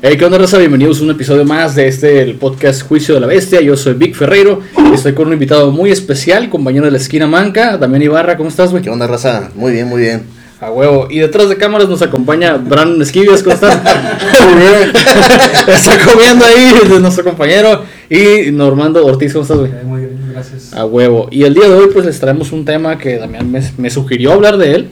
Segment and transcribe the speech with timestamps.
[0.00, 0.58] Hey, ¿qué onda, raza?
[0.58, 3.60] Bienvenidos a un episodio más de este, el podcast Juicio de la Bestia.
[3.60, 4.60] Yo soy Vic Ferreiro.
[4.94, 8.36] Estoy con un invitado muy especial, compañero de la esquina manca, Damián Ibarra.
[8.36, 8.80] ¿Cómo estás, güey?
[8.80, 9.50] ¿Qué onda, raza?
[9.56, 10.22] Muy bien, muy bien.
[10.60, 11.08] A huevo.
[11.10, 13.42] Y detrás de cámaras nos acompaña Brandon Esquivias.
[13.42, 13.76] ¿Cómo estás?
[14.44, 14.92] muy bien.
[15.66, 17.82] Está comiendo ahí nuestro compañero.
[18.08, 19.32] Y Normando Ortiz.
[19.32, 19.72] ¿Cómo estás, güey?
[19.82, 20.74] Muy bien, gracias.
[20.74, 21.26] A huevo.
[21.32, 24.32] Y el día de hoy, pues les traemos un tema que Damián me, me sugirió
[24.32, 24.90] hablar de él.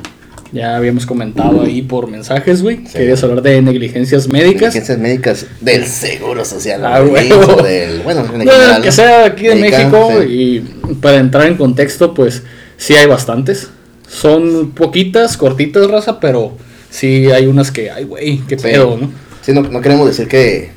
[0.52, 2.78] Ya habíamos comentado ahí por mensajes, güey.
[2.86, 2.92] Sí.
[2.94, 4.72] Querías hablar de negligencias médicas.
[4.72, 6.84] Ciencias médicas del seguro social.
[6.84, 7.10] Ah, ¿no?
[7.12, 7.56] huevo.
[7.58, 10.26] O del, bueno, en No, general, que sea aquí de Médica, México sí.
[10.28, 12.42] y para entrar en contexto, pues
[12.76, 13.68] sí hay bastantes.
[14.08, 16.56] Son poquitas, cortitas, raza, pero
[16.90, 18.62] sí hay unas que, ay, güey, qué Sí.
[18.68, 19.10] pedo, ¿no?
[19.42, 20.70] Sí, no, no queremos decir que,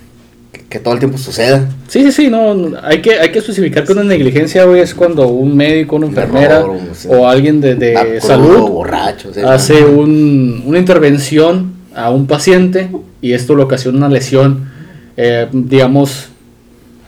[0.51, 1.67] que todo el tiempo suceda.
[1.87, 5.27] Sí, sí, sí, no, hay que, hay que especificar que una negligencia, güey, es cuando
[5.27, 6.77] un médico, una Un enfermera error,
[7.09, 9.31] o alguien de, de salud borracho.
[9.47, 12.89] hace un, una intervención a un paciente
[13.21, 14.69] y esto le ocasiona una lesión,
[15.17, 16.29] eh, digamos,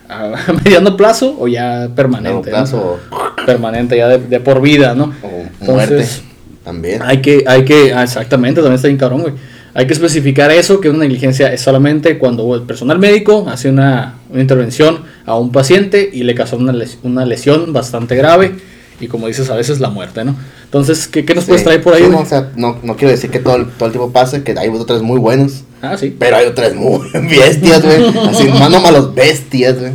[0.09, 0.34] a
[0.64, 2.52] mediano plazo o ya permanente.
[2.52, 2.97] Largo ¿no?
[2.97, 3.00] plazo
[3.45, 5.14] Permanente, ya de, de por vida, ¿no?
[5.23, 6.23] o muerte Entonces,
[6.64, 7.02] también.
[7.02, 9.34] hay que, hay que, ah, exactamente, también está bien cabrón, güey.
[9.73, 14.16] Hay que especificar eso, que una negligencia es solamente cuando el personal médico hace una,
[14.30, 18.53] una intervención a un paciente y le causó una, les- una lesión bastante grave
[19.00, 20.36] y como dices, a veces la muerte, ¿no?
[20.66, 22.03] Entonces, ¿qué, qué nos puedes traer por ahí?
[22.03, 24.44] Sí, no, o sea, no, no quiero decir que todo el, todo el tiempo pase,
[24.44, 26.16] que hay otras muy buenas, Ah, sí.
[26.19, 28.06] pero hay otras muy bestias, güey.
[28.30, 29.94] Así, mano malos bestias, güey.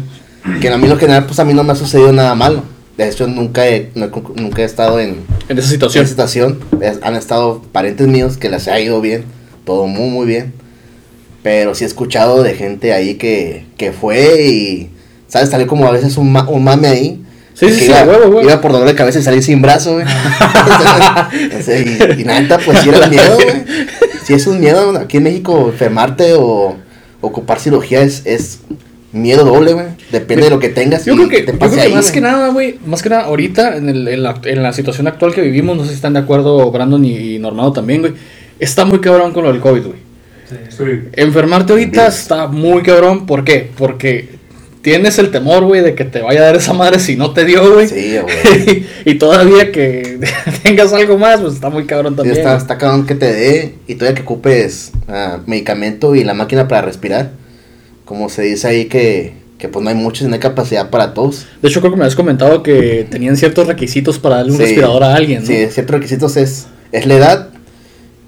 [0.61, 2.62] Que a mí en lo general, pues a mí no me ha sucedido nada malo.
[2.96, 5.18] De hecho, nunca he, no nunca he estado en,
[5.48, 6.05] En esa en situación.
[6.05, 6.58] esa situación.
[7.02, 9.24] Han estado parientes míos que les ha ido bien,
[9.67, 10.55] todo muy, muy bien.
[11.42, 14.91] Pero sí he escuchado de gente ahí que, que fue y,
[15.28, 15.50] ¿sabes?
[15.50, 17.23] Salió como a veces un, ma- un mame ahí.
[17.55, 18.45] Sí, sí, que sí, iba, güey.
[18.45, 20.06] iba por dolor de cabeza y salí sin brazo, güey.
[22.17, 23.64] Y, y neta, pues sí era un miedo, güey.
[24.25, 26.77] Si es un miedo aquí en México, enfermarte o
[27.20, 28.58] ocupar cirugía es, es
[29.12, 29.86] miedo doble, güey.
[30.11, 31.05] Depende de lo que tengas.
[31.05, 32.12] Yo y creo que, te yo pase creo que ahí, más güey.
[32.14, 35.33] que nada, güey, más que nada ahorita en, el- en la, en la situación actual
[35.33, 38.14] que vivimos, no sé si están de acuerdo Brandon y, y Normado también, güey,
[38.58, 40.06] está muy cabrón con lo del COVID, güey.
[40.48, 40.55] Sí.
[41.14, 42.12] Enfermarte ahorita Bien.
[42.12, 43.68] está muy cabrón, ¿por qué?
[43.77, 44.28] Porque
[44.80, 47.45] tienes el temor, güey, de que te vaya a dar esa madre si no te
[47.45, 47.89] dio, güey.
[47.89, 48.84] Sí, güey.
[49.05, 50.20] y todavía que
[50.62, 52.46] tengas algo más, pues está muy cabrón Sí, también.
[52.48, 56.83] está, cabrón que te dé y todavía que ocupes ah, medicamento y la máquina para
[56.83, 57.33] respirar.
[58.05, 61.12] Como se dice ahí que, que pues no hay muchos y no hay capacidad para
[61.12, 61.46] todos.
[61.61, 64.62] De hecho, creo que me habías comentado que tenían ciertos requisitos para darle un Sí.
[64.64, 65.46] respirador a alguien, ¿no?
[65.48, 67.48] Sí, ciertos requisitos es, es la edad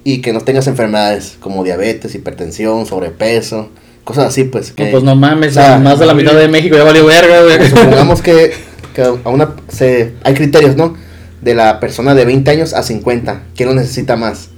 [0.04, 3.68] y que no tengas enfermedades como diabetes, hipertensión, sobrepeso,
[4.04, 4.72] cosas así, pues.
[4.72, 7.04] Que, No, pues no mames, o sea, más de la mitad de México ya valió
[7.06, 7.58] verga, güey.
[7.58, 8.52] que supongamos que,
[8.94, 10.96] que a una, se, hay criterios, ¿no?
[11.42, 14.48] De la persona de 20 años a 50, ¿quién lo necesita más?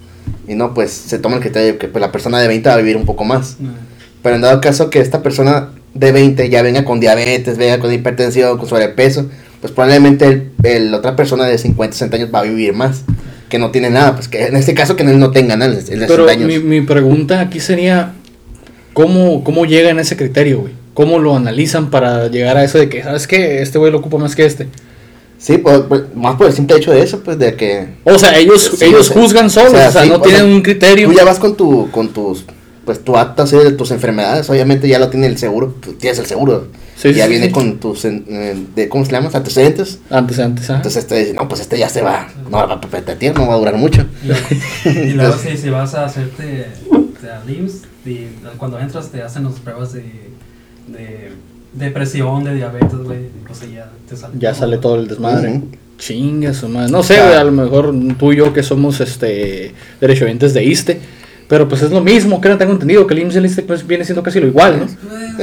[0.46, 2.78] Y no, pues se toma el criterio que pues, la persona de 20 va a
[2.78, 3.56] vivir un poco más.
[4.22, 7.92] Pero en dado caso que esta persona de 20 ya venga con diabetes, venga con
[7.92, 9.26] hipertensión, con sobrepeso,
[9.60, 13.02] pues probablemente el, el- la otra persona de 50, 60 años va a vivir más.
[13.50, 15.84] Que no tiene nada, pues que en este caso que él no tenga nada, el
[15.84, 16.46] de Pero 60 años.
[16.46, 18.12] mi, mi pregunta aquí sería,
[18.94, 20.72] ¿cómo, ¿cómo llegan a ese criterio, güey?
[20.94, 23.60] ¿Cómo lo analizan para llegar a eso de que, ¿sabes qué?
[23.60, 24.68] Este güey lo ocupa más que este.
[25.38, 28.36] Sí, pues, pues, más por el simple hecho de eso, pues de que O sea,
[28.36, 30.54] ellos, Sí, ellos o sea, juzgan solos, o o sea, sí, no o tienen sea,
[30.54, 31.08] un criterio.
[31.08, 32.44] tú ya vas con tu, con tus,
[32.84, 36.26] pues tu acta de tus enfermedades, obviamente ya lo tiene el seguro, tú tienes el
[36.26, 36.68] seguro.
[37.00, 37.52] Sí, ya sí, viene sí.
[37.52, 39.30] con tus, de, ¿cómo se llama?
[39.32, 39.98] Antecedentes.
[40.10, 40.76] Antes, antes, ¿ah?
[40.76, 43.54] Entonces este dice, no, pues este ya se va, no va a repetir, no va
[43.54, 44.04] a durar mucho.
[44.22, 46.42] Y, y luego si, si vas a hacerte
[47.22, 48.26] de a LIMS, y
[48.58, 50.02] cuando entras te hacen las pruebas de,
[50.88, 51.30] de
[51.72, 55.50] depresión, de diabetes, güey, pues ya te sale Ya sale todo el desmadre.
[55.50, 55.68] Ujú.
[55.98, 56.90] Chinga su madre.
[56.90, 57.38] No sé, Claro.
[57.40, 61.00] a lo mejor tú y yo que somos este derechohabientes de ISTE.
[61.50, 63.62] Pero pues es lo mismo, que no tengo entendido que el IMSS y el ISTE
[63.62, 64.86] pues, viene siendo casi lo igual, ¿no?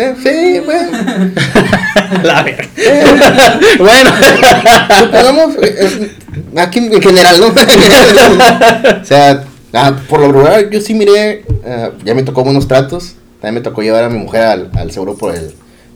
[0.02, 0.90] Eh, sí, bueno.
[2.24, 2.64] La verga.
[3.78, 4.10] bueno.
[5.00, 6.12] Supongamos, eh, eh,
[6.56, 7.48] aquí en general, ¿no?
[9.02, 13.16] o sea, ah, por lo regular, yo sí miré, ah, ya me tocó buenos tratos.
[13.42, 15.52] También me tocó llevar a mi mujer al, al seguro por el,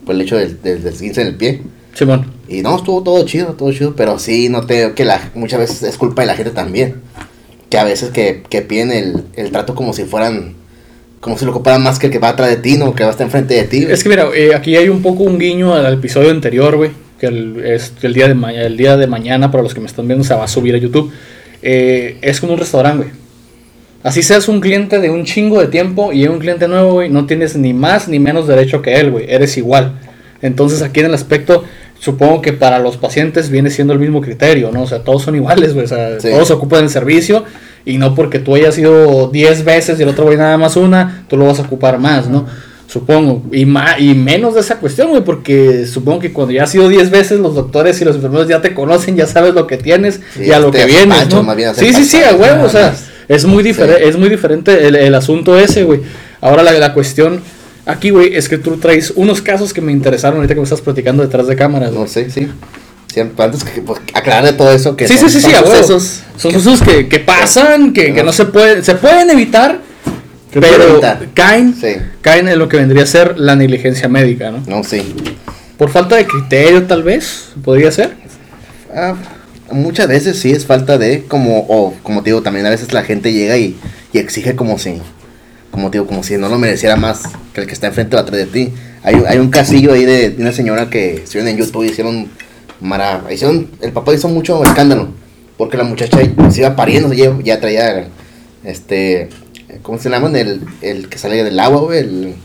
[0.06, 1.62] por el hecho del, del, del en el pie.
[1.94, 2.34] Simón.
[2.50, 5.98] Y no, estuvo todo chido, todo chido, pero sí noté que la, muchas veces es
[5.98, 7.02] culpa de la gente también.
[7.72, 10.54] Que a veces que, que piden el, el trato como si fueran,
[11.20, 13.10] como si lo ocuparan más que el que va atrás de ti, no que va
[13.10, 13.88] a estar enfrente de ti.
[13.90, 16.92] Es que mira, eh, aquí hay un poco un guiño al, episodio anterior, güey.
[17.20, 20.08] Que el, es, el, día de el día de mañana, para los que me están
[20.08, 21.12] viendo, se va a subir a YouTube.
[21.64, 23.22] Eh, es como un restaurante, güey.
[24.04, 27.28] Así seas un cliente de un chingo de tiempo y un cliente nuevo, güey, no
[27.28, 29.26] tienes ni más ni menos derecho que él, güey.
[29.30, 30.00] Eres igual.
[30.42, 31.64] Entonces aquí en el aspecto,
[32.02, 34.82] supongo que para los pacientes viene siendo el mismo criterio, ¿no?
[34.82, 35.86] O sea, todos son iguales, güey.
[35.86, 36.30] O sea, Sí.
[36.32, 37.44] todos ocupan el servicio
[37.86, 41.26] y no porque tú hayas ido 10 veces y el otro güey nada más una,
[41.30, 42.48] tú lo vas a ocupar más, ¿no?
[42.88, 43.44] Supongo.
[43.54, 46.90] Y, ma- y menos de esa cuestión, güey, porque supongo que cuando ya has ido
[46.90, 50.20] 10 veces, los doctores y los enfermeros ya te conocen, ya sabes lo que tienes
[50.36, 51.44] Sí, y a lo te que vienes, pancho, ¿no?
[51.44, 52.94] más bien hacer Sí, sí, sí, a huevo, o sea,
[53.30, 54.04] es muy, difere- Sí.
[54.10, 56.02] es muy diferente el, el asunto ese, güey.
[56.42, 57.40] Ahora la, la cuestión
[57.86, 60.82] aquí, güey, es que tú traes unos casos que me interesaron ahorita que me estás
[60.82, 61.92] platicando detrás de cámaras.
[61.92, 62.48] No sé, sí.
[63.12, 66.22] Siempre, antes que pues, aclarar de todo eso que Sí, son- sí, sí, sí, sucesos
[66.38, 69.80] Son sucesos que, que pasan, que, que no se pueden, se pueden evitar,
[70.54, 71.28] pero evitar.
[71.34, 71.96] caen, Sí.
[72.22, 74.64] caen en lo que vendría a ser la negligencia médica, ¿no?
[74.66, 75.14] No, sí.
[75.78, 78.16] Por falta de criterio, tal vez, podría ser.
[78.96, 79.16] Ah,
[79.72, 83.04] muchas veces sí es falta de, como, o como te digo, también a veces la
[83.04, 83.76] gente llega y,
[84.14, 85.02] y exige como si,
[85.72, 87.24] como te digo, como si no lo mereciera más
[87.54, 88.74] que el que está enfrente o atrás de ti.
[89.04, 92.28] Hay, hay un casillo ahí de, de una señora que se en YouTube y hicieron,
[92.80, 95.10] mara, hicieron, el papá hizo mucho escándalo,
[95.58, 96.20] porque la muchacha
[96.52, 98.08] se iba pariendo, ya, ya traía,
[98.64, 99.30] este,
[99.82, 100.36] ¿cómo se llaman?
[100.36, 102.36] El, el que sale del agua, güey, el,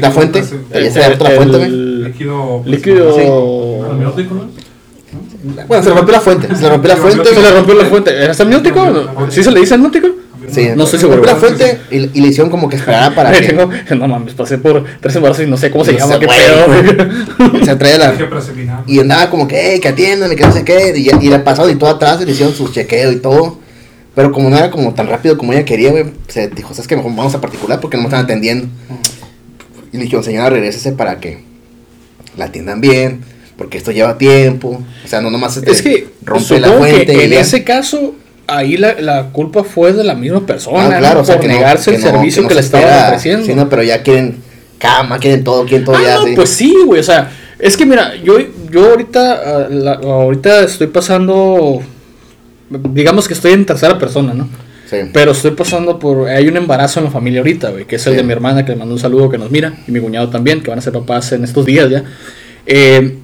[0.00, 0.42] la fuente.
[0.72, 1.70] Ella se fuente, güey.
[1.70, 2.62] Líquido.
[2.64, 3.90] líquido.
[3.90, 4.48] Amniótico, ¿no?
[5.66, 7.24] Bueno, se le rompió la fuente, se le rompió la fuente.
[7.34, 8.10] Se le rompió la fuente.
[8.10, 8.86] ¿Era amniótico?
[9.30, 10.08] ¿Sí se le dice amniótico?
[10.50, 11.22] Sí, No estoy seguro.
[11.24, 14.58] la fuente y, y le hicieron como que esperara para que tengo- no mames, pasé
[14.58, 17.64] por tres embarazos y no sé cómo se No llama, qué pedo.
[17.64, 18.14] se trae la.
[18.86, 20.94] Y andaba como que, "Ey, que atiéndame, que no sé qué.
[20.96, 23.58] Y, y le pasaron y todo atrás, y le hicieron su chequeo y todo.
[24.14, 26.96] Pero como no era como tan rápido como ella quería, güey, se dijo, ¿sabes qué?
[26.96, 28.66] Mejor vamos a particular porque no me están atendiendo.
[29.92, 31.42] Y le dijeron, señora, regrésese para que
[32.36, 33.20] la atiendan bien,
[33.56, 34.82] porque esto lleva tiempo.
[35.04, 37.14] O sea, no nomás se te Es que rompe la que fuente.
[37.14, 38.14] y en ese caso,
[38.48, 41.20] ahí la, la culpa fue de la misma persona, Ah, claro, ¿no?
[41.20, 43.46] o sea, por que negarse que el servicio no que, se le estaban ofreciendo.
[43.46, 44.36] Sí, no, pero ya quieren
[44.78, 46.18] cama, quieren todo, quieren todo Ah, ya.
[46.24, 46.32] sí.
[46.34, 48.38] pues sí, güey, o sea, es que mira, yo,
[48.70, 51.80] yo ahorita, ah, la- ahorita estoy pasando,
[52.70, 54.48] digamos que estoy en tercera persona, ¿no?
[54.88, 54.96] Sí.
[55.12, 56.28] Pero estoy pasando por.
[56.28, 58.16] Hay un embarazo en la familia ahorita, güey, que es el Sí.
[58.16, 60.62] de mi hermana, que le mando un saludo, que nos mira, y mi cuñado también,
[60.62, 62.04] que van a ser papás en estos días ya.
[62.64, 63.18] Eh,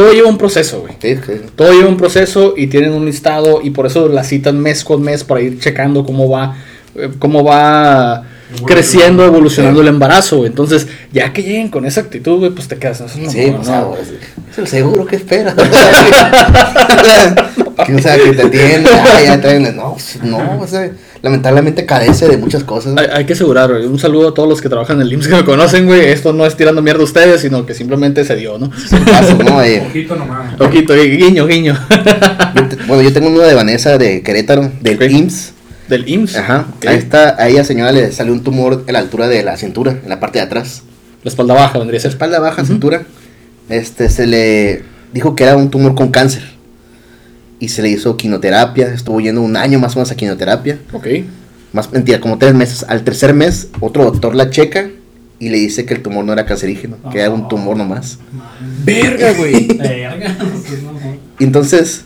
[0.00, 0.94] todo lleva un proceso, güey.
[1.00, 1.32] Sí, sí.
[1.56, 5.02] Todo lleva un proceso y tienen un listado, y por eso la citan mes con
[5.02, 6.56] mes para ir checando cómo va.
[6.94, 8.24] eh, cómo va
[8.66, 10.48] creciendo, evolucionando el embarazo, güey.
[10.48, 13.00] Entonces, ya que lleguen con esa actitud, güey, pues te quedas.
[13.00, 13.74] "Eso no, Sí, no, pues, no".
[13.74, 14.00] ah, güey,
[14.50, 15.54] es el seguro que espera.
[17.86, 20.90] que, o sea, que te atiende, ah, ya traen, no, pues, no, o sea,
[21.22, 22.94] lamentablemente carece de muchas cosas.
[22.96, 23.70] Hay, hay que asegurar.
[23.72, 26.06] Un saludo a todos los que trabajan en el IMSS que me conocen, güey.
[26.06, 28.70] Esto no es tirando mierda a ustedes, sino que simplemente se dio, ¿no?
[29.06, 29.62] Casos, ¿no?
[29.62, 30.60] Eh, Poquito nomás.
[30.60, 31.78] Ojito, guiño, guiño.
[32.54, 35.02] yo te- bueno, yo tengo uno de Vanessa de Querétaro, del Ok.
[35.10, 35.52] IMSS.
[35.88, 36.36] Del IMSS.
[36.36, 36.66] Ajá.
[36.76, 36.86] Ok.
[36.86, 39.92] A esta, a ella señora le salió un tumor en la altura de la cintura,
[40.02, 40.82] en la parte de atrás.
[41.22, 42.12] La espalda baja vendría a ser.
[42.12, 43.02] Espalda baja, cintura.
[43.68, 44.82] Este, se le
[45.12, 46.42] dijo que era un tumor con cáncer.
[47.60, 50.78] Y se le hizo quimioterapia, estuvo yendo un año más o menos a quimioterapia.
[50.92, 51.06] Ok.
[51.72, 52.84] Más mentira, como tres meses.
[52.88, 54.88] Al tercer mes, otro doctor la checa
[55.38, 58.18] y le dice que el tumor no era cancerígeno, que era un tumor nomás.
[58.84, 59.68] Verga, güey.
[61.40, 62.02] Pues, entonces,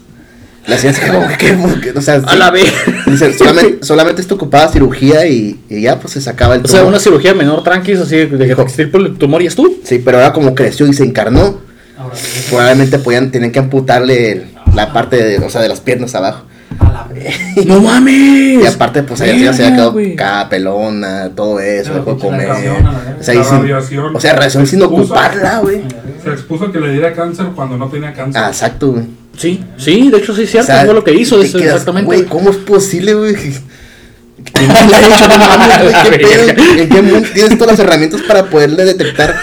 [0.66, 1.22] la quedó
[1.60, 2.72] como que, o sea, A la vez.
[3.06, 6.78] dice, solamente, solamente esto ocupaba cirugía y, y ya pues se sacaba el O tumor.
[6.80, 9.78] sea, una cirugía menor, tranquis, así de que te extirpo el tumor y es tú.
[9.82, 11.58] Sí, pero ahora como creció y se encarnó,
[11.98, 12.14] Ahora,
[12.48, 16.44] probablemente podían tener que amputarle el- la parte de, o sea, de las piernas abajo.
[16.78, 17.30] a la verga.
[17.66, 18.62] ¡No mames!
[18.62, 22.48] Y aparte, pues ella se había quedado cada pelona, todo eso, dejó de comer.
[22.48, 23.16] radiación, a la verga.
[23.20, 25.82] O sea, sin- radiación o sea, radiación sin se expuso- ocuparla, güey.
[26.22, 28.42] Se expuso que le diera cáncer cuando no tenía cáncer.
[28.42, 29.04] Ah, exacto, güey.
[29.36, 31.72] Sí, sí, de hecho sí es cierto, O sea, fue lo que hizo, eso, quedas,
[31.72, 32.06] exactamente.
[32.06, 33.34] Güey, ¿cómo es posible, güey?
[34.52, 35.28] ¿Quién le ha hecho?
[35.28, 36.80] No mames, güey, ¿qué pedo?
[36.82, 39.34] ¿En qué mundo tienes todas las herramientas para poderle detectar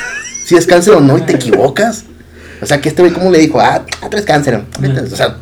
[0.46, 2.04] si es cáncer o no y te equivocas?
[2.62, 3.60] O sea, que este güey, ¿cómo le dijo?
[3.60, 4.62] Ah, ah, traes cáncer.
[4.80, 5.38] Vete, O sea,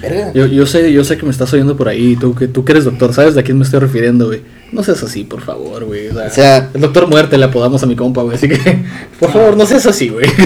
[0.00, 0.32] verga.
[0.32, 2.72] Yo, yo sé, yo sé que me estás oyendo por ahí, tú que tú que
[2.72, 4.42] eres doctor, ¿sabes de a quién me estoy refiriendo, güey?
[4.72, 6.08] No seas así, por favor, güey.
[6.08, 8.58] O sea, O sea- el doctor muerte le apodamos a mi compa, güey, así que
[9.20, 10.26] por favor, no seas así, güey.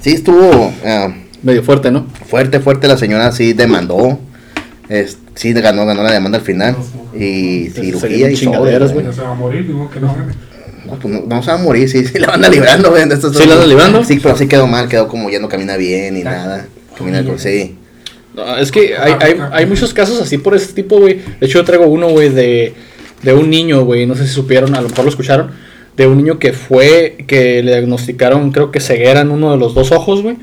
[0.00, 2.06] Sí, estuvo ah, Medio fuerte, ¿no?
[2.28, 2.86] fuerte, fuerte.
[2.86, 4.18] La señora sí demandó.
[4.88, 6.76] Es, sí, ganó, ganó la demanda al final.
[7.14, 10.14] Y cirugía y Ya se va a morir, digo que no.
[10.88, 13.06] No, pues no, no se va a morir, sí, sí la van a librando, güey.
[13.08, 14.04] de estos- ¿Sí la anda librando?
[14.04, 16.66] Sí, pero sí quedó mal, quedó como ya no camina bien ni nada.
[16.96, 17.76] Camina con sí.
[18.34, 21.14] No, es que hay, hay, hay muchos casos así por ese tipo, güey.
[21.40, 22.72] De hecho, yo traigo uno, güey, de,
[23.22, 24.06] de un niño, güey.
[24.06, 25.50] No sé si supieron, a lo mejor lo escucharon.
[25.96, 29.74] De un niño que fue, que le diagnosticaron, creo que ceguera en uno de los
[29.74, 30.36] dos ojos, güey.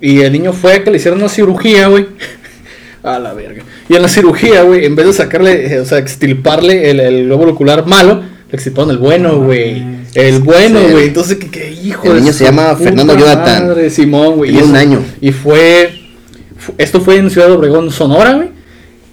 [0.00, 2.06] Y el niño fue a que le hicieron una cirugía, güey.
[3.02, 3.62] A la verga.
[3.88, 7.24] Y en la cirugía, güey, en vez de sacarle, eh, o sea, extirparle el, el
[7.26, 9.82] globo ocular malo, le extirparon el bueno, güey.
[10.14, 11.08] El bueno, güey.
[11.08, 13.68] Entonces, ¿qué, qué hijo El de niño se llama Fernando Jonathan.
[13.68, 14.50] madre, Simón, güey.
[14.50, 15.02] Tiene Y un año.
[15.20, 15.92] Y fue,
[16.58, 18.48] fu- Esto fue en Ciudad Obregón, Sonora, güey.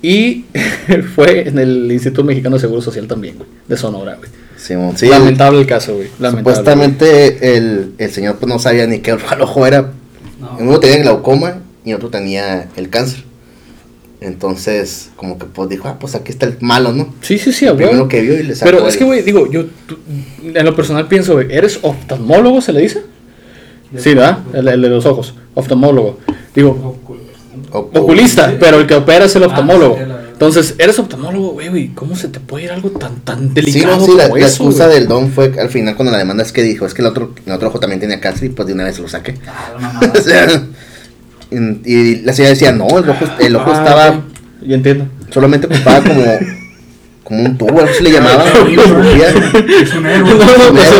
[0.01, 0.45] Y
[1.15, 4.29] fue en el Instituto Mexicano de Seguro Social también, güey, de Sonora, güey.
[4.57, 6.07] Simón, sí, Lamentable el caso, güey.
[6.19, 6.55] Lamentable.
[6.57, 9.91] Supuestamente el, el señor pues no sabía ni qué ojo era.
[10.39, 10.57] No.
[10.59, 13.23] Uno tenía glaucoma y otro tenía el cáncer.
[14.19, 17.13] Entonces, como que pues dijo, ah, pues aquí está el malo, ¿no?
[17.21, 19.21] Sí, sí, sí, El primero que vio y le sacó Pero es el- que, güey,
[19.21, 19.99] digo, yo tú-
[20.43, 23.03] en lo personal pienso, güey, ¿eres oftalmólogo, se le dice?
[23.97, 24.39] Sí, ¿verdad?
[24.53, 26.17] El, el de los ojos, oftalmólogo.
[26.55, 26.97] Digo,
[27.71, 29.97] o- oculista, pero el que opera es el Ah, oftalmólogo.
[29.97, 33.47] sí, la- Entonces, eres oftalmólogo, güey, güey, ¿cómo se te puede ir algo tan, tan
[33.49, 34.99] Sí, delicado no, sí, la, como la eso, excusa güey?
[34.99, 37.33] del don fue al final cuando la demanda es que dijo, es que el otro,
[37.45, 39.35] el otro ojo también tenía cáncer y pues de una vez lo saqué.
[39.47, 40.63] Ah, la o sea,
[41.51, 44.21] y, y la señora decía, no, el ojo, el ojo Ah, estaba,
[44.65, 45.07] Ya entiendo.
[45.31, 46.23] solamente ocupaba como,
[47.23, 48.47] como un tubo, algo así le llamaban.
[48.67, 49.29] cirugía.
[49.81, 50.29] Es un héroe.
[50.33, 50.91] no, pues,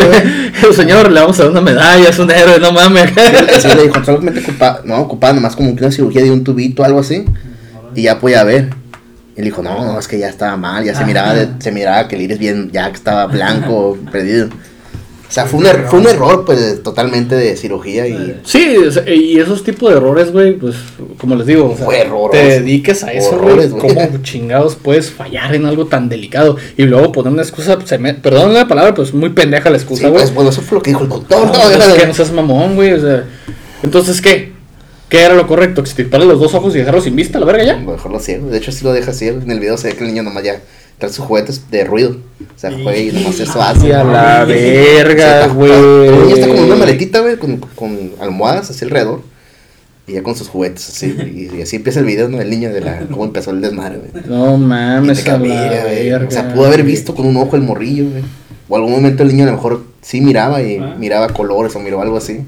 [0.62, 0.74] héroe.
[0.74, 3.12] señor, le vamos a dar una medalla, es un héroe, no mames.
[3.62, 7.00] Sí, le dijo, solamente ocupaba, no, ocupaba nomás como una cirugía de un tubito, algo
[7.00, 7.25] así,
[7.96, 8.70] y ya podía ver.
[9.36, 11.72] Y le dijo, no, no, es que ya estaba mal, ya se miraba, de- se
[11.72, 14.50] miraba que el iris bien, ya que estaba blanco, perdido.
[15.29, 18.39] O sea, fue un, er- fue un error, pues, totalmente de cirugía y...
[18.46, 20.75] Sí, y esos tipos de errores, güey, pues,
[21.17, 22.31] como les digo, o sea, Fue horroroso.
[22.31, 23.69] te dediques a eso, güey.
[23.69, 26.55] ¿cómo chingados puedes fallar en algo tan delicado?
[26.77, 30.07] Y luego poner una excusa, se me, perdón la palabra, pues muy pendeja la excusa,
[30.07, 30.22] güey.
[30.22, 31.46] pues, bueno, eso fue lo que dijo el doctor.
[31.46, 31.69] No, ¿no?
[31.72, 33.25] es que no seas mamón, güey, o sea,
[33.84, 34.53] entonces, ¿qué?
[35.10, 35.79] ¿Qué era lo correcto?
[35.81, 37.75] ¿Extirparle los dos ojos y dejarlos sin vista, la verga ya?
[37.77, 38.50] Dejarlo ciego.
[38.50, 39.39] De hecho, sí lo deja ciego.
[39.41, 40.60] En el video se ve que el niño nomás ya
[40.98, 42.18] trae sus juguetes de ruido.
[42.56, 43.80] O sea, juega y nomás eso hace.
[43.94, 45.72] Hacia la verga, güey.
[45.72, 49.22] El niño está como una maletita, güey, con, con almohadas así alrededor.
[50.08, 51.08] Y ya con sus juguetes así.
[51.54, 52.39] Y, y así empieza el video, ¿no?
[52.39, 53.00] El niño de la.
[53.12, 54.24] cómo empezó el desmadre, güey.
[54.25, 56.27] No Y mames, a verga.
[56.27, 58.24] O sea, pudo haber visto con un ojo el morrillo, güey.
[58.70, 60.96] O algún momento el niño a lo mejor sí miraba y Ah.
[60.98, 62.42] miraba colores o miró algo así.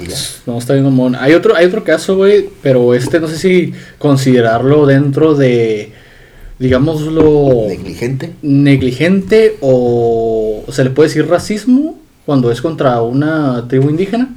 [0.00, 0.16] Y ya.
[0.46, 1.16] No, está bien mamón.
[1.16, 5.92] Hay otro, hay otro caso, güey, pero este no sé si considerarlo dentro de,
[6.58, 8.32] digámoslo, Negligente.
[8.42, 14.28] negligente o se le puede decir racismo cuando es contra una tribu indígena.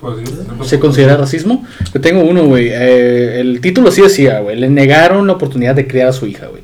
[0.00, 0.34] Pues, sí,
[0.68, 1.64] ¿Se considera racismo?
[1.94, 2.68] Yo tengo uno, güey.
[2.70, 4.58] eh, el título sí decía, güey.
[4.58, 6.62] Le negaron la oportunidad de criar a su hija, güey.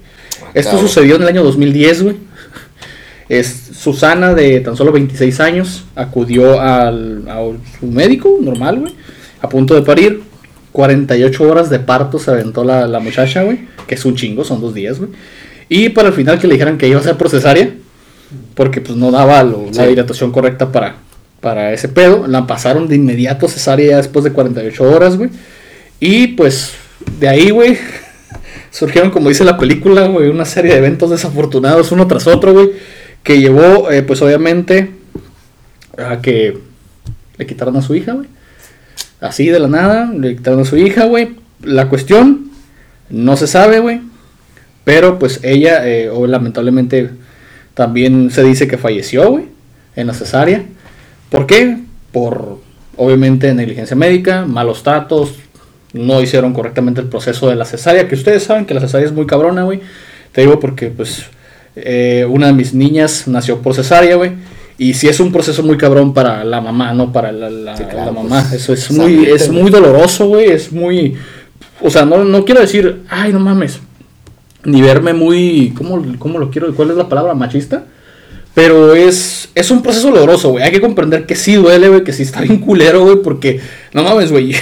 [0.54, 0.88] Esto Cabrón.
[0.88, 2.16] sucedió en el año 2010, güey.
[3.28, 3.47] Es
[3.78, 7.42] Susana, de tan solo 26 años, acudió al, a
[7.78, 8.95] su médico normal, güey,
[9.42, 10.23] a punto de parir.
[10.72, 14.60] 48 horas de parto se aventó la, la muchacha, güey, que es un chingo, son
[14.60, 15.10] dos días, güey.
[15.68, 17.75] Y para el final que le dijeran que iba a ser procesaria,
[18.54, 19.88] porque pues no daba lo- la Sí.
[19.90, 20.96] dilatación correcta para,
[21.40, 22.26] para ese pedo.
[22.26, 25.30] La pasaron de inmediato cesárea ya después de 48 horas, güey.
[26.00, 26.72] Y pues
[27.20, 27.76] de ahí, güey,
[28.70, 32.70] surgieron, como dice la película, güey, una serie de eventos desafortunados uno tras otro, güey,
[33.22, 34.90] que llevó, eh, pues obviamente,
[35.96, 36.56] a que
[37.37, 38.28] le quitaron a su hija, güey.
[39.20, 41.37] Así de la nada, le a su hija, güey.
[41.62, 42.50] La cuestión,
[43.10, 44.00] no se sabe, güey.
[44.84, 47.10] Pero pues ella, eh, o lamentablemente,
[47.75, 49.46] también se dice que falleció, güey,
[49.96, 50.64] en la cesárea.
[51.30, 51.78] ¿Por qué?
[52.12, 52.58] Por,
[52.96, 55.34] obviamente, negligencia médica, malos tratos,
[55.92, 59.12] no hicieron correctamente el proceso de la cesárea, que ustedes saben que la cesárea es
[59.12, 59.80] muy cabrona, güey.
[60.32, 61.26] Te digo porque, pues,
[61.76, 64.32] eh, una de mis niñas nació por cesárea, güey.
[64.78, 67.82] Y sí es un proceso muy cabrón para la mamá, no para la, la- Sí,
[67.85, 68.47] claro, la mamá.
[68.49, 70.50] pues, Eso es muy, es muy doloroso, güey.
[70.50, 71.16] Es muy...
[71.82, 73.80] O sea, no, no quiero decir, ay, no mames.
[74.64, 75.73] Ni verme muy...
[75.76, 76.73] ¿Cómo, cómo lo quiero?
[76.75, 77.35] ¿Cuál es la palabra?
[77.35, 77.85] ¿Machista?
[78.54, 80.64] Pero es, es un proceso doloroso, güey.
[80.64, 82.04] Hay que comprender que sí duele, güey.
[82.04, 83.16] Que sí está bien culero, güey.
[83.23, 83.61] Porque,
[83.92, 84.54] no mames, güey.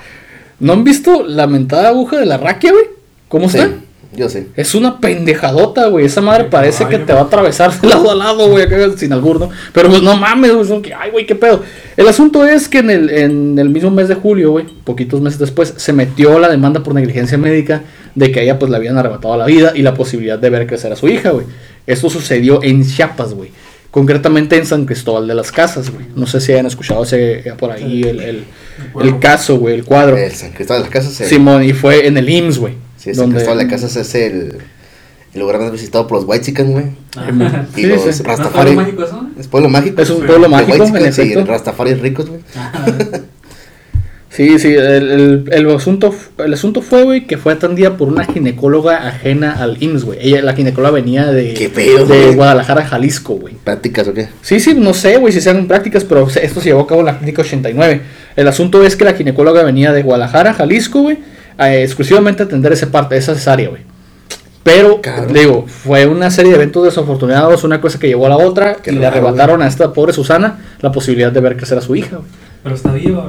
[0.60, 2.84] ¿No han visto la mentada aguja de la raquia, güey?
[3.28, 3.70] ¿Cómo Sí, está?
[4.16, 4.48] Yo sí.
[4.56, 6.06] Es una pendejadota, güey.
[6.06, 9.12] Esa madre parece que te va a atravesar de lado a lado, güey, acá sin
[9.12, 9.50] albur, ¿no?
[9.72, 10.66] Pero pues no mames, güey.
[10.66, 11.62] son que, Ay, güey, qué pedo.
[11.96, 15.38] El asunto es que en el, en el mismo mes de julio, güey, poquitos meses
[15.38, 17.82] después, se metió la demanda por negligencia médica
[18.14, 20.66] de que a ella pues le habían arrebatado la vida y la posibilidad de ver
[20.66, 21.46] crecer a su hija, güey.
[21.86, 23.50] Esto sucedió en Chiapas, güey.
[23.90, 26.04] Concretamente en San Cristóbal de las Casas, güey.
[26.14, 28.44] No sé si hayan escuchado ese, por ahí el, el,
[29.00, 30.16] el caso, güey, el cuadro.
[30.18, 31.18] El San Cristóbal de las Casas.
[31.22, 32.74] el- Simón, y fue en el IMSS, güey.
[33.12, 34.58] Sí, San Cristóbal de las Casas es el,
[35.34, 36.84] el lugar más visitado por los White Chicken, güey.
[37.76, 38.04] Y Sí, los sí.
[38.06, 38.74] ¿No es Rastafari.
[38.74, 39.26] pueblo mágico eso?
[39.38, 40.02] Es pueblo mágico.
[40.02, 40.26] Es un Sí.
[40.26, 41.34] pueblo mágico, White en y.
[41.44, 42.40] Rastafari ricos, güey.
[44.28, 48.22] Sí, sí, el, el, el asunto, el asunto fue, güey, que fue atendida por una
[48.26, 50.18] ginecóloga ajena al IMSS, güey.
[50.20, 52.34] Ella, la ginecóloga venía de, Qué pedo, de.
[52.34, 53.54] Guadalajara, Jalisco, güey.
[53.54, 54.28] ¿Prácticas o qué?
[54.42, 57.06] Sí, sí, no sé, güey, si sean prácticas, pero esto se llevó a cabo en
[57.06, 58.02] la clínica 89.
[58.36, 61.16] El asunto es que la ginecóloga venía de Guadalajara, Jalisco, güey,
[61.58, 63.82] a, exclusivamente atender esa parte, esa cesárea, güey.
[64.62, 65.00] Pero,
[65.32, 68.90] digo, fue una serie de eventos desafortunados, una cosa que llevó a la otra, Qué
[68.90, 72.16] y le arrebataron a esta pobre Susana la posibilidad de ver crecer a su hija,
[72.16, 72.28] güey.
[72.64, 73.22] Pero está niño.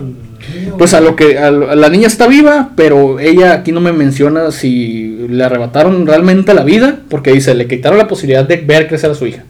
[0.79, 3.81] Pues a lo que a lo- a la niña está viva, pero ella aquí no
[3.81, 8.57] me menciona si le arrebataron realmente la vida, porque dice, le quitaron la posibilidad de
[8.57, 9.43] ver crecer a su hija.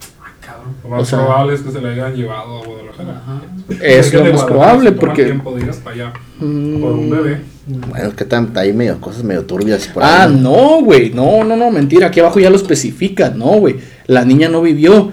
[0.90, 3.22] Lo más O sea- probable es que se le hayan llevado a Guadalajara.
[3.24, 3.42] Ajá.
[3.84, 5.26] Es lo más probable, porque...
[5.26, 6.82] tiempo de ir hasta allá Mm.
[6.82, 7.42] por un bebé.
[7.66, 10.38] Bueno, es que están ahí medio cosas medio turbias por Ah, ahí.
[10.40, 13.76] no, güey, no, no, no, mentira, aquí abajo ya lo especifica, no, güey,
[14.06, 15.12] la niña no vivió.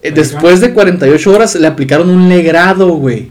[0.00, 3.30] Eh, Después de 48 horas le aplicaron un legrado, güey.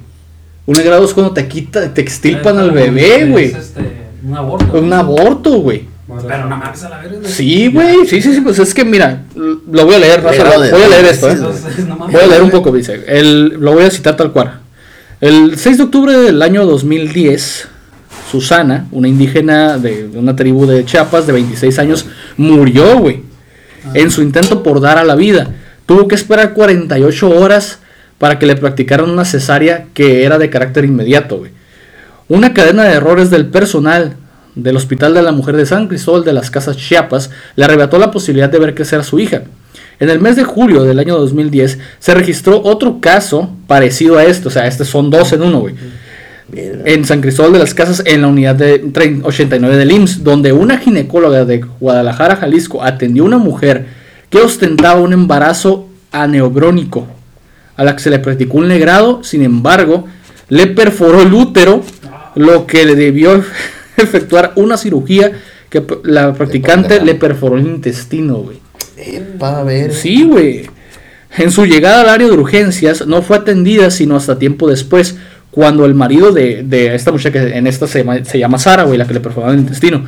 [0.65, 3.45] Un legrado es cuando te quita, te extirpan Es al bebé, es, güey.
[3.45, 3.81] este,
[4.23, 4.79] un aborto.
[4.79, 5.85] Un aborto, güey.
[6.27, 7.27] Pero no mames a la verga.
[7.27, 10.83] Sí, güey, sí, sí, sí, pues es que mira, lo voy a leer, raza, voy
[10.83, 11.37] a leer esto, ¿eh?
[12.11, 13.03] Voy a leer un poco, dice.
[13.07, 14.59] El, lo voy a citar tal cual.
[15.21, 17.67] El 6 de octubre del año 2010,
[18.29, 22.05] Susana, una indígena de una tribu de Chiapas de 26 años,
[22.37, 23.21] murió, güey.
[23.93, 25.51] En su intento por dar a la vida.
[25.85, 27.79] Tuvo que esperar 48 horas
[28.17, 31.51] para que le practicaran una cesárea que era de carácter inmediato, güey.
[32.29, 34.15] Una cadena de errores del personal
[34.55, 38.11] del Hospital de la Mujer de San Cristóbal de las Casas Chiapas le arrebató la
[38.11, 39.43] posibilidad de ver crecer a su hija.
[39.99, 44.47] En el mes de julio del año 2010 se registró otro caso parecido a este,
[44.47, 45.75] o sea, este son dos en uno, güey.
[46.55, 50.51] En San Cristóbal de las Casas, en la unidad de trein- 89 del IMSS, donde
[50.51, 53.85] una ginecóloga de Guadalajara, Jalisco, atendió a una mujer
[54.29, 57.07] que ostentaba un embarazo aneobrónico,
[57.75, 60.05] a la que se le practicó un legrado, sin embargo,
[60.49, 61.81] le perforó el útero,
[62.35, 63.43] lo que le debió
[63.97, 65.31] efectuar una cirugía
[65.69, 68.57] que la practicante le perforó el intestino, güey.
[68.97, 69.93] Epa, a ver.
[69.93, 70.69] Sí, güey.
[71.35, 75.15] En su llegada al área de urgencias no fue atendida sino hasta tiempo después,
[75.49, 78.83] cuando el marido de, de esta muchacha, que en esta se llama, se llama Sara,
[78.83, 80.05] güey, la que le perforaron el intestino,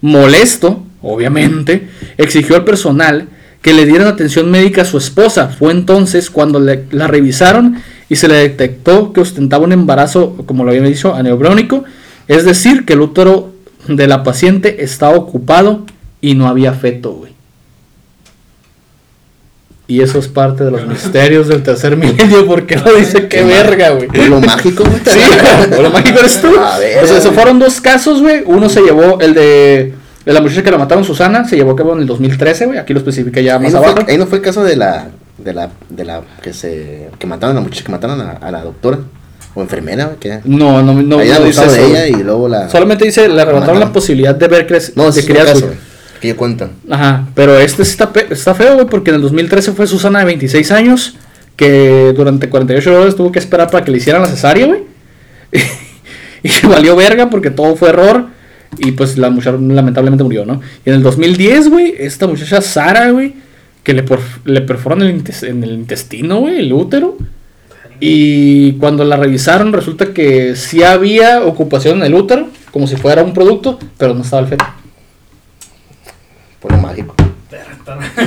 [0.00, 3.28] molesto, obviamente, exigió al personal
[3.62, 5.48] que le dieran atención médica a su esposa.
[5.48, 7.76] Fue entonces cuando le- la revisaron
[8.08, 11.84] y se le detectó que ostentaba un embarazo, como lo había dicho, aneobrónico,
[12.30, 13.50] es decir, que el útero
[13.88, 15.84] de la paciente estaba ocupado
[16.20, 17.32] y no había feto, güey.
[19.88, 23.90] Y eso es parte de los misterios del tercer milenio, porque no dice qué verga,
[23.90, 24.08] güey.
[24.28, 25.00] Lo mágico, güey.
[25.04, 25.18] Sí,
[25.82, 26.56] lo mágico eres tú.
[26.56, 28.44] A ver, o sea, esos fueron dos casos, güey.
[28.46, 31.76] Uno se llevó, el de, de la muchacha que la mataron, Susana, se llevó a
[31.76, 32.78] cabo en el 2013, güey.
[32.78, 33.96] Aquí lo especifica ya Ahí más no, abajo.
[34.02, 37.26] fue, ahí no fue el caso de la, de la, de la, que se, que
[37.26, 39.00] mataron a la muchacha, que mataron a, a la doctora,
[39.54, 42.68] o enfermera, que No, no, no, habían no dice de ella y luego la...
[42.68, 45.70] Solamente dice, le arrebataron la posibilidad de ver crecer, No, de criar caso,
[46.20, 46.70] que yo cuento.
[46.88, 50.70] Ajá, pero este está, está feo, güey, porque en el 2013 fue Susana de 26
[50.70, 51.16] años,
[51.56, 54.82] que durante 48 horas tuvo que esperar para que le hicieran la cesárea, güey.
[56.42, 58.26] y valió verga porque todo fue error.
[58.78, 60.60] Y pues la muchacha lamentablemente murió, ¿no?
[60.86, 63.34] Y en el 2010, güey, esta muchacha Sara, güey,
[63.82, 67.16] que le, por- le perforan el en el intestino, güey, el útero.
[68.00, 73.22] Y cuando la revisaron, resulta que sí había ocupación en el útero, como si fuera
[73.22, 74.64] un producto, pero no estaba el feto.
[76.60, 77.14] Por lo mágico.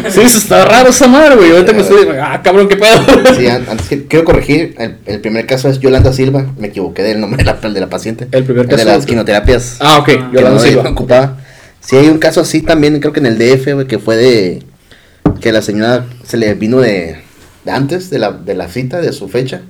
[0.10, 1.52] Sí, eso está raro esa madre, güey.
[1.52, 2.06] Ahorita me estoy.
[2.22, 3.00] Ah, cabrón, qué pedo.
[3.38, 7.02] Sí, an- antes que, quiero corregir, el, el primer caso es Yolanda Silva, me equivoqué
[7.04, 8.28] del nombre de la, de la paciente.
[8.32, 9.78] El primer de caso las es- quimioterapias.
[9.80, 10.10] Ah, ok.
[10.10, 10.84] Ah, Yolanda no Silva.
[10.84, 11.38] no ocupaba.
[11.80, 14.64] Sí, hay un caso así también, creo que en el DF, güey, que fue de
[15.40, 17.23] que la señora se le vino de, de
[17.68, 19.62] antes de la, de la cita, de su fecha.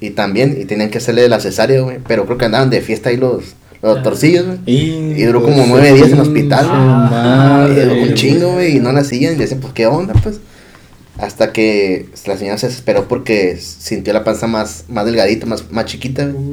[0.00, 1.98] Y también, y tenían que hacerle la cesárea, güey.
[2.06, 4.58] Pero creo que andaban de fiesta ahí los, los doctorcillos, güey.
[4.66, 6.66] Y duró como nueve días en el hospital.
[6.68, 9.34] Ah, Y duró un chingo, güey, y no la hacían.
[9.34, 10.40] Y decían, pues, ¿qué onda, pues?
[11.18, 15.86] Hasta que la señora se desesperó porque sintió la panza más, más delgadita, más, más
[15.86, 16.44] chiquita, güey.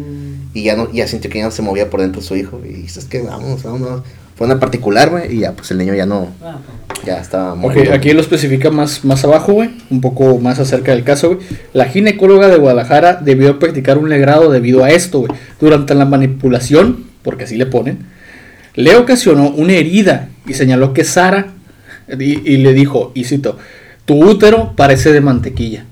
[0.54, 2.62] Y ya no, ya sintió que ya no se movía por dentro su hijo.
[2.64, 4.04] Y dices que vamos, vamos.
[4.36, 6.58] Fue una particular, güey, y ya, pues el niño ya no, Ah,
[7.06, 7.94] ya estaba Ok, muerto.
[7.94, 9.70] aquí lo especifica más, más abajo, güey.
[9.92, 11.40] Un poco más acerca del caso, güey.
[11.74, 15.32] La ginecóloga de Guadalajara debió practicar un legrado debido a esto, güey.
[15.60, 18.00] Durante la manipulación, porque así le ponen,
[18.76, 21.48] le ocasionó una herida y señaló que Sara
[22.20, 23.58] y, y le dijo, y cito,
[24.06, 25.86] tu útero parece de mantequilla.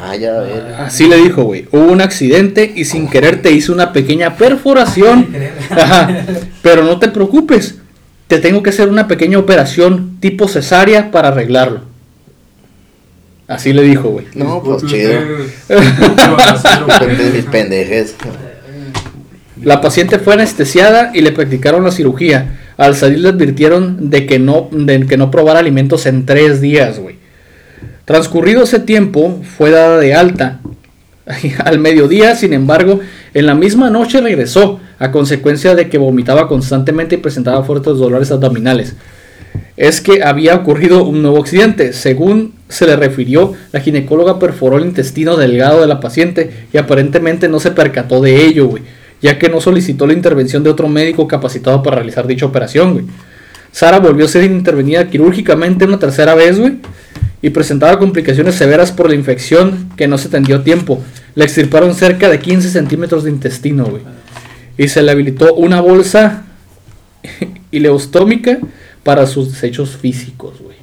[0.00, 0.74] Ah, ya, ver.
[0.78, 1.66] Así le dijo, güey.
[1.70, 5.34] Hubo un accidente y sin querer te hice una pequeña perforación.
[5.70, 6.26] Ajá.
[6.62, 7.76] Pero no te preocupes.
[8.26, 11.82] Te tengo que hacer una pequeña operación tipo cesárea para arreglarlo.
[13.46, 14.26] Así le dijo, güey.
[14.34, 15.20] No, pues chido.
[17.50, 18.16] pendejes.
[19.62, 22.58] La paciente fue anestesiada y le practicaron la cirugía.
[22.76, 26.98] Al salir le advirtieron de que no, de que no probara alimentos en tres días,
[26.98, 27.16] güey.
[28.04, 30.60] Transcurrido ese tiempo, fue dada de alta.
[31.64, 33.00] Al mediodía, sin embargo,
[33.32, 38.30] en la misma noche regresó, a consecuencia de que vomitaba constantemente y presentaba fuertes dolores
[38.30, 38.94] abdominales.
[39.76, 41.92] es que había ocurrido un nuevo accidente.
[41.92, 47.48] Según se le refirió, la ginecóloga perforó el intestino delgado de la paciente y aparentemente
[47.48, 48.82] no se percató de ello, güey,
[49.20, 53.06] ya que no solicitó la intervención de otro médico capacitado para realizar dicha operación, güey.
[53.72, 56.78] Sara volvió a ser intervenida quirúrgicamente una tercera vez, güey,
[57.44, 61.02] y presentaba complicaciones severas por la infección que no se atendió a tiempo.
[61.34, 64.02] Le extirparon cerca de 15 centímetros de intestino, güey.
[64.78, 66.44] Y se le habilitó una bolsa
[67.70, 68.58] ileostómica
[69.02, 70.78] para sus desechos físicos, güey.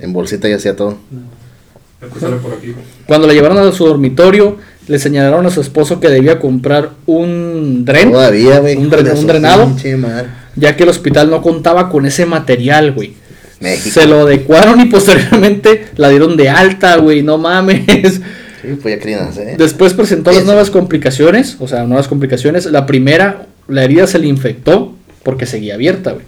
[0.00, 0.98] En bolsita y hacía todo.
[3.06, 4.56] Cuando la llevaron a su dormitorio,
[4.88, 8.76] le señalaron a su esposo que debía comprar un dren, Todavía, güey.
[8.76, 9.70] un, dren- un drenado,
[10.56, 13.14] ya que el hospital no contaba con ese material, güey.
[13.62, 13.98] México.
[14.00, 18.20] Se lo adecuaron y posteriormente la dieron de alta, güey, no mames.
[18.62, 19.56] Sí, pues ya querían hacer.
[19.56, 22.66] Después presentó las nuevas complicaciones, o sea, nuevas complicaciones.
[22.66, 24.94] La primera, la herida se le infectó
[25.24, 26.24] porque seguía abierta, güey.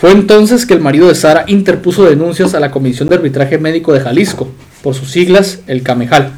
[0.00, 3.92] Fue entonces que el marido de Sara interpuso denuncias a la Comisión de Arbitraje Médico
[3.92, 4.48] de Jalisco,
[4.82, 6.32] por sus siglas, el CAMEJAL.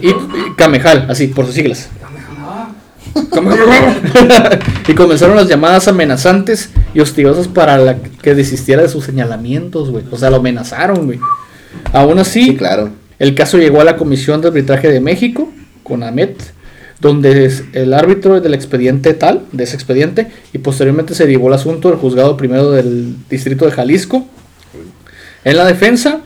[0.00, 0.14] Y, y-
[0.56, 1.88] CAMEJAL, así, por sus siglas.
[4.88, 10.04] Y comenzaron las llamadas amenazantes y hostigosas para la que desistiera de sus señalamientos, güey.
[10.10, 11.20] O sea, lo amenazaron, güey.
[11.92, 12.90] Aún así, Sí, claro.
[13.18, 15.50] el caso llegó a la Comisión de Arbitraje de México,
[15.82, 16.36] con AMET,
[17.00, 21.54] donde es el árbitro del expediente tal, de ese expediente, y posteriormente se llevó el
[21.54, 24.26] asunto al juzgado primero del distrito de Jalisco.
[25.44, 26.20] En la defensa,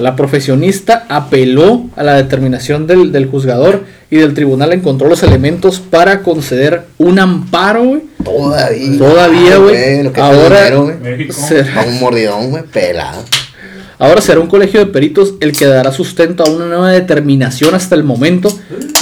[0.00, 5.78] la profesionista apeló a la determinación del, del juzgador y del tribunal encontró los elementos
[5.80, 8.02] para conceder un amparo, güey.
[8.24, 8.98] Todavía.
[8.98, 10.10] Todavía, güey.
[10.16, 10.64] Ahora-.
[10.70, 11.32] Dinero.
[11.32, 12.62] Será- un mordidón, güey.
[12.64, 13.22] Pelado.
[13.98, 17.94] Ahora será un colegio de peritos el que dará sustento a una nueva determinación hasta
[17.94, 18.50] el momento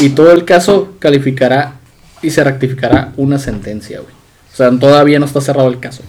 [0.00, 1.74] y todo el caso calificará
[2.20, 4.12] y se rectificará una sentencia, güey.
[4.52, 6.02] O sea, todavía no está cerrado el caso.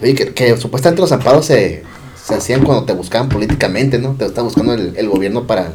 [0.00, 1.82] Oye, que, que supuestamente los amparos se,
[2.24, 4.14] se hacían cuando te buscaban políticamente, ¿no?
[4.14, 5.68] Te está buscando el, el gobierno para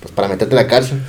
[0.00, 1.00] pues para meterte a la cárcel.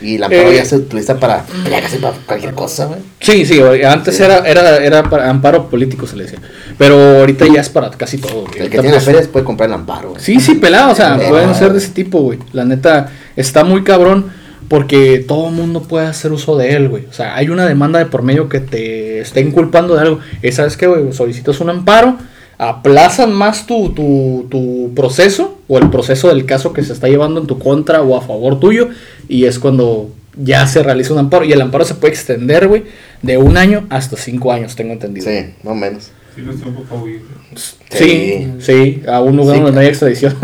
[0.00, 0.54] Y el amparo Eh.
[0.56, 3.00] ya se utiliza para, ya casi para cualquier cosa, güey.
[3.18, 4.22] Sí, sí, antes Sí.
[4.22, 6.38] era, era, era para amparo político, se le decía.
[6.78, 8.42] Pero ahorita ya es para casi todo.
[8.42, 8.58] güey.
[8.60, 10.22] El que tiene pues, ferias puede comprar el amparo, güey.
[10.22, 11.54] Sí, sí, pelado, o sea, Eh, pueden no.
[11.56, 12.38] ser de ese tipo, güey.
[12.52, 14.26] La neta, está muy cabrón
[14.68, 17.06] porque todo el mundo puede hacer uso de él, güey.
[17.06, 20.20] O sea, hay una demanda de por medio que te está inculpando de algo.
[20.40, 22.16] Y sabes qué, güey, solicitas un amparo,
[22.58, 27.40] aplazan más tu, tu, tu proceso o el proceso del caso que se está llevando
[27.40, 28.88] en tu contra o a favor tuyo.
[29.28, 31.44] Y es cuando ya se realiza un amparo.
[31.44, 32.84] Y el amparo se puede extender, güey,
[33.22, 35.26] de un año hasta cinco años, tengo entendido.
[35.26, 36.10] Sí, más o menos.
[36.34, 37.56] Sí, no.
[37.88, 40.36] Sí, sí, a un lugar Sí, donde no hay extradición.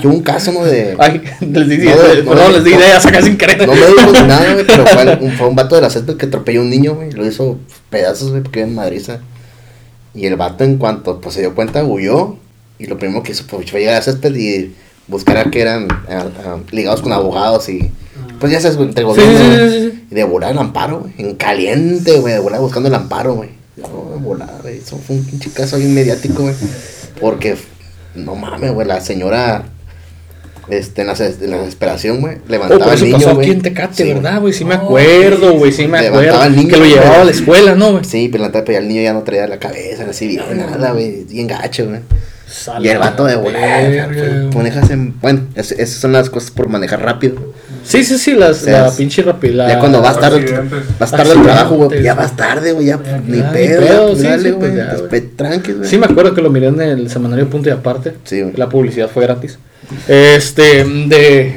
[0.00, 0.62] Que un caso, ¿no?
[0.62, 0.94] De...
[0.98, 2.76] Ay, les di, No, no, perdón, no, les di no.
[2.80, 3.66] ideas acá sin querer.
[3.66, 6.18] No me dijo ni nada, güey, pero fue un, fue un vato de la césped
[6.18, 7.12] que atropelló a un niño, güey.
[7.12, 9.20] Lo hizo pedazos, güey, porque iba en madriza.
[10.16, 12.36] Y el vato, en cuanto pues, se dio cuenta, huyó.
[12.78, 14.74] Y lo primero que hizo pues, fue llegar a césped y
[15.06, 17.90] buscar a que eran ah, ah, ligados con abogados y.
[18.40, 19.32] Pues ya güey, entre gobierno.
[19.32, 19.70] sí, güey.
[19.70, 20.06] sí, sí, sí.
[20.10, 21.12] Y de volar el amparo, güey.
[21.18, 22.34] En caliente, güey.
[22.34, 23.50] De volar buscando el amparo, güey.
[23.76, 24.78] No, de volar, güey.
[24.78, 26.54] Eso fue un pinche caso bien mediático, güey.
[27.20, 27.56] Porque,
[28.14, 28.86] no mames, güey.
[28.86, 29.64] La señora,
[30.68, 33.50] este, en la, des- en la desesperación, güey, Oh, levantaba al eso niño, pasó aquí
[33.50, 34.52] en Tecate, Sí, ¿verdad, güey?
[34.52, 36.42] Sí me Oh, acuerdo, güey, sí me Levantaba acuerdo.
[36.42, 38.04] al niño, que lo llevaba a la escuela, ¿no, güey?
[38.04, 40.92] Sí, pero la tapa ya el niño ya no traía la cabeza, así bien, nada,
[40.92, 41.24] güey.
[41.24, 42.00] Bien gacho, güey.
[42.80, 44.08] Y el vato de volar.
[44.54, 45.20] Manejas en.
[45.20, 47.34] Bueno, es- esas son las cosas por manejar rápido.
[47.84, 49.56] Sí, sí, sí, las, O sea, la pinche rapidez.
[49.56, 50.44] Ya cuando vas tarde,
[50.98, 52.02] vas tarde al trabajo, güey.
[52.02, 52.86] Ya vas tarde, güey.
[52.86, 53.80] Ya, Ya, ni ya, ni pedo.
[53.80, 54.72] pedo, sí, sí, pues güey.
[54.74, 55.88] después, tranqui, güey.
[55.88, 58.14] Sí, me acuerdo que lo miré en el semanario Punto y Aparte.
[58.24, 58.54] Sí, güey.
[58.56, 59.58] La publicidad fue gratis.
[60.08, 61.54] Este, de.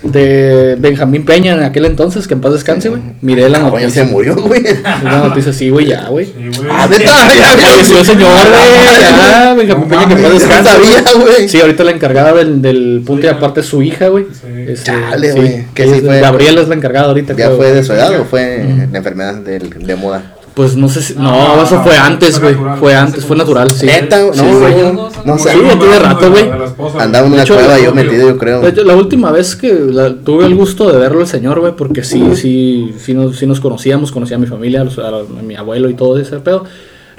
[0.00, 3.02] De Benjamín Peña en aquel entonces, que en paz descanse, güey.
[3.20, 3.90] Miré la Ah, noticia.
[3.90, 4.62] se murió, güey.
[5.02, 6.32] La noticia, sí, güey, ya, güey.
[6.70, 8.70] Ah, neta, Ya falleció señor, güey.
[9.00, 10.70] Ya, Benjamín No Peña, que en paz descanse.
[10.70, 11.48] sabía, güey.
[11.48, 14.26] Sí, ahorita la encargada del, del punto y aparte es su hija, güey.
[14.32, 14.46] Sí.
[14.68, 15.64] Este, Chale, güey.
[15.74, 16.20] ¿Qué ella sí fue?
[16.20, 17.32] Gabriela es la encargada ahorita.
[17.34, 17.56] ¿Ya creo.
[17.56, 20.22] fue de su edad o fue la enfermedad del- de moda?
[20.58, 21.14] Pues no sé si.
[21.14, 21.22] No,
[21.56, 22.76] No, eso fue no, antes, fue güey.
[22.80, 23.86] Fue antes, fue natural, sí.
[23.86, 24.74] Neta, no, güey.
[24.92, 25.50] no, no Sí, sé.
[25.62, 26.50] ya tiene rato, güey.
[26.98, 28.60] Andaba en una cueva yo metido, yo creo.
[28.60, 31.76] De hecho, la última vez que la- tuve el gusto de verlo el señor, güey,
[31.76, 35.08] porque sí, sí, sí nos, sí nos conocíamos, conocía a mi familia, a, los- a
[35.12, 36.64] la- a mi abuelo y todo ese pedo.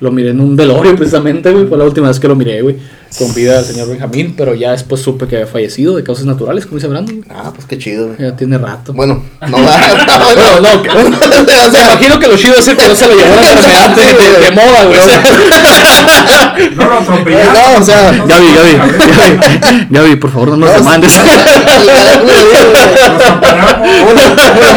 [0.02, 2.78] Lo miré en un velorio precisamente, güey, fue la última vez que lo miré, güey.
[3.18, 6.66] con vida al señor Benjamín, pero ya después supe que había fallecido de causas naturales,
[6.66, 7.26] como dice Brandon.
[7.30, 8.20] Ah, pues qué chido, güey.
[8.20, 8.94] Ya tiene rato.
[8.94, 9.78] Bueno, no va.
[10.36, 10.94] Bueno, no, que- o
[11.72, 14.04] me imagino que lo chido es el que no se lo llevó una enfermedad de,
[14.14, 15.00] de- de moda, güey.
[15.00, 17.54] O sea, No lo atropellaron.
[17.54, 20.76] No, o sea, ya vi, ya vi, ya vi, ya vi, por favor, no nos
[20.76, 21.12] demandes.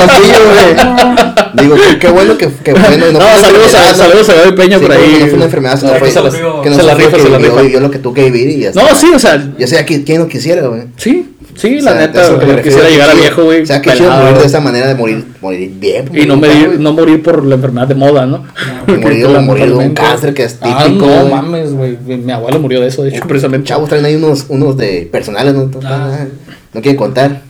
[1.54, 3.94] Digo, qué- qué bueno que, que bueno, No, una saludos a, ¿no?
[3.94, 5.16] saludos a Gaby Peña Sí, por ahí.
[5.20, 6.30] No fue una enfermedad, sino No, fue que se la-
[6.62, 7.60] que no se la rifa, que se la rifa.
[7.62, 8.82] vivió lo que tuvo que vivir y ya está.
[8.82, 10.84] No, sí, o sea, Ya sea que quien no quisiera, güey.
[10.96, 13.62] sí, sí, la neta, yo quisiera llegar a viejo, güey.
[13.62, 16.08] O sea, que chido morir de esa manera, morir, morir bien.
[16.14, 18.44] Y no, morir, no por la enfermedad de moda, ¿no?
[18.86, 19.26] Morir
[19.68, 21.98] de un cáncer que es Ah, típico, no mames, güey.
[21.98, 23.68] Mi abuelo murió de eso, de hecho, precisamente.
[23.68, 25.70] Chavos traen ahí unos, unos de personales, ¿no?
[25.84, 26.24] Ah.
[26.72, 27.42] No quieren contar.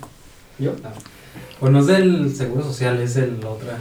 [0.59, 0.91] Yo, no.
[1.63, 3.79] Pues no es del Seguro Social, es de la otra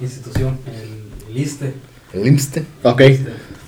[0.00, 1.74] institución, el, el ISSSTE.
[2.12, 2.64] El IMSSSTE.
[2.84, 3.02] Ok.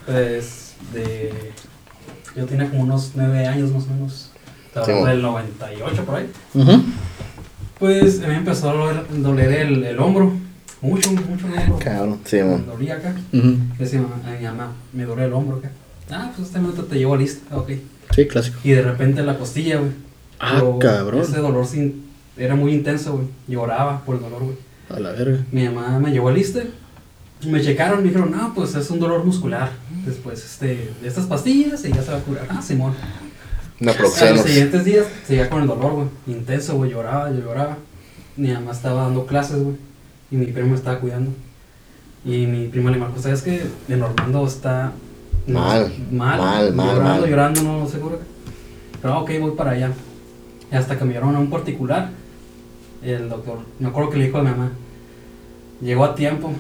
[0.06, 1.52] Pues de.
[2.36, 4.30] Yo tenía como unos nueve años más o menos.
[4.66, 6.30] Estaba del 98 por ahí.
[6.54, 6.82] Ujú.
[7.80, 10.32] Pues me empezó a doler, doler el, el hombro.
[10.80, 11.78] Mucho, mucho el hombro.
[11.80, 12.64] Cabrón, sí, Me mon.
[12.66, 13.12] dolía acá.
[13.76, 15.72] Decía a mi mamá, me duele el hombro acá.
[16.12, 17.56] Ah, pues este momento te llevo a lista.
[17.56, 17.72] Ok.
[18.14, 18.58] Sí, clásico.
[18.62, 19.90] Y de repente la costilla, güey.
[20.38, 21.22] Ah, Pero cabrón.
[21.22, 22.07] Ese dolor sin,
[22.38, 23.26] era muy intenso, güey.
[23.48, 24.56] Lloraba por el dolor, güey.
[24.90, 25.44] A la verga.
[25.52, 26.70] Mi mamá me llevó al ISSSTE,
[27.46, 29.70] me checaron, me dijeron, no, pues es un dolor muscular.
[30.06, 32.46] Después, este, de estas pastillas y ya se va a curar.
[32.48, 32.94] Ah, Simón.
[33.80, 36.06] Una A los siguientes días seguía con el dolor, güey.
[36.26, 36.90] Intenso, güey.
[36.90, 37.76] Lloraba, yo lloraba.
[38.36, 39.76] Mi mamá estaba dando clases, güey.
[40.30, 41.30] Y mi primo me estaba cuidando.
[42.24, 44.92] Y mi primo le marcó, ¿sabes que De Normando está...
[45.46, 46.38] no, Mal, mal.
[46.38, 47.30] mal, mal, Llorando, mal.
[47.30, 48.18] llorando, no seguro.
[49.00, 49.92] Pero ah, ok, voy para allá.
[50.72, 52.10] Y hasta que me llevaron a un particular.
[53.02, 54.72] El doctor, me acuerdo que le dijo a mi mamá,
[55.80, 56.52] llegó a tiempo.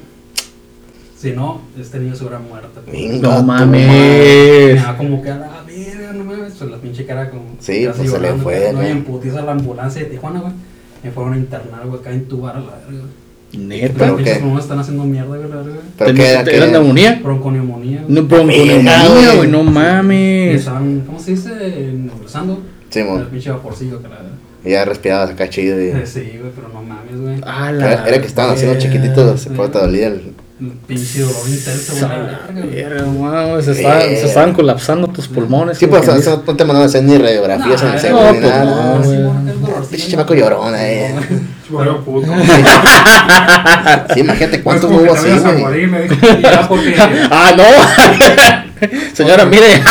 [1.16, 2.80] Si no, este niño se hubiera muerto.
[3.20, 3.88] No mames.
[3.88, 6.54] Me da como que a la verga, no mames.
[6.56, 7.56] Pues la pinche cara como.
[7.58, 8.72] Sí, pues, se le fue.
[8.72, 8.82] ¿no?
[8.84, 10.52] Y en putiza la ambulancia de Tijuana, güey.
[11.02, 13.00] Me fueron a internar, güey, acá a intubar a la verga.
[13.52, 13.66] güey.
[13.66, 13.94] Neta.
[13.98, 14.34] Pero qué?
[14.36, 15.62] pulmones están haciendo mierda, güey, la verga.
[15.72, 15.80] güey.
[15.98, 16.40] ¿Pero qué era?
[16.42, 16.72] ¿Era ¿Qué?
[16.72, 17.20] neumonía?
[17.22, 18.02] Bronconeumonía.
[18.02, 18.14] güey.
[18.14, 20.54] No, bronconeumonía, Verga, güey, no mames.
[20.60, 21.50] Estaban, ¿cómo se dice?
[21.94, 22.60] Nebulizando.
[22.90, 23.24] Sí, El mon.
[23.26, 24.30] pinche vaporcillo que la verga.
[24.64, 25.80] Ya respirabas acá chido.
[25.80, 25.92] Y...
[26.06, 27.40] Sí, güey, pero no mames, güey.
[27.46, 30.34] A Era, era que estaban haciendo chiquititos, se te dolía el...
[30.60, 33.62] El pinche dolor intenso, güey.
[33.62, 35.78] Se, estaban, se estaban colapsando tus pulmones.
[35.78, 38.24] Sí, pues, o sea, no te mandaban a hacer ni radiografías en el Nah, seguro
[38.24, 38.98] no, ni pues, nada.
[40.84, 41.14] eh.
[41.68, 42.32] Chivolo puto.
[44.14, 46.08] Sí, imagínate cuántos No hubo que así, güey.
[46.68, 46.96] porque.
[47.30, 47.64] Ah, no.
[49.14, 49.82] Señora, mire,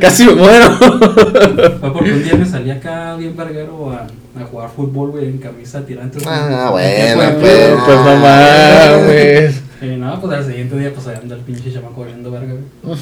[0.00, 0.70] casi me muero.
[0.72, 4.06] Fue porque un día me salí acá bien verguero a,
[4.40, 6.24] a jugar fútbol, güey, en camisa tirantes.
[6.26, 7.70] Ah, bueno, fue, pues.
[7.84, 9.60] Pues no mames.
[9.82, 12.98] Y nada, pues al siguiente día, pues allá anda el pinche chamaco viendo verga, güey.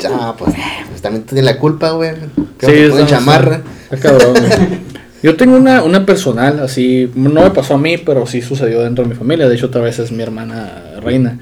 [0.00, 2.12] Ya, pues, eh, pues también tú tienes la culpa, güey.
[2.58, 3.60] Que Sí, ponen está- chamarra.
[3.90, 4.32] Está cabrón.
[4.32, 4.93] güey.
[5.24, 9.04] Yo tengo una, una personal, así, no me pasó a mí, pero sí sucedió dentro
[9.04, 9.48] de mi familia.
[9.48, 11.38] De hecho, otra vez es mi hermana Reina.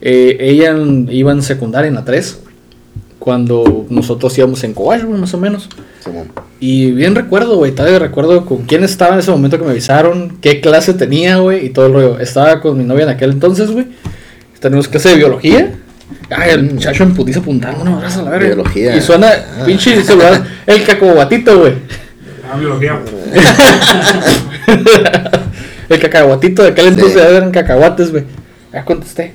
[0.00, 0.74] Eh, ella
[1.10, 2.40] iba en secundaria, en la 3,
[3.20, 5.68] cuando nosotros íbamos en güey, más o menos.
[6.58, 10.38] Y bien recuerdo, güey, todavía recuerdo con quién estaba en ese momento que me avisaron,
[10.40, 12.18] qué clase tenía, güey, y todo el rollo.
[12.18, 13.86] Estaba con mi novia en aquel entonces, güey.
[14.58, 15.72] Tenemos clase de biología.
[16.30, 16.74] Ay, el Mm.
[16.74, 18.46] muchacho en putiza apuntando una abrazo a la verga.
[18.48, 18.96] Biología.
[18.96, 19.64] Y suena, Ah.
[19.64, 21.74] pinche celular, el cacahuatito, güey.
[22.52, 22.98] Ah, biología.
[25.88, 26.90] el cacahuatito de aquel Sí.
[26.94, 28.24] entonces eran cacahuates, güey.
[28.72, 29.32] Ya contesté.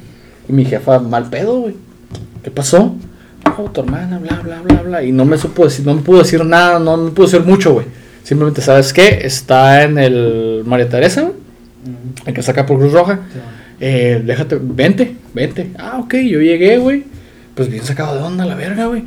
[0.48, 1.76] Y mi jefa, mal pedo, güey.
[2.44, 2.96] ¿Qué pasó?
[3.46, 5.04] No, tu hermana, bla, bla, bla, bla.
[5.04, 7.74] Y no me supo decir, no me pudo decir nada, no me pudo decir mucho,
[7.74, 7.86] güey.
[8.24, 9.22] Simplemente, ¿sabes qué?
[9.24, 11.34] Está en el María Teresa, güey.
[12.26, 13.20] El que saca por Cruz Roja.
[13.34, 13.40] Sí,
[13.82, 15.72] Eh, déjate, vente, vente.
[15.78, 17.04] Ah, ok, yo llegué, güey.
[17.56, 19.04] Pues bien sacado de onda la verga, güey.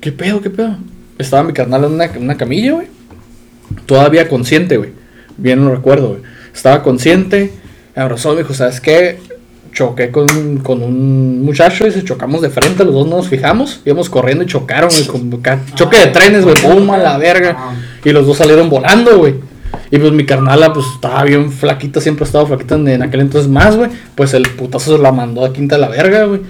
[0.00, 0.76] ¿Qué pedo, qué pedo?
[1.18, 2.86] Estaba mi carnal en una, en una camilla, güey.
[3.86, 4.90] Todavía consciente, güey.
[5.36, 6.20] Bien lo recuerdo, güey.
[6.54, 7.52] Estaba consciente.
[7.94, 9.18] Me abrazó, me dijo, ¿sabes qué?
[9.72, 13.80] Choqué con, con un muchacho y se chocamos de frente, los dos no nos fijamos.
[13.84, 15.04] Íbamos corriendo y chocaron, güey.
[15.74, 16.54] Choque de trenes, güey.
[16.56, 17.74] Pum, a la verga.
[18.04, 19.34] Y los dos salieron volando, güey.
[19.90, 23.20] Y pues mi carnala, pues estaba bien flaquita, siempre ha estado flaquita en, en aquel
[23.20, 23.90] entonces más, güey.
[24.14, 26.40] Pues el putazo se la mandó a quinta de la verga, güey.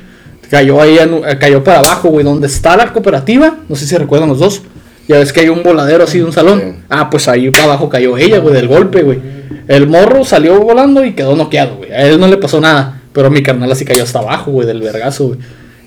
[0.51, 3.57] Cayó ahí, eh, cayó para abajo, güey, donde está la cooperativa.
[3.69, 4.63] No sé si recuerdan los dos.
[5.07, 6.61] Ya ves que hay un voladero así de un salón.
[6.61, 6.83] Sí.
[6.89, 9.21] Ah, pues ahí para abajo cayó ella, güey, del golpe, güey.
[9.69, 11.93] El morro salió volando y quedó noqueado, güey.
[11.93, 13.03] A él no le pasó nada.
[13.13, 15.39] Pero mi carnal así cayó hasta abajo, güey, del vergazo, güey.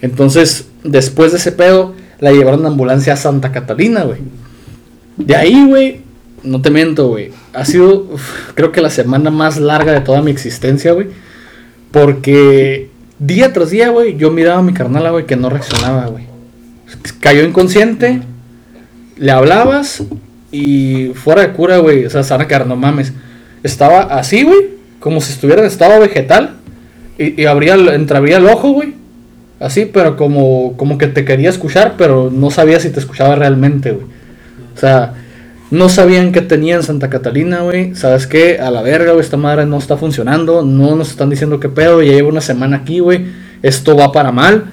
[0.01, 4.19] Entonces, después de ese pedo, la llevaron en ambulancia a Santa Catalina, güey.
[5.17, 6.01] De ahí, güey,
[6.43, 7.31] no te miento, güey.
[7.53, 11.07] Ha sido, uf, creo que la semana más larga de toda mi existencia, güey.
[11.91, 16.25] Porque día tras día, güey, yo miraba a mi carnala, güey, que no reaccionaba, güey.
[17.19, 18.21] Cayó inconsciente,
[19.19, 20.03] le hablabas
[20.51, 22.05] y fuera de cura, güey.
[22.05, 23.13] O sea, se van a quedar, no mames.
[23.63, 26.57] Estaba así, güey, como si estuviera en estado vegetal.
[27.17, 28.95] Y, y abría, entreabría el ojo, güey.
[29.59, 33.91] Así, pero como, como que te quería escuchar, pero no sabía si te escuchaba realmente,
[33.91, 34.05] güey.
[34.75, 35.15] O sea,
[35.71, 37.95] no sabían qué tenía en Santa Catalina, güey.
[37.95, 38.59] ¿Sabes qué?
[38.59, 40.61] A la verga, güey, esta madre no está funcionando.
[40.61, 42.03] No nos están diciendo qué pedo.
[42.03, 43.25] Ya llevo una semana aquí, güey.
[43.63, 44.65] Esto va para mal.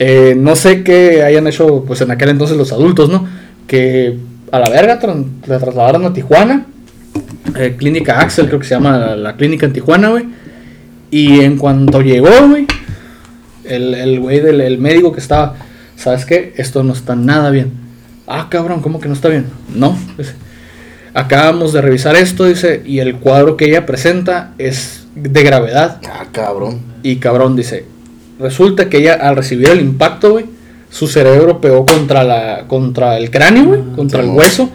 [0.00, 3.26] Eh, no sé qué hayan hecho, pues en aquel entonces los adultos, ¿no?
[3.68, 4.18] Que
[4.50, 4.98] a la verga
[5.46, 6.66] la trasladaron a Tijuana.
[7.56, 10.24] Eh, clínica Axel, creo que se llama la, la clínica en Tijuana, güey.
[11.10, 12.66] Y en cuanto llegó, güey,
[13.64, 15.54] el, el güey del el médico que estaba,
[15.96, 16.52] ¿sabes qué?
[16.56, 17.72] Esto no está nada bien.
[18.26, 19.46] Ah, cabrón, ¿cómo que no está bien?
[19.74, 19.96] No,
[21.14, 26.00] acabamos de revisar esto, dice, y el cuadro que ella presenta es de gravedad.
[26.06, 26.80] Ah, cabrón.
[27.02, 27.86] Y cabrón, dice,
[28.38, 30.46] resulta que ella al recibir el impacto, güey,
[30.90, 34.70] su cerebro pegó contra, la, contra el cráneo, güey, Ah, contra el hueso,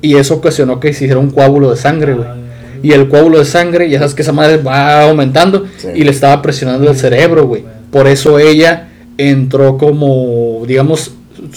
[0.00, 2.26] y eso ocasionó que se hiciera un coágulo de sangre, güey.
[2.28, 2.36] Ah,
[2.82, 5.88] Y el coágulo de sangre, ya sabes que esa madre va aumentando Sí.
[5.94, 7.64] y le estaba presionando el cerebro, güey.
[7.92, 11.12] Por eso ella entró como, digamos,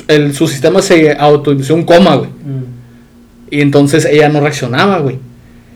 [0.08, 2.30] el, su sistema se autoindució un coma, güey.
[2.30, 2.66] Mm.
[3.52, 5.18] Y entonces ella no reaccionaba, güey.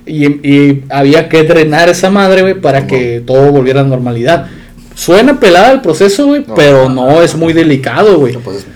[0.06, 4.48] Y, y había que drenar esa madre, güey, para que todo volviera a la normalidad.
[5.00, 6.56] Suena pelada el proceso, güey, No.
[6.56, 8.34] pero no es muy delicado, güey.
[8.38, 8.68] Pues,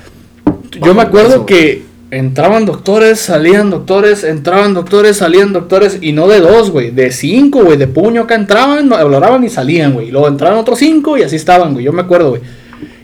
[0.81, 6.39] Yo me acuerdo que entraban doctores, salían doctores, entraban doctores, salían doctores, y no de
[6.39, 10.11] dos, güey, de cinco, güey, de puño acá entraban, hablaban y salían, güey.
[10.11, 11.83] Luego entraban otros cinco y así estaban, güey.
[11.83, 12.41] Yo me acuerdo, güey.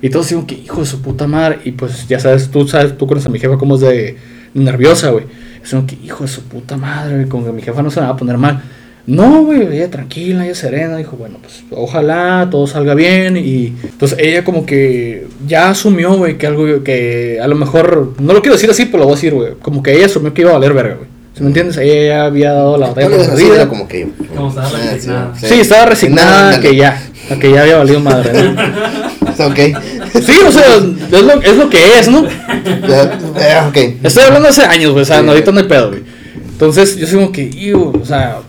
[0.01, 1.59] Y todos digo que hijo de su puta madre.
[1.65, 4.15] Y pues ya sabes, tú sabes, tú conoces a mi jefa como es de
[4.53, 5.25] nerviosa, güey.
[5.69, 8.05] Como que hijo de su puta madre, güey, con que mi jefa no se me
[8.05, 8.61] va a poner mal.
[9.05, 14.17] No, güey, ella tranquila, ella serena, dijo, bueno, pues ojalá todo salga bien y entonces
[14.21, 18.55] ella como que ya asumió, güey, que algo que a lo mejor, no lo quiero
[18.55, 20.53] decir así, pero lo voy a decir, güey, como que ella asumió que iba a
[20.53, 21.07] valer verga, güey.
[21.35, 21.77] ¿Sí me entiendes?
[21.77, 24.09] Ella ya había dado la batalla por era como que.
[24.35, 25.33] Como estaba resignada.
[25.39, 29.29] sí, Sí, estaba resignada Nada, que ya, a que ya había valido madre, ¿no?
[29.29, 29.59] Está ok.
[30.21, 32.19] Sí, o sea, es lo, es lo que es, ¿no?
[32.21, 33.77] Ok.
[34.03, 35.23] Estoy hablando hace años, güey, o sea, Sí.
[35.25, 36.03] no, ahorita no hay pedo, güey.
[36.51, 38.39] Entonces, yo sigo que, iu, o sea,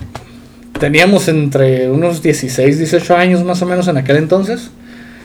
[0.80, 4.70] teníamos entre unos 16, 18 años más o menos en aquel entonces.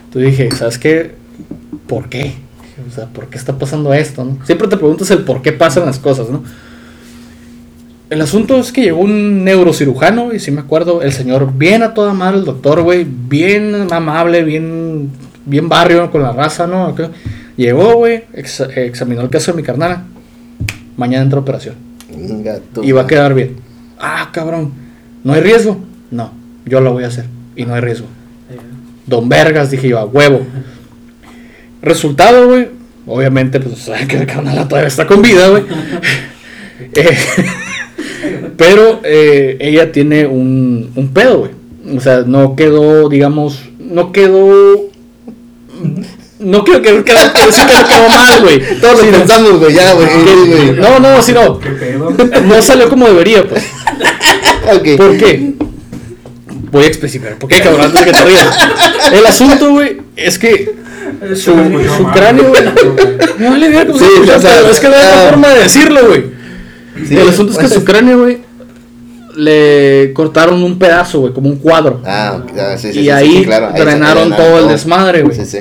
[0.05, 1.11] Entonces dije, ¿sabes qué?
[1.87, 2.33] ¿Por qué?
[2.87, 4.37] O sea, ¿por qué está pasando esto, no?
[4.45, 6.43] Siempre te preguntas el por qué pasan las cosas, ¿no?
[8.09, 11.93] El asunto es que llegó un neurocirujano, y sí me acuerdo, el señor bien a
[11.95, 15.09] toda madre, el doctor, güey, bien amable, bien,
[15.45, 16.95] bien barrio con la raza, ¿no?
[17.57, 20.03] Llegó, güey, ex- examinó el caso de mi carnala.
[20.97, 21.75] Mañana entra a operación.
[22.83, 23.55] Y va a quedar bien.
[23.99, 24.71] Ah, cabrón.
[25.25, 25.79] ¿No hay riesgo?
[26.11, 26.31] No,
[26.65, 27.25] yo lo voy a hacer.
[27.55, 28.05] Y no hay riesgo.
[29.07, 30.45] Don Vergas, dije yo, a huevo.
[31.81, 32.69] Resultado, güey.
[33.07, 35.63] Obviamente, pues, saben que el carnal todavía está con vida, güey.
[36.93, 37.17] Eh,
[38.57, 41.51] pero eh, ella tiene un, un pedo, güey.
[41.97, 44.89] O sea, no quedó, digamos, no quedó.
[46.39, 48.79] No quiero que, que, que decir que no quedó mal, güey.
[48.81, 50.07] Todos lo pensamos, güey, ya, güey.
[50.77, 51.59] No, no, sí, no.
[51.59, 52.11] ¿Qué pedo?
[52.43, 53.63] No salió como debería, pues.
[54.73, 54.97] Ok.
[54.97, 55.53] ¿Por qué?
[56.71, 57.37] Voy a especificar.
[57.37, 57.85] ¿Por qué, cabrón?
[57.85, 58.57] Antes de que te rías.
[59.13, 60.75] El asunto, güey, es que
[61.35, 61.51] su,
[61.97, 62.63] su cráneo, güey.
[63.37, 65.21] Me vale ver cómo Sí, se escucha, o sea, pero es que no hay otra
[65.21, 65.29] ah.
[65.29, 66.23] forma de decirlo, güey.
[67.07, 68.39] Sí, el asunto es que su cráneo, güey,
[69.35, 72.01] le cortaron un pedazo, güey, como un cuadro.
[72.05, 75.23] Ah, ok, ah, sí, sí, y sí, ahí sí, claro, drenaron drena todo el desmadre,
[75.23, 75.35] güey.
[75.35, 75.59] Sí, sí.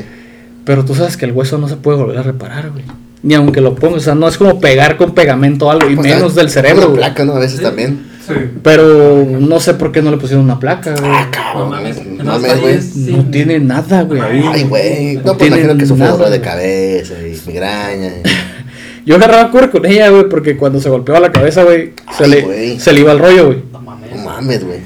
[0.64, 2.84] Pero tú sabes que el hueso no se puede volver a reparar, güey.
[3.22, 5.96] Ni aunque lo pongas, o sea, no es como pegar con pegamento o algo, y
[5.96, 6.98] Pues, menos ah, del cerebro, güey.
[6.98, 7.34] placa, ¿no?
[7.34, 7.62] A veces Sí.
[7.64, 8.13] también.
[8.26, 8.32] Sí.
[8.62, 11.10] Pero no sé por qué no le pusieron una placa, güey.
[11.12, 12.80] Ah, No mames, No mames, güey.
[12.80, 13.12] sí.
[13.16, 14.20] No tiene nada, güey.
[14.20, 15.16] Ay, güey.
[15.16, 18.10] No, pues tiene imagino que nada, dolor de cabeza y migraña.
[19.06, 22.40] Yo agarraba cura con ella, güey, porque cuando se golpeaba la cabeza, güey, se, le,
[22.40, 22.80] güey.
[22.80, 23.58] se le iba el rollo, güey.
[23.70, 24.10] No mames.
[24.16, 24.78] No mames, güey.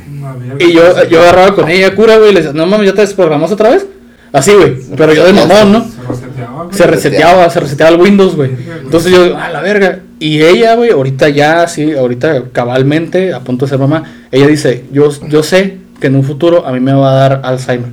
[0.58, 3.02] Y yo, yo agarraba con ella cura, güey, y le decía, no mames, ¿ya te
[3.02, 3.86] desprogramás otra vez?
[4.32, 4.76] Así, güey.
[4.96, 5.84] Pero yo de mamón, ¿no?
[5.84, 6.76] Se reseteaba, güey.
[6.76, 8.50] Se reseteaba, se reseteaba el Windows, güey.
[8.82, 10.00] Entonces yo, a la verga.
[10.20, 14.02] Y ella, güey, ahorita ya, sí, ahorita cabalmente, a punto de ser mamá,
[14.32, 17.40] ella dice, yo, yo sé que en un futuro a mí me va a dar
[17.44, 17.90] Alzheimer.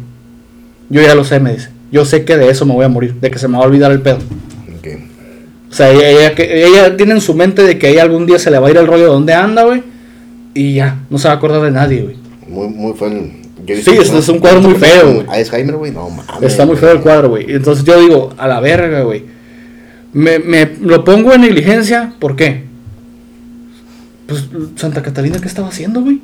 [0.89, 1.69] Yo ya lo sé, me dice.
[1.91, 3.67] Yo sé que de eso me voy a morir, de que se me va a
[3.67, 4.17] olvidar el pedo.
[5.69, 8.39] O sea, ella, ella, que- ella tiene en su mente de que ella algún día
[8.39, 9.83] se le va a ir el rollo de donde anda, güey.
[10.53, 12.15] Y ya, no se va a acordar de nadie, güey.
[12.47, 12.93] Muy, muy
[13.67, 15.25] he Sí, es- es un cuadro muy feo, güey.
[15.27, 15.91] Alzheimer, güey.
[15.91, 16.25] No mames.
[16.43, 17.45] Está muy feo el cuadro, güey.
[17.49, 19.23] Entonces yo digo, a la verga, güey.
[20.15, 22.63] Me, me lo pongo en negligencia, ¿por qué?
[24.27, 24.47] Pues
[24.77, 26.21] Santa Catalina, ¿qué estaba haciendo, güey?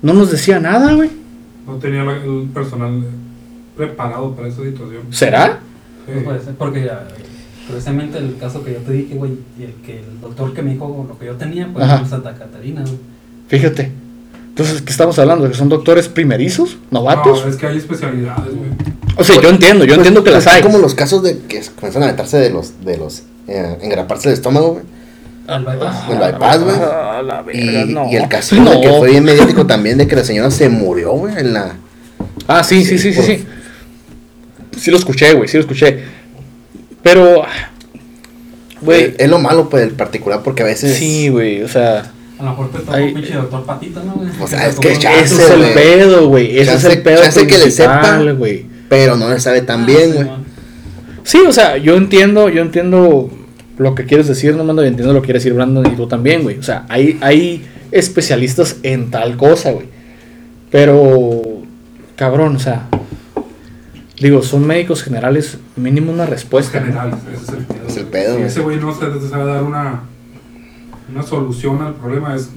[0.00, 1.10] No nos decía nada, güey.
[1.66, 3.04] No tenía el personal
[3.76, 5.02] preparado para esa situación.
[5.10, 5.60] ¿Será?
[6.06, 6.12] Sí.
[6.14, 7.06] No puede ser, porque ya.
[7.68, 10.72] Precisamente el caso que yo te dije, güey, y el que el doctor que me
[10.72, 12.06] dijo lo que yo tenía, pues Ajá.
[12.06, 12.96] Santa Catarina, güey.
[13.48, 13.92] Fíjate.
[14.58, 15.46] Entonces, ¿qué estamos hablando?
[15.50, 16.78] ¿Que son doctores primerizos?
[16.90, 17.44] ¿Novatos?
[17.44, 18.70] No, es que hay especialidades, güey.
[19.18, 20.62] O sea, yo entiendo, yo Pues, entiendo que pues, las hay.
[20.62, 24.34] como los casos de que comienzan a aventarse de los, de los, eh, engraparse el
[24.34, 24.84] estómago, güey.
[25.46, 25.96] El bypass.
[26.10, 26.76] El bypass, güey.
[26.80, 28.10] Ah, la Y, verga, no.
[28.10, 28.70] y el caso No.
[28.70, 31.76] de que fue bien mediático también de que la señora se murió, güey, en la...
[32.48, 33.44] Ah, sí, sí, sí, sí, sí.
[34.80, 36.02] Sí lo escuché, güey, sí lo escuché.
[37.02, 37.70] Pero, ah,
[38.80, 40.96] güey, Es lo malo, pues, del particular, porque a veces...
[40.96, 44.28] sí, güey, o sea, A lo mejor te un pinche doctor patita, ¿no, güey?
[44.40, 46.58] o sea, te es que ya es el pedo, güey.
[46.58, 48.18] Ese es el pedo chance que le sepa.
[48.32, 48.66] güey.
[48.88, 50.28] Pero no le sabe tan Ah, bien, güey.
[51.24, 53.30] Sí, o sea, yo entiendo, yo entiendo
[53.78, 56.06] lo que quieres decir, no mando, y entiendo lo que quieres decir Brandon y tú
[56.06, 56.58] también, güey.
[56.58, 59.86] O sea, hay, hay especialistas en tal cosa, güey.
[60.70, 61.42] Pero,
[62.16, 62.88] cabrón, o sea,
[64.20, 66.80] digo, son médicos generales, mínimo una respuesta.
[66.80, 66.86] ¿no?
[66.86, 67.86] general, ese es el pedo.
[67.88, 70.02] Es el pedo, ese güey no se te sabe dar una,
[71.08, 72.50] una solución al problema, es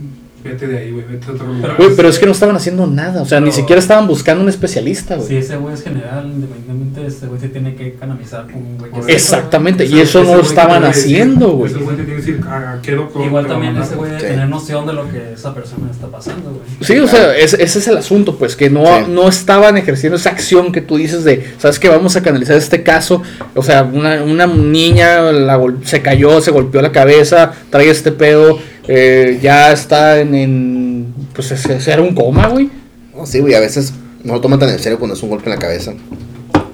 [0.43, 1.75] vete de ahí, güey, vete a otro lugar.
[1.77, 4.49] Güey, pero es que no estaban haciendo nada, o sea, ni siquiera estaban buscando un
[4.49, 5.27] especialista, güey.
[5.27, 8.91] Si ese güey es general, independientemente, ese güey se tiene que canalizar con un güey
[8.91, 11.71] que Exactamente, y eso no lo estaban que haciendo, güey.
[11.71, 13.25] Ese güey te tiene que decir a, a qué doctor.
[13.25, 14.27] Igual también ese güey debe Sí.
[14.27, 16.61] tener noción de lo que esa persona está pasando, güey.
[16.81, 19.05] Sí, o sea, ese, ese es el asunto, pues, que no, Sí.
[19.09, 22.83] no estaban ejerciendo esa acción que tú dices de, ¿sabes que Vamos a canalizar este
[22.83, 23.21] caso.
[23.55, 28.11] O sea, una, una niña la gol- se cayó, se golpeó la cabeza, trae este
[28.11, 28.59] pedo,
[28.91, 32.69] eh, ya está en, en pues, ese ese era un coma, güey.
[33.15, 35.45] No, sí, güey, a veces no lo toman tan en serio cuando es un golpe
[35.45, 35.93] en la cabeza.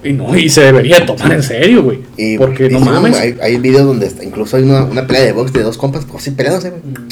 [0.02, 1.98] Y no, y se debería tomar en serio, güey.
[2.16, 3.16] Y, Porque y no sí, mames.
[3.18, 6.06] Hay, hay videos donde está- incluso hay una, una pelea de box de dos compas,
[6.10, 6.80] pues sí, peleándose, güey.
[6.82, 7.08] Mm.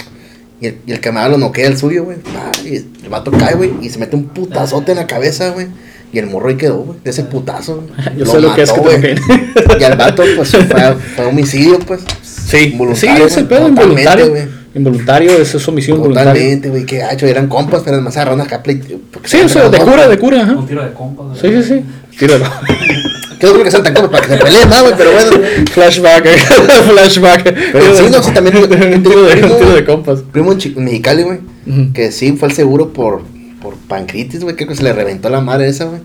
[0.62, 2.16] Y el, y el camarada lo noquea el suyo, güey.
[2.34, 5.66] Ah, Y el vato cae, güey, y se mete un putazote en la cabeza, güey.
[6.14, 7.84] Y el morro ahí quedó, güey, de ese putazo.
[8.06, 8.18] güey.
[8.18, 9.16] Yo sé lo que es que te.
[9.80, 12.00] Y al vato, pues, fue, fue homicidio, pues.
[12.22, 14.63] Sí, sí, Involuntario, es el güey, pedo involuntario.
[14.74, 16.32] Involuntario, eso es omisión voluntaria.
[16.32, 17.26] Totalmente, güey, qué gacho.
[17.26, 18.62] Eran compas, pero además agarraron acá.
[18.62, 18.80] play-
[19.12, 20.52] porque Sí, se o sea, de cura, de cura, ajá.
[20.54, 21.38] Un tiro de compas.
[21.40, 21.84] Sí, sí, sí.
[22.18, 22.44] Tíralo.
[23.38, 25.30] Que no creo que sean tan compas para que se peleen más, güey, pero bueno.
[25.72, 26.26] Flashback,
[26.88, 27.42] flashback.
[27.72, 28.56] Pero sí, no, sí, también-
[28.94, 30.20] un tiro de, un tiro de compas.
[30.32, 31.38] Primo Mexicali, güey.
[31.92, 33.22] Que sí, fue al seguro por,
[33.62, 34.56] por pancreatis, güey.
[34.56, 36.00] Creo que se le reventó la madre esa, güey.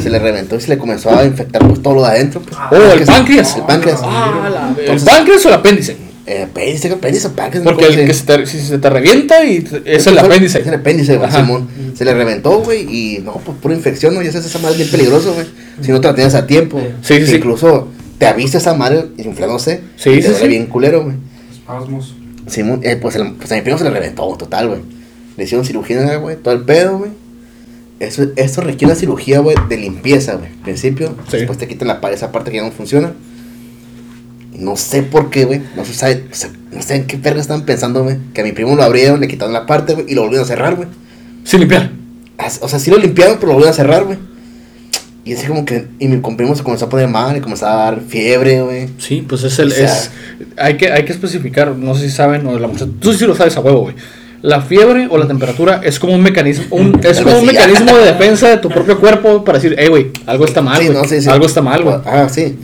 [0.00, 2.40] Se le reventó y se le comenzó a infectar pues, todo lo de adentro.
[2.40, 2.56] Pues.
[2.70, 3.56] Oh, el Que se- páncreas.
[3.56, 4.00] El páncreas.
[4.04, 4.72] Ah.
[4.86, 5.96] ¿El páncreas o el apéndice?
[6.26, 7.64] Eh, apéndice, apéndice, apéndice.
[7.64, 10.60] Porque el que se te, si se te revienta y es el apéndice.
[10.60, 11.30] Es el apéndice, güey.
[11.32, 11.68] Simón.
[11.96, 14.22] Se le reventó, güey, y no, pues pura infección, ¿no?
[14.22, 15.46] Ya sabes, esa madre es bien peligroso, güey.
[15.80, 16.78] Si no te la tienes a tiempo.
[17.02, 17.36] Sí, sí, Que sí.
[17.36, 19.80] Incluso te avisa esa madre inflándose.
[19.96, 21.16] Sí, y sí, te duele bien culero, güey.
[21.52, 22.14] Espasmos.
[22.46, 24.80] Simón, eh, pues, el- pues a mi primo se le reventó, total, güey.
[25.36, 27.10] Le hicieron cirugía, güey, todo el pedo, güey.
[27.98, 30.50] Eso, esto requiere una cirugía, güey, de limpieza, güey.
[30.50, 31.38] Al principio, Sí.
[31.38, 33.12] después te quitan la, esa parte que ya no funciona.
[34.60, 35.62] No sé por qué, güey.
[35.74, 38.18] No se sabe, o sea, no sé en qué verga estaban pensando, güey.
[38.34, 40.48] Que a mi primo lo abrieron, le quitaron la parte, güey, y lo volvieron a
[40.48, 40.88] cerrar, güey.
[41.44, 41.90] Sin limpiar.
[42.60, 44.18] O sea, sí lo limpiaron, pero lo volvieron a cerrar, güey.
[45.24, 47.74] Y así como que, y mi primo se comenzó a poner mal, y comenzó a
[47.76, 48.88] dar fiebre, güey.
[48.98, 49.68] Sí, pues es el.
[49.68, 50.10] O sea- es,
[50.56, 52.90] hay, que, hay que especificar, no sé si saben, o la muchacha.
[53.00, 53.94] Tú sí lo sabes a huevo, güey.
[54.42, 58.04] La fiebre o la temperatura es como un mecanismo, un, es como un mecanismo de
[58.12, 61.20] defensa de tu propio cuerpo para decir, hey, güey, algo está mal, Sí, no, sí,
[61.20, 61.28] sí.
[61.28, 61.96] Algo está mal, güey.
[62.06, 62.58] Ah, sí.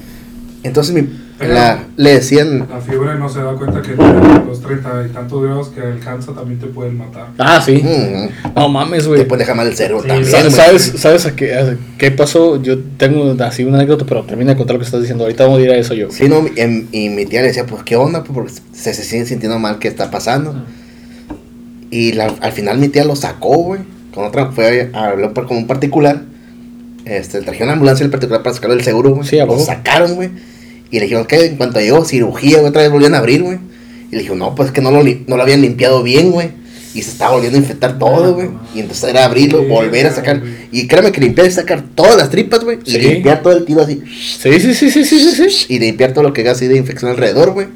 [0.62, 1.06] Entonces mi,
[1.40, 5.68] la, le decían, La fiebre no se da cuenta que los treinta y tantos grados
[5.68, 7.26] que alcanza también te pueden matar.
[7.38, 7.82] Ah, sí.
[7.84, 9.20] mm, No mames, güey.
[9.20, 12.60] te puede dejar mal el cerebro Sí, también, ¿Sabes, sabes, a, qué, a qué pasó?
[12.62, 15.24] Yo tengo así una anécdota, pero termina de contar lo que estás diciendo.
[15.24, 16.10] Ahorita vamos a ir a eso yo.
[16.10, 18.24] Sí, no, em- y mi tía le decía, pues, ¿qué onda?
[18.24, 20.54] Pues, porque se, se sigue sintiendo mal, ¿qué está pasando?
[21.90, 23.80] Y la- al final mi tía lo sacó, güey.
[24.14, 26.22] Con otra, fue a hablar por- con un particular.
[27.04, 29.28] Este, trajeron una ambulancia el particular para sacarlo del seguro, güey.
[29.28, 30.30] Sí, a lo sacaron, güey.
[30.90, 33.58] Y le dijeron que en cuanto llegó cirugía, güey, otra vez volvían a abrir, güey.
[34.10, 36.50] Y le dijo, no, pues es que no lo, no lo habían limpiado bien, güey.
[36.94, 38.48] Y se estaba volviendo a infectar todo, güey.
[38.74, 40.40] Y entonces era abrirlo, Sí, volver a sacar.
[40.40, 40.52] güey.
[40.72, 42.78] Y créeme que limpiar es sacar todas las tripas, güey.
[42.86, 42.98] Y Sí.
[42.98, 44.00] limpiar todo el tiro así.
[44.40, 45.50] Sí, sí, sí, sí, sí, sí.
[45.50, 45.66] sí.
[45.74, 47.66] Y limpiar todo lo que haga así de infección alrededor, güey.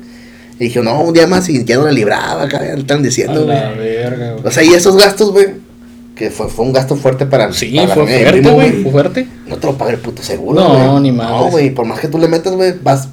[0.58, 3.44] Y dije, no, un día más y ya no la libraba, acá están A diciendo,
[3.44, 3.56] güey.
[3.56, 4.46] la verga, güey.
[4.46, 5.48] O sea, y esos gastos, güey,
[6.20, 8.82] que fue, fue un gasto fuerte para, Sí, para fue fuerte, güey.
[8.82, 9.26] Fue fuerte.
[9.48, 11.02] No te lo paga el puto seguro, No, güey.
[11.04, 11.34] ni madres.
[11.46, 13.08] No, güey, por más que tú le metas, güey, vas.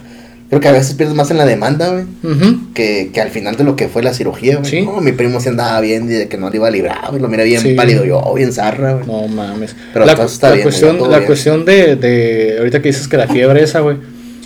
[0.50, 2.74] Creo que a veces pierdes más en la demanda, güey, Ujú.
[2.74, 4.70] que, que al final de lo que fue la cirugía, güey.
[4.70, 4.82] Sí.
[4.82, 7.22] No, mi primo sí andaba bien y de que no le iba a librar, güey.
[7.22, 7.74] Lo mira bien Sí.
[7.76, 9.08] pálido yo, bien zarra, güey.
[9.08, 9.74] No mames.
[9.94, 11.26] Pero la, está la bien, cuestión, la bien.
[11.26, 12.56] cuestión de, de.
[12.60, 13.96] Ahorita que dices que la fiebre esa, güey.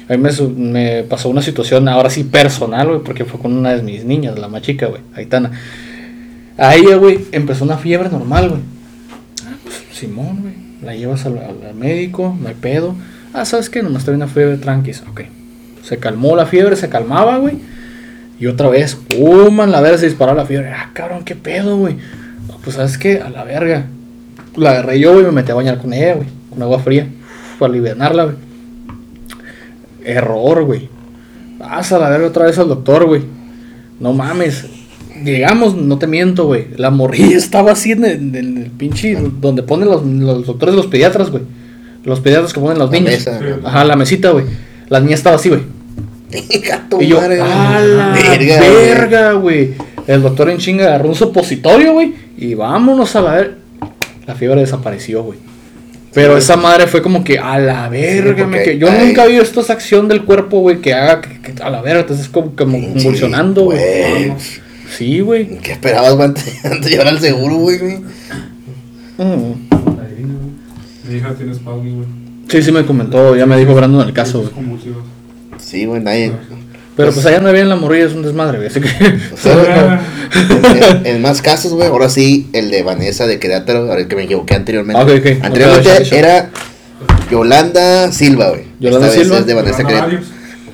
[0.08, 0.32] A mí me,
[0.72, 4.38] me pasó una situación ahora sí personal, güey, porque fue con una de mis niñas,
[4.38, 5.52] la más chica, güey, Aitana.
[6.62, 8.62] A ella, güey, empezó una fiebre normal, güey.
[9.48, 10.54] Ah, pues, Simón, güey.
[10.84, 11.40] La llevas al,
[11.74, 12.94] médico, no hay pedo.
[13.34, 13.82] Ah, ¿sabes qué?
[13.82, 15.02] Nomás trae una fiebre tranquis.
[15.10, 15.22] Ok.
[15.84, 17.58] Se calmó la fiebre, se calmaba, güey.
[18.40, 20.70] Y otra vez, pum, a la verga se disparó la fiebre.
[20.70, 21.96] Ah, cabrón, qué pedo, güey.
[22.64, 23.22] Pues, ¿sabes qué?
[23.22, 23.88] A la verga.
[24.56, 26.28] La agarré yo, güey, me metí a bañar con ella, güey.
[26.52, 27.08] Con agua fría.
[27.58, 28.36] Para aliviarla, güey.
[30.06, 30.90] Error, güey.
[31.58, 33.24] Vas a la verga otra vez al doctor, güey.
[34.00, 34.81] No mames.
[35.24, 36.68] Llegamos, no te miento, güey.
[36.78, 39.18] La morrilla estaba así en el, en el pinche.
[39.40, 41.44] Donde ponen los, los doctores los pediatras, güey.
[42.04, 43.28] Los pediatras que ponen los La niños.
[43.64, 44.46] Ajá, la mesita, güey.
[44.90, 45.62] La niña estaba así, güey.
[47.00, 48.72] Y yo, madre, a la Verga, güey.
[48.72, 49.74] verga, güey.
[50.08, 52.14] El doctor en chinga agarró un supositorio, güey.
[52.38, 53.56] Y vámonos a la ver.
[54.26, 55.40] La fiebre desapareció, güey.
[56.14, 59.08] Pero esa madre fue como que a la verga, me que yo ay.
[59.08, 62.26] nunca visto esa acción del cuerpo, güey, que haga que, que a la verga, entonces
[62.26, 64.34] es como, como convulsionando, güey.
[64.98, 65.58] Sí, güey.
[65.60, 66.26] ¿Qué esperabas, güey?
[66.30, 67.98] Antes antes de llevar al seguro, güey, güey.
[67.98, 69.22] Mm.
[70.00, 71.10] Adivina, güey.
[71.10, 72.08] Mi hija tiene güey.
[72.50, 74.52] Sí, sí me comentó, ya me dijo Brandon el caso, güey.
[74.52, 75.04] Convulsivos.
[75.58, 76.34] Sí, güey, nadie.
[76.98, 78.70] Pero pues allá no había en la morrilla, es un desmadre, güey.
[78.70, 78.90] Así que.
[79.34, 80.02] O sea,
[80.50, 84.16] en, en- en más casos, güey, ahora sí, el de Vanessa de Querétaro, ahora que
[84.16, 85.02] me equivoqué anteriormente.
[85.02, 85.46] Ah, ok, ok.
[85.46, 86.50] Anteriormente era
[87.32, 88.66] Yolanda Silva, güey.
[88.80, 89.40] Yolanda Esta vez Silva.
[89.40, 90.18] es de Vanessa Querétaro.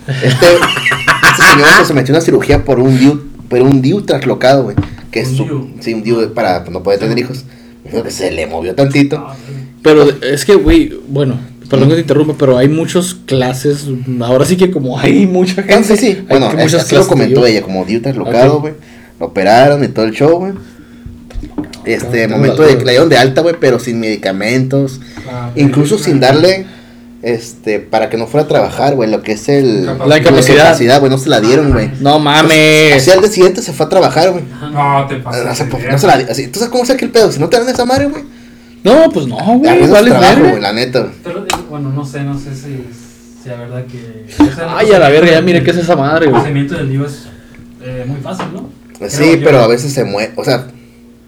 [0.07, 4.01] Este, este señor pues, se metió en una cirugía por un DIU, por un DIU
[4.01, 4.75] traslocado, güey.
[5.11, 5.67] Que es Un su, DIU.
[5.79, 7.43] sí, un DIU para no poder tener hijos.
[7.89, 9.17] Que se le movió tantito.
[9.17, 9.35] Ah.
[9.81, 11.39] Pero es que, güey, bueno,
[11.69, 13.85] perdón que te interrumpa, pero hay muchas clases.
[14.21, 15.95] Ahora sí que como hay mucha Ah, gente.
[15.95, 16.07] sí, sí.
[16.07, 18.73] hay Bueno, muchas así lo clases de comentó ella, como DIU traslocado, güey.
[19.19, 20.53] Lo operaron y todo el show, güey.
[21.85, 24.99] Este, momento de que la dieron de alta, güey, pero sin medicamentos.
[25.29, 26.65] Ah, Incluso sin darle,
[27.21, 29.85] este, para que no fuera a trabajar, güey, lo que es el...
[30.05, 30.99] La incapacidad.
[30.99, 31.89] güey, no se la dieron, güey.
[31.99, 32.95] No mames.
[32.95, 34.43] Así al día siguiente se fue a trabajar, güey.
[34.71, 35.45] No, te pasas.
[35.45, 37.31] No, se- no se la di- así, ¿Tú sabes cómo se el pedo?
[37.31, 38.23] Si no te dan esa madre, güey.
[38.83, 39.87] No, pues no, güey.
[39.87, 40.99] Vale, güey, la neta.
[40.99, 41.11] güey.
[41.25, 42.85] Eh, bueno, no sé, no sé si
[43.43, 44.25] sea verdad que.
[44.69, 46.41] Ay, a la verga, ya mire qué es esa madre, El güey.
[46.41, 47.23] procedimiento del lío es
[47.83, 48.69] eh, muy fácil, ¿no?
[48.97, 49.45] Pues Creo Sí, yo.
[49.45, 50.67] pero a veces se mueve, o sea...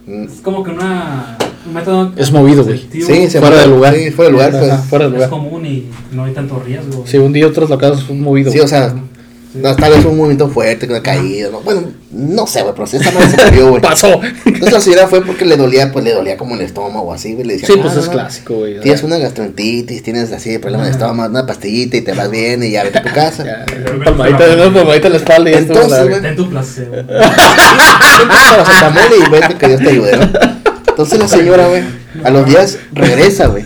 [0.08, 2.12] Es como que una, un método.
[2.18, 2.86] Es movido, güey.
[2.92, 3.96] Sí, se Fuera de lugar.
[3.96, 4.74] Sí, fuera de lugar, pues.
[4.90, 5.30] fuera de Es lugar.
[5.30, 7.04] común y no hay tanto riesgo.
[7.08, 8.52] Sí, un día otros locados fue movido.
[8.52, 8.96] Sí, o sea, Sí.
[9.64, 11.62] no, tal vez un movimiento fuerte, una caída, ¿no?
[11.62, 13.82] Bueno, no sé, güey, pero si esa madre se movió, güey.
[13.82, 14.20] Pasó.
[14.46, 17.34] Entonces la señora fue porque le dolía, pues le dolía como el estómago o así,
[17.34, 17.46] güey.
[17.48, 18.80] Le decía, Sí, "No, pues es no, clásico, güey.
[18.80, 22.72] Tienes una gastroenteritis, tienes así problema de estómago, una pastillita y te vas bien y
[22.72, 23.44] ya vete a tu casa.
[23.46, 23.66] Ya,
[24.06, 25.74] Palmadita, una palmadita en la espalda y esto.
[25.74, 26.22] Entonces, la- güey.
[26.22, 26.96] Ten tu placebo.
[28.30, 30.59] paracetamol y vete que Dios te ayude, ¿no?
[31.00, 31.82] Entonces la señora, güey,
[32.26, 33.64] a los días regresa, güey.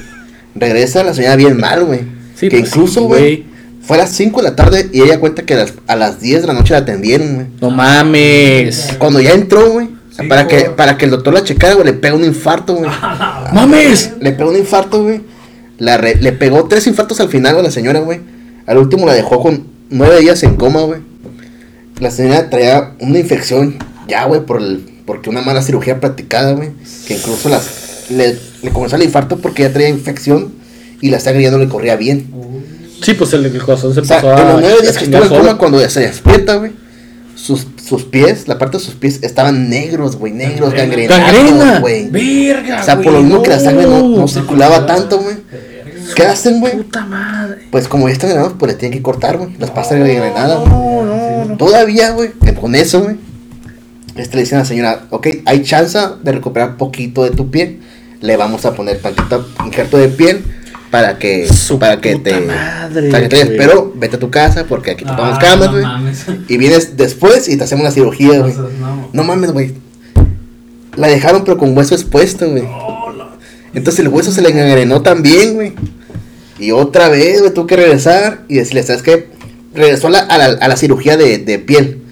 [0.53, 2.01] Regresa la señora bien mal, güey.
[2.36, 3.45] Sí, que pues, incluso, sí, güey,
[3.81, 6.21] fue a las 5 de la tarde y ella cuenta que a las, a las
[6.21, 7.47] 10 de la noche la atendieron, güey.
[7.59, 8.93] No mames.
[8.99, 10.75] Cuando ya entró, güey, Sí, para, que, güey.
[10.75, 12.91] para que el doctor la checara, güey, le pega un infarto, güey.
[13.51, 14.11] ¡Mames!
[14.19, 15.21] Le pegó un infarto, güey.
[15.79, 18.19] Le pegó tres infartos al final a la señora, güey.
[18.67, 20.99] Al último la dejó con nueve días en coma, güey.
[21.99, 23.77] La señora traía una infección
[24.07, 26.69] ya, güey, por el, porque una mala cirugía practicada, güey.
[27.07, 30.53] Que incluso las, le, le comenzó el infarto porque ya traía infección
[31.01, 32.27] y la sangre ya no le corría bien.
[33.01, 34.51] Sí, pues el, el corazón se O sea, empezó en a.
[34.53, 36.71] los nueve días que estuvo en coma, cuando ya se despierta, güey,
[37.35, 41.17] sus, sus pies, la parte de sus pies estaban negros, güey, negros, Gangrena.
[41.17, 41.79] gangrenados, ¡Gangrena!
[41.81, 42.09] güey.
[42.09, 42.81] ¡Verga!
[42.81, 44.27] O sea, por lo mismo que la sangre no, no no.
[44.29, 45.35] circulaba tanto, güey.
[46.15, 46.73] ¿Qué hacen, güey?
[46.77, 47.63] Puta madre.
[47.71, 49.49] Pues como ya están granados, pues le tienen que cortar, güey.
[49.57, 50.71] Las pastas granadas, güey.
[50.71, 51.57] No, no, no.
[51.57, 52.29] Todavía, güey,
[52.59, 53.15] con eso, güey.
[54.16, 57.80] Este le dicen a la señora, ok, hay chance de recuperar poquito de tu piel.
[58.22, 60.43] Le vamos a poner tantito injerto de piel
[60.91, 64.66] para que, Su para que te, madre, para que te pero vete a tu casa
[64.66, 65.84] porque aquí te Ah, tomamos camas, no güey.
[65.84, 66.26] mames.
[66.47, 68.53] y vienes después y te hacemos una cirugía, güey.
[68.80, 69.09] No.
[69.11, 69.74] No mames, güey.
[70.95, 72.64] La dejaron pero con hueso expuesto, güey.
[73.74, 75.74] Entonces el hueso se le engangrenó también, güey.
[76.59, 79.30] Y otra vez, güey, tuvo que regresar y decirle, ¿sabes qué?
[79.74, 82.02] Regresó a la, a la, a la cirugía de, de piel.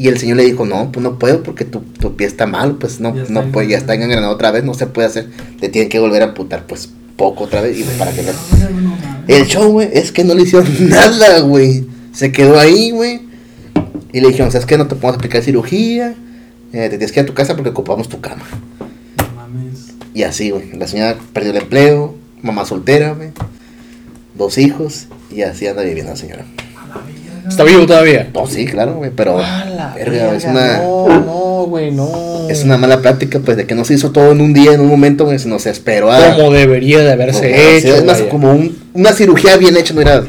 [0.00, 2.76] Y el señor le dijo, no, pues no puedo porque tu, tu pie está mal,
[2.76, 4.32] pues no, Ya no puede, ya está engangrenado.
[4.32, 5.28] engangrenado otra vez, no se puede hacer.
[5.60, 8.30] Te tienen que volver a amputar, pues poco otra vez y para que no.
[9.28, 11.84] El show, güey, es que no le hicieron nada, güey.
[12.14, 13.20] Se quedó ahí, güey.
[14.12, 14.78] Y le dijeron, ¿sabes qué?
[14.78, 16.14] No te podemos aplicar cirugía.
[16.72, 18.42] eh, te tienes que ir a tu casa porque ocupamos tu cama.
[19.18, 19.88] No mames.
[20.14, 20.72] Y así, güey.
[20.78, 23.30] La señora perdió el empleo, mamá soltera, güey.
[24.36, 25.08] Dos hijos.
[25.30, 26.46] Y así anda viviendo la señora.
[27.48, 28.28] Está vivo todavía.
[28.34, 29.10] No, sí, claro, güey.
[29.14, 32.48] Pero A la verga, es una- No, no, güey, no.
[32.48, 34.80] es una mala práctica, pues, de que no se hizo todo en un día, en
[34.80, 36.34] un momento, güey, sino se esperó a...
[36.36, 37.94] Como debería de haberse hecho.
[37.94, 38.30] es más, vaya.
[38.30, 40.22] como un- una cirugía bien hecha, no era...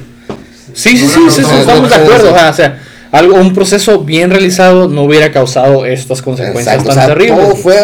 [0.73, 2.33] Sí, sí, sí, estamos de acuerdo.
[2.33, 2.79] O sea,
[3.11, 7.45] algo, un proceso bien realizado no hubiera causado estas consecuencias Exacto, o tan sea, terribles.
[7.45, 7.75] todo fue,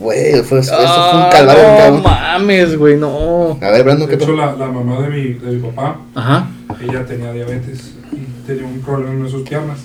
[0.00, 2.02] güey, fue, eso fue un Ah, calvario, no cabrón.
[2.02, 3.58] mames, güey, no.
[3.60, 6.48] A ver, Brandon, De ¿qué hecho, la, la mamá de mi, de mi papá, Ajá.
[6.82, 9.78] ella tenía diabetes y tenía un problema en sus piernas.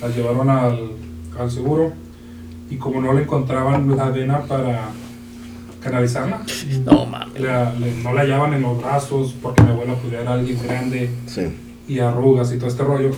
[0.00, 0.92] La llevaron al,
[1.38, 1.92] al seguro
[2.70, 4.88] y como no le encontraban la vena para
[5.82, 6.42] canalizarla,
[6.84, 7.40] No mames.
[7.40, 11.10] la- le- no la hallaban en los brazos porque mi abuela pues, era alguien grande
[11.26, 11.42] Sí.
[11.88, 13.10] y arrugas y todo este rollo.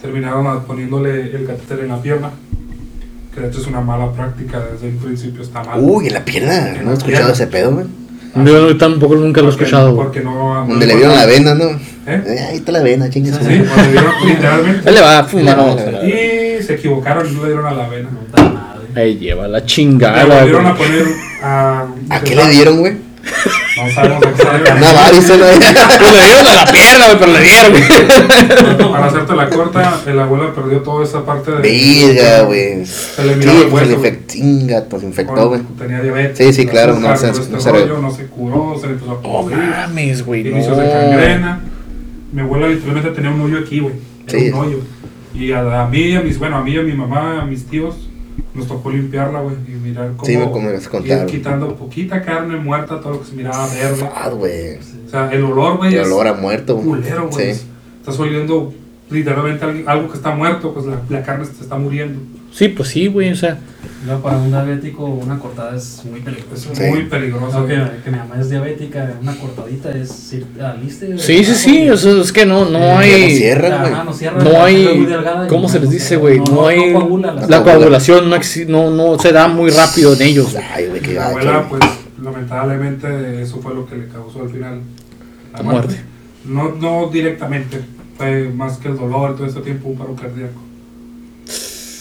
[0.00, 2.30] Terminaron poniéndole el catéter en la pierna,
[3.34, 5.80] que de hecho es una mala práctica, desde el principio está mal.
[5.82, 7.32] Uy, en la pierna, En no he escuchado pierna.
[7.32, 7.86] ese pedo, güey.
[8.44, 9.94] Yo tampoco nunca lo he escuchado.
[9.96, 11.64] Porque no, Donde le vieron la vena, ¿no?
[11.64, 12.22] ¿Eh?
[12.26, 13.54] Eh, ahí está la vena, chingue su Sí, le
[13.92, 14.88] dieron literalmente.
[14.88, 15.56] Él le va a fumar.
[15.56, 15.76] No,
[16.06, 18.08] Y se equivocaron y no le dieron a la vena.
[18.10, 19.02] Puta madre.
[19.04, 20.24] Ey, lleva la Le chingada.
[20.24, 20.88] volvieron a güey.
[20.88, 21.06] poner
[21.42, 21.86] a.
[22.10, 23.07] ¿A qué le dieron, güey?
[23.76, 25.44] No sabemos a qué varice, ¿no?
[25.98, 28.90] Pues le dieron a la pierna, güey, pero le dieron, güey.
[28.92, 31.58] Para hacerte la corta, el abuelo perdió toda esa parte de.
[32.14, 32.84] Verga, güey.
[32.86, 34.06] Se le Sí, miraba el pues se le hueso.
[34.06, 35.60] infectó, chinga, pues se infectó, güey.
[35.78, 36.38] Tenía diabetes.
[36.38, 39.12] Sí, sí, claro, no se- este no se- rollo, no se curó, se le empezó
[39.12, 39.58] a podrir.
[39.58, 40.82] mames, güey, Inicios no.
[40.82, 41.60] de gangrena.
[42.32, 43.94] Mi abuela literalmente tenía un hoyo aquí, güey.
[44.26, 44.48] Era Sí.
[44.50, 44.78] un hoyo.
[45.34, 47.44] Y a, a mí, y a mis, bueno, a mí, y a mi mamá, a
[47.44, 48.07] mis tíos,
[48.54, 49.56] nos tocó limpiarla, güey.
[49.66, 50.44] Y mirar cómo Sí, me-
[51.26, 54.10] quitando poquita carne muerta, todo lo que se miraba verde.
[54.14, 54.76] Ah, güey.
[55.06, 57.54] O sea, el olor, güey, El olor a muerto, culero, güey.
[57.54, 57.66] Sí.
[58.00, 58.72] Estás oliendo
[59.10, 62.20] literalmente algo que está muerto, pues la, la carne se está muriendo.
[62.58, 63.56] Sí, pues sí, güey, o sea.
[64.22, 66.74] Para un diabético, una cortada es muy Es peligrosa.
[66.74, 66.82] Sí.
[66.84, 67.58] muy peligroso.
[67.58, 71.18] Aunque que mi mamá es diabética, una cortadita es ir al liste.
[71.18, 73.36] Sí, sí, sí, o sea, es que no, no Eh, No hay.
[73.36, 73.92] cierran, güey.
[73.92, 75.48] Ajá, no cierra, No la hay.
[75.48, 76.38] ¿Cómo se les dice, güey?
[76.38, 76.92] no- No no hay.
[76.92, 80.56] coagula la La coagulación no, exi- no, no se da muy rápido en ellos.
[80.74, 81.28] Ay, güey, qué Mi gacho.
[81.30, 81.82] abuela, pues,
[82.20, 84.80] lamentablemente, eso fue lo que le causó al final
[85.52, 86.00] La muerte.
[86.44, 87.80] No, no directamente,
[88.16, 90.60] fue más que el dolor, todo este tiempo un paro cardíaco.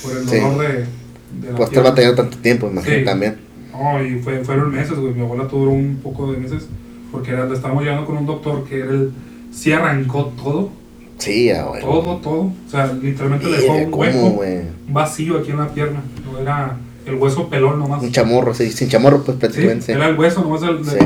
[0.04, 0.36] Por el Sí.
[0.40, 3.06] dolor de, de la Pues estar batallando tanto tiempo, imagino Sí.
[3.06, 3.38] también.
[3.72, 5.14] No, y fue, fueron meses, güey.
[5.14, 6.68] Mi abuela duró un poco de meses
[7.12, 9.12] porque era, le estábamos llevando con un doctor que era el.
[9.52, 10.70] Sí arrancó todo,
[11.18, 11.82] Sí, ah, güey.
[11.82, 12.42] todo, todo.
[12.42, 14.04] O sea, literalmente le dejó un ¿Cómo,
[14.38, 16.02] hueco, vacío aquí en la pierna.
[16.32, 18.04] No era el hueso pelón nomás.
[18.04, 19.86] Un chamorro, sí, sin chamorro, pues Sí, prácticamente.
[19.86, 19.92] sí.
[19.94, 20.62] era el hueso nomás.
[20.64, 20.98] el- Sí.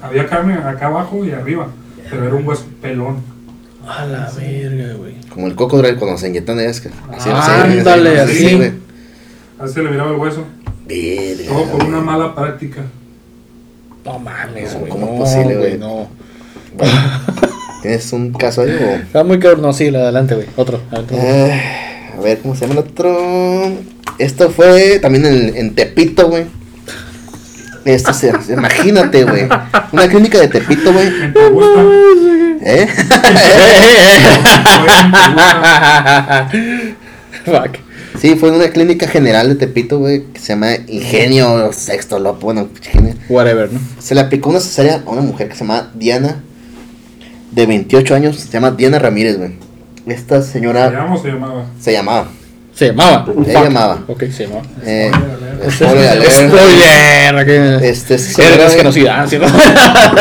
[0.00, 1.66] Había carne acá abajo y arriba,
[2.08, 3.16] pero era un hueso pelón.
[3.88, 5.14] A la verga, güey.
[5.32, 6.88] Como el cocodrilo cuando se inyectan es que.
[6.88, 8.56] Así, Ah, así, ándale, así, así.
[8.56, 8.72] güey.
[9.58, 10.44] Así se le miraba el hueso.
[10.86, 12.82] Verga, Todo por una mala práctica.
[14.04, 14.92] No mames, No, güey.
[14.92, 15.78] ¿cómo no, es posible, güey?
[15.78, 16.08] No.
[16.76, 16.92] Bueno,
[17.82, 18.94] ¿Tienes un caso ahí o.?
[18.96, 19.62] Está muy cabrón.
[19.62, 20.46] No, sí, adelante, güey.
[20.56, 20.80] Otro.
[20.90, 21.14] adelante.
[21.16, 21.62] Eh,
[22.16, 23.72] a ver, ¿cómo se llama el otro?
[24.18, 26.44] Esto fue también en, en Tepito, güey.
[27.84, 29.48] Esto se, imagínate, güey.
[29.92, 31.08] Una clínica de Tepito, güey.
[32.62, 32.86] ¿Eh?
[37.44, 37.78] Fuck.
[38.20, 42.46] Sí, fue en una clínica general de Tepito, güey, que se llama Ingenio Sexto Lopo,
[42.46, 43.14] bueno, Ingenio.
[43.28, 43.80] Whatever, ¿no?
[44.00, 46.42] Se le aplicó una cesárea a una mujer que se llama Diana,
[47.52, 49.52] de 28 años, se llama Diana Ramírez, güey.
[50.06, 51.66] Esta ¿Se señora llama o se llamaba?
[51.80, 52.28] se llamaba.
[52.74, 53.26] Se llamaba.
[53.44, 54.04] Se llamaba.
[54.08, 54.62] Ok, se llamaba.
[54.84, 55.10] Eh,
[55.70, 56.30] Spoiler alert.
[56.32, 59.46] spoiler Este, desconocida, ¿sí, no?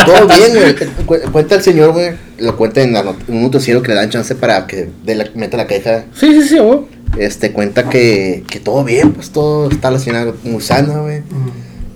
[0.06, 0.76] Todo bien, güey.
[1.06, 2.12] Cu- Cuenta el señor, güey.
[2.40, 2.96] Lo cuenta en,
[3.28, 6.06] un noticiero que le dan chance para que de la, meta la queja.
[6.14, 6.80] Sí, sí, sí, güey.
[7.18, 11.22] Este, cuenta que, que todo bien, pues todo está la señora muy sana, güey.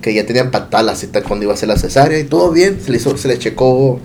[0.00, 2.78] Que ya tenían patada la cita cuando iba a hacer la cesárea y todo bien.
[2.84, 4.00] Se le, hizo, se le checó,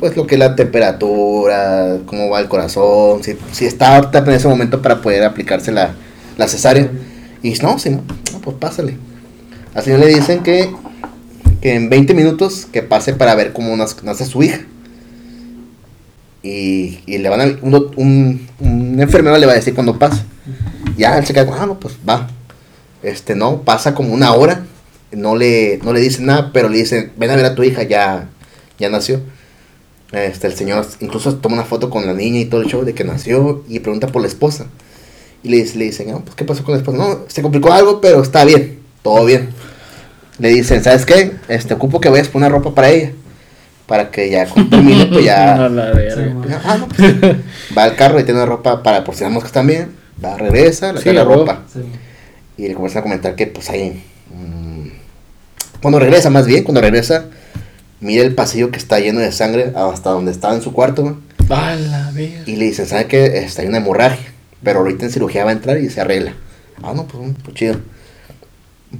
[0.00, 4.30] pues lo que es la temperatura, cómo va el corazón, si, si está apta en
[4.30, 5.92] ese momento para poder aplicarse la,
[6.36, 6.88] la cesárea.
[7.42, 8.02] Y no, si no,
[8.42, 8.96] pues pásale.
[9.74, 10.74] Al señor le dicen que,
[11.60, 14.60] que en 20 minutos que pase para ver cómo nace, su hija.
[16.42, 20.24] Y, y le van a, un, un, un enfermero le va a decir cuando pasa.
[20.96, 22.28] Ya él se queda, ah, no, pues va.
[23.02, 24.64] Este, no, pasa como una hora.
[25.12, 27.82] No le, no le dicen nada, pero le dicen, ven a ver a tu hija,
[27.82, 28.28] ya,
[28.78, 29.20] ya nació.
[30.12, 32.94] Este, el señor incluso toma una foto con la niña y todo el show de
[32.94, 34.66] que nació y pregunta por la esposa.
[35.42, 36.98] Y le, dice- le dicen, no, pues, ¿qué pasó con la esposa?
[36.98, 39.50] No, se complicó algo, pero está bien, todo bien.
[40.38, 41.32] Le dicen, ¿sabes qué?
[41.48, 43.12] Este, ocupo que vayas por una ropa para ella.
[43.86, 45.54] Para que ya termine, pues ya...
[45.64, 46.14] A la verga.
[46.14, 47.14] Sí, Ah, no, pues,
[47.76, 49.92] va al carro y tiene ropa para por si las moscas también.
[50.22, 51.62] Va, regresa, le Sí, la ropa.
[51.72, 51.80] Sí.
[52.58, 54.02] Y le comienzan a comentar que pues ahí...
[54.34, 54.88] mm,
[55.80, 57.26] cuando regresa, más bien, cuando regresa,
[58.00, 61.14] mira el pasillo que está lleno de sangre hasta donde estaba en su cuarto, güey.
[61.48, 62.42] A la verga.
[62.46, 63.38] Y le dicen, ¿sabe qué?
[63.38, 64.26] Este, hay una hemorragia.
[64.62, 66.34] Pero ahorita en cirugía va a entrar y se arregla.
[66.82, 67.76] Ah, no, pues, pues chido.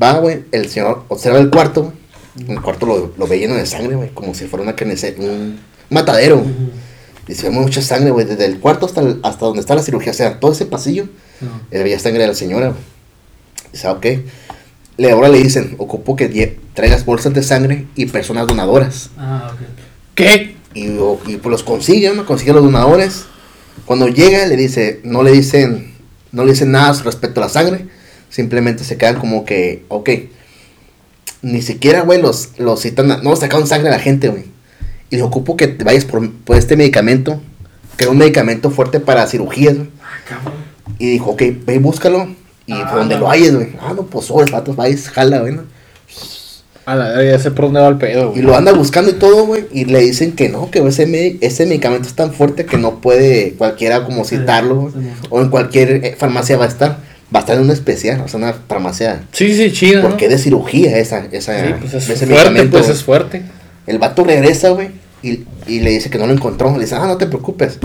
[0.00, 1.82] Va, güey, el señor observa el cuarto,
[2.36, 2.52] güey.
[2.56, 4.74] El cuarto lo, lo ve lleno de sangre, güey, como si fuera una
[5.18, 5.58] un
[5.90, 6.44] matadero.
[7.26, 9.82] Y se ve mucha sangre, güey, desde el cuarto hasta, el- hasta donde está la
[9.82, 10.12] cirugía.
[10.12, 11.08] O sea, todo ese pasillo,
[11.40, 11.60] No.
[11.70, 12.80] eh, veía sangre de la señora, güey.
[13.72, 14.06] Dice, ah, ok.
[14.98, 19.10] Le, ahora le dicen, ocupo que traigas bolsas de sangre y personas donadoras.
[19.18, 19.60] Ah, ok.
[20.14, 20.56] ¿Qué?
[20.74, 20.86] Y,
[21.26, 22.24] y pues los consigue, ¿no?
[22.24, 23.24] Consigue los donadores.
[23.84, 25.92] Cuando llega, le dice, no le dicen,
[26.32, 27.86] no le dicen nada respecto a la sangre.
[28.30, 30.10] Simplemente se quedan como que, ok.
[31.42, 34.44] Ni siquiera, güey, los, los citan, no sacaron sangre a la gente, güey.
[35.10, 37.40] Y le ocupo que te vayas por, por este medicamento,
[37.96, 39.88] que era un medicamento fuerte para cirugías, güey.
[40.02, 40.54] Ah, cabrón.
[40.98, 42.28] Y dijo, ok, ve y búscalo.
[42.66, 43.22] Y Ah, por donde no.
[43.22, 43.68] lo hayas, güey.
[43.80, 45.54] Ah, no, pues sobres, vatos, vayas, jala, güey.
[45.54, 45.62] ¿no?
[46.90, 48.42] A la verga, ya sé por dónde va el pedo, Y güey.
[48.42, 49.66] lo anda buscando y todo, güey.
[49.72, 53.00] Y le dicen que no, que ese, me- ese medicamento es tan fuerte que no
[53.00, 54.76] puede cualquiera como citarlo.
[54.82, 54.92] güey.
[54.94, 56.98] sí, O en cualquier eh, farmacia va a estar.
[57.34, 59.20] Va a estar en una especial, o sea, una farmacia.
[59.32, 60.00] Sí, sí, chido.
[60.02, 60.08] ¿no?
[60.08, 63.42] Porque es de cirugía esa, esa, Sí, pues es ese fuerte, medicamento, pues es fuerte.
[63.86, 64.88] El vato regresa, güey.
[65.22, 66.72] Y, y le dice que no lo encontró.
[66.72, 67.78] Le dice, ah, no te preocupes.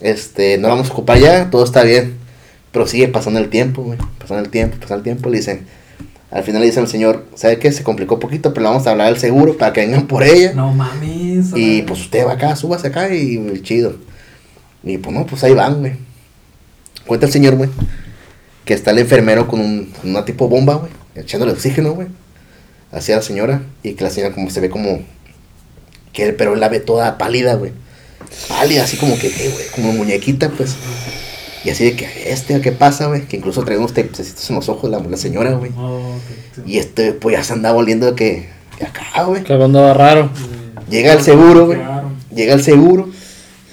[0.00, 2.14] Este, no lo vamos a ocupar ya, todo está bien.
[2.72, 3.98] Pero sigue pasando el tiempo, güey.
[4.18, 5.30] Pasando el tiempo, pasando el tiempo.
[5.30, 5.60] Le dicen,
[6.30, 7.70] al final le dicen al señor, ¿sabe qué?
[7.70, 10.52] Se complicó poquito, pero le vamos a hablar al seguro para que vengan por ella.
[10.54, 11.52] No mames.
[11.54, 13.96] Y pues usted va acá, súbase acá y y chido.
[14.82, 15.94] Y pues no, pues ahí van, güey.
[17.06, 17.70] Cuenta el señor, güey,
[18.64, 22.08] que está el enfermero con, un, con una tipo bomba, güey, echándole oxígeno, güey,
[22.90, 23.62] hacia la señora.
[23.84, 25.00] Y que la señora como se ve como,
[26.12, 27.72] que pero la ve toda pálida, güey.
[28.48, 30.76] Pálida, así como que, eh, güey, como muñequita, pues.
[31.66, 33.22] Y así de que, este, ¿qué pasa, güey?
[33.22, 35.72] Que incluso trae unos tapecitos en los ojos la, la señora, güey.
[35.76, 36.14] Oh,
[36.54, 36.62] sí.
[36.64, 38.48] Y este, pues ya se andaba volviendo de que,
[38.78, 39.42] de acá, güey.
[39.42, 40.30] Que andaba raro.
[40.88, 41.80] Llega el seguro, güey.
[42.32, 43.08] Llega el seguro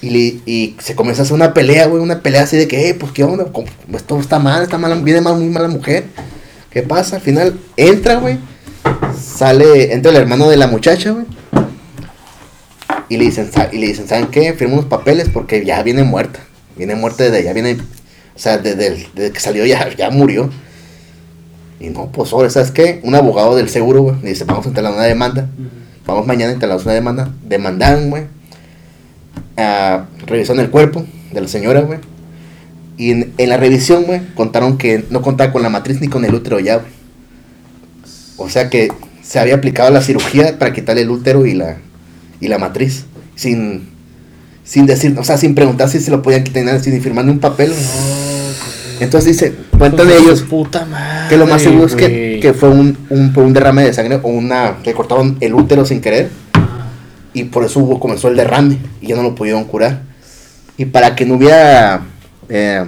[0.01, 2.01] y, le- y se comienza a hacer una pelea, güey.
[2.01, 4.99] Una pelea así de que, eh, pues qué onda, ¿Cómo- esto está mal, está mal,
[5.03, 6.05] viene mal, muy mala mujer.
[6.71, 7.17] ¿Qué pasa?
[7.17, 8.39] Al final entra, güey.
[9.23, 11.25] Sale, entra el hermano de la muchacha, güey.
[13.09, 14.53] Y le dicen, y le dicen, ¿saben qué?
[14.53, 16.39] Firma unos papeles porque ya viene muerta.
[16.77, 17.77] Viene muerta desde ya viene,
[18.35, 20.49] o sea, desde, el- desde que salió ya, ya murió.
[21.79, 22.99] Y no, pues ahora, ¿sabes qué?
[23.03, 25.49] Un abogado del seguro, güey, le dice, vamos a instalar una demanda.
[26.05, 27.33] Vamos mañana a instalar una demanda.
[27.43, 28.23] Demandaron, güey.
[29.57, 31.99] Ah, revisaron el cuerpo de la señora, güey.
[32.97, 36.25] Y en, en la revisión, güey, contaron que no contaba con la matriz ni con
[36.25, 36.91] el útero ya, güey.
[38.37, 38.89] O sea que
[39.21, 41.77] se había aplicado la cirugía para quitarle el útero y la,
[42.39, 43.05] y la matriz.
[43.35, 43.89] Sin,
[44.63, 47.25] sin decir, o sea, sin preguntar si se lo podían quitar, ni nada, sin firmar
[47.25, 47.73] ni un papel.
[48.99, 51.29] Entonces dice, cuentan de ellos puta madre.
[51.29, 54.29] que lo más seguro es que, que fue un, un, un derrame de sangre o
[54.29, 54.77] una.
[54.85, 56.29] Le cortaron el útero sin querer
[57.33, 60.01] y por eso hubo, comenzó el derrame y ya no lo pudieron curar.
[60.77, 62.01] Y para que no hubiera.
[62.49, 62.85] eh,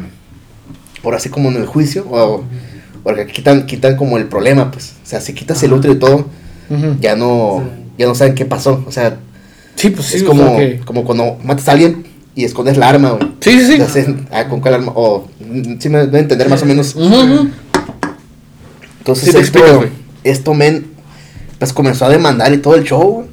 [1.01, 2.43] por así como en el juicio, o,
[3.03, 4.93] porque quitan, quitan como el problema, pues.
[5.03, 6.27] O sea, si quitas el útero y todo,
[6.99, 7.83] ya no, Sí.
[7.99, 8.83] ya no saben qué pasó.
[8.87, 9.17] O sea,
[9.75, 12.05] Sí, pues sí, es como, que- como cuando matas a alguien
[12.35, 13.31] y escondes la arma, güey.
[13.41, 13.81] Sí, sí, sí.
[13.91, 16.95] Se- ah, con cuál arma, o mm, sí me deben entender más o menos.
[18.99, 19.59] Entonces Sí esto,
[20.23, 20.87] esto, men,
[21.59, 23.27] pues comenzó a demandar y todo el show, güey.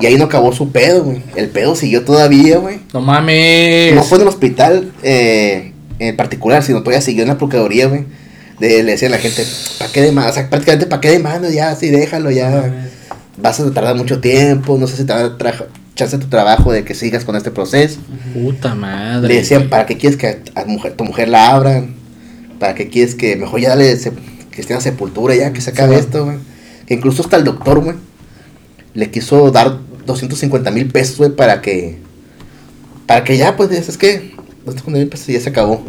[0.00, 1.22] Y ahí no acabó su pedo, güey.
[1.36, 2.80] El pedo siguió todavía, güey.
[2.92, 3.94] No mames.
[3.94, 8.04] No fue en el hospital eh, en particular, sino todavía siguió en la procuraduría, güey.
[8.58, 9.44] De, le decían a la gente,
[9.78, 10.30] ¿para qué demanda?
[10.30, 11.50] O sea, prácticamente, ¿para qué demanda?
[11.50, 12.90] Ya, sí, déjalo, ya.
[13.38, 15.36] Vas a tardar mucho tiempo, no sé si te va a
[15.94, 17.98] chance tu trabajo de que sigas con este proceso.
[18.34, 19.28] Puta madre.
[19.28, 19.68] Le decían.
[19.68, 21.94] ¿para qué quieres que a, mujer, tu mujer la abran?
[22.58, 24.12] ¿Para qué quieres que mejor ya dale se-
[24.50, 26.36] cristiana sepultura ya, que se acabe Sí, esto, güey?
[26.86, 27.96] Que incluso hasta el doctor, güey,
[28.94, 31.98] le quiso dar 250 mil pesos, güey, para que,
[33.06, 35.82] para que ya, pues, es que 250 mil pesos y ya se acabó.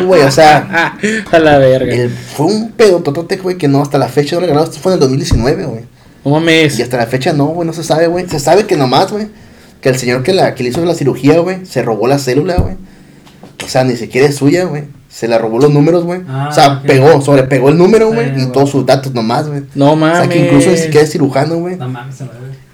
[0.00, 0.96] No, güey, o sea,
[1.32, 1.92] A la verga.
[1.94, 4.80] el- fue un pedo totote, güey, que no, hasta la fecha no le ganaron, esto
[4.80, 5.84] fue en el 2019, güey.
[6.24, 6.78] No mames.
[6.78, 8.28] Y hasta la fecha no, güey, no se sabe, güey.
[8.28, 9.28] Se sabe que nomás, güey,
[9.80, 12.56] que el señor que, la, que le hizo la cirugía, güey, se robó la célula,
[12.56, 12.74] güey.
[13.64, 14.84] O sea, ni siquiera es suya, güey.
[15.08, 16.20] Se la robó los números, güey.
[16.28, 19.62] Ah, o sea, pegó, sobrepegó el número, Sí, güey, y todos sus datos nomás, güey.
[19.74, 20.18] No O mames.
[20.18, 21.76] sea, que incluso ni siquiera es cirujano, güey.
[21.76, 22.24] No mames, se.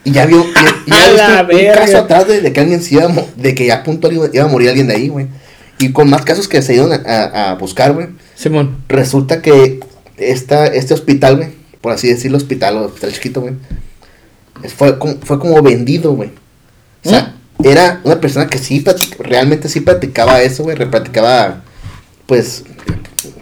[0.06, 1.74] Y ya vio, y, y ya la un verga.
[1.80, 3.06] caso atrás de, de que alguien se iba
[3.36, 5.28] de que ya a punto iba, iba a morir alguien de ahí, güey.
[5.78, 8.08] Y con más casos que se iban a, a- a buscar, güey.
[8.34, 8.76] Simón.
[8.88, 9.80] Resulta que
[10.16, 11.48] esta, este hospital, güey,
[11.80, 13.54] por así decirlo, hospital o hospital chiquito, güey,
[14.76, 16.30] fue como, fue como vendido, güey.
[17.04, 18.84] O sea, era una persona que sí,
[19.18, 21.62] realmente sí practicaba eso, güey, practicaba,
[22.26, 22.64] pues,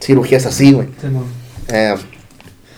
[0.01, 0.89] cirugías así, güey.
[1.01, 1.27] Simón.
[1.69, 1.95] Eh,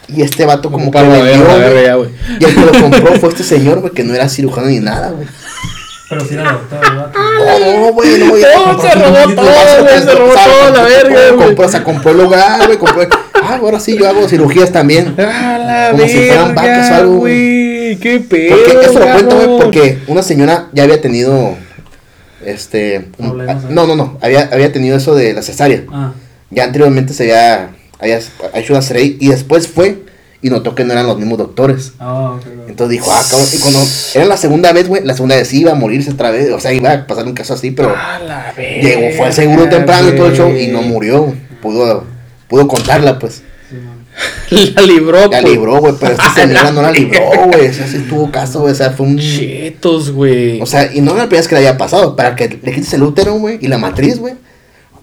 [0.08, 2.10] y este vato como que la vendió, ya, güey.
[2.38, 5.10] y el que lo compró fue este señor, güey, que no era cirujano ni nada,
[5.12, 5.26] güey.
[6.08, 7.12] Pero sí era doctor, ¿verdad?
[7.44, 8.42] No, no, güey, no, güey.
[8.42, 11.46] No, se robó todo, güey, se robó todo, la verga, güey.
[11.46, 13.06] Compró, o sea, compró el lugar, güey, compró...
[13.42, 15.14] Ah, ahora sí, yo hago cirugías también.
[15.18, 17.94] A la Como si fueran vacas o algo, güey.
[17.94, 18.56] güey, qué pedo.
[18.56, 21.56] Porque eso lo cuento, güey, porque una señora ya había tenido.
[22.44, 23.08] Este.
[23.20, 23.56] ah, ¿eh?
[23.70, 24.18] no, no, no.
[24.20, 25.84] Había, había tenido eso de la cesárea.
[25.90, 26.12] Ah,
[26.50, 28.18] Ya anteriormente se había, había
[28.54, 30.04] hecho una cesárea y después fue
[30.44, 31.92] y notó que no eran los mismos doctores.
[31.98, 32.68] ah, ok, ok.
[32.68, 33.48] Entonces dijo, ah, cabrón.
[33.50, 33.80] Y cuando
[34.12, 36.52] era la segunda vez, güey, la segunda vez sí iba a morirse otra vez.
[36.52, 39.70] O sea, iba a pasar un caso así, pero A la llegó, fue al seguro
[39.70, 41.34] temprano y todo el show y no murió.
[41.62, 42.04] Pudo,
[42.46, 43.42] pudo contarla, pues.
[43.70, 44.04] Sí, man.
[44.76, 45.44] La libró, La pues.
[45.44, 47.68] libró, güey, pero esta señora no la libró, güey.
[47.68, 48.72] O sea, sí tuvo caso, güey.
[48.72, 49.18] O sea, fue un.
[49.18, 50.60] Chetos, güey.
[50.60, 52.16] O sea, y no era la primera vez que le haya pasado.
[52.16, 54.34] Para que le quites el útero, güey, y la matriz, güey.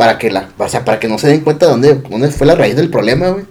[0.02, 2.48] Para que la, o sea, para que no se den cuenta de dónde, dónde fue
[2.48, 3.46] la raíz del problema, güey.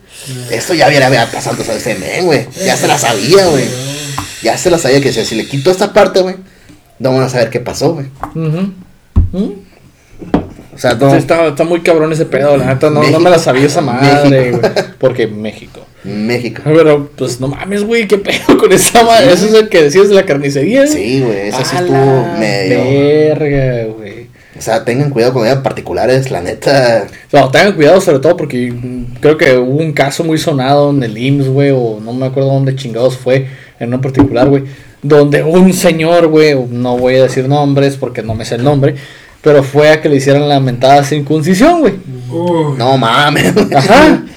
[0.50, 2.44] Esto ya había, había pasado, o sea, ese güey.
[2.66, 3.66] Ya se la sabía, güey.
[4.42, 6.34] Ya se la sabía que si, si le quito esta parte, güey,
[6.98, 8.06] no van a saber qué pasó, güey.
[8.34, 8.72] ¿Mm?
[10.74, 11.14] O sea, no.
[11.14, 14.50] Está, está muy cabrón ese pedo, la neta, no, no me la sabía esa madre,
[14.50, 14.72] güey.
[14.98, 15.86] Porque México.
[16.02, 16.62] México.
[16.64, 19.32] Pero, pues, no mames, güey, qué pedo con esa madre.
[19.32, 20.88] Eso es el que decías de la carnicería.
[20.88, 23.38] Sí, güey, eso sí estuvo medio.
[23.38, 24.29] Verga, güey.
[24.60, 27.06] O sea, tengan cuidado con ellas particulares, la neta.
[27.32, 28.70] No, tengan cuidado sobre todo porque
[29.18, 32.50] creo que hubo un caso muy sonado en el IMSS, güey, o no me acuerdo
[32.50, 33.46] dónde chingados fue,
[33.78, 34.64] en uno particular, güey,
[35.00, 38.96] donde un señor, güey, no voy a decir nombres porque no me sé el nombre,
[39.40, 41.94] pero fue a que le hicieran la mentada circuncisión, güey.
[42.76, 43.54] No mames.
[43.74, 44.24] Ajá.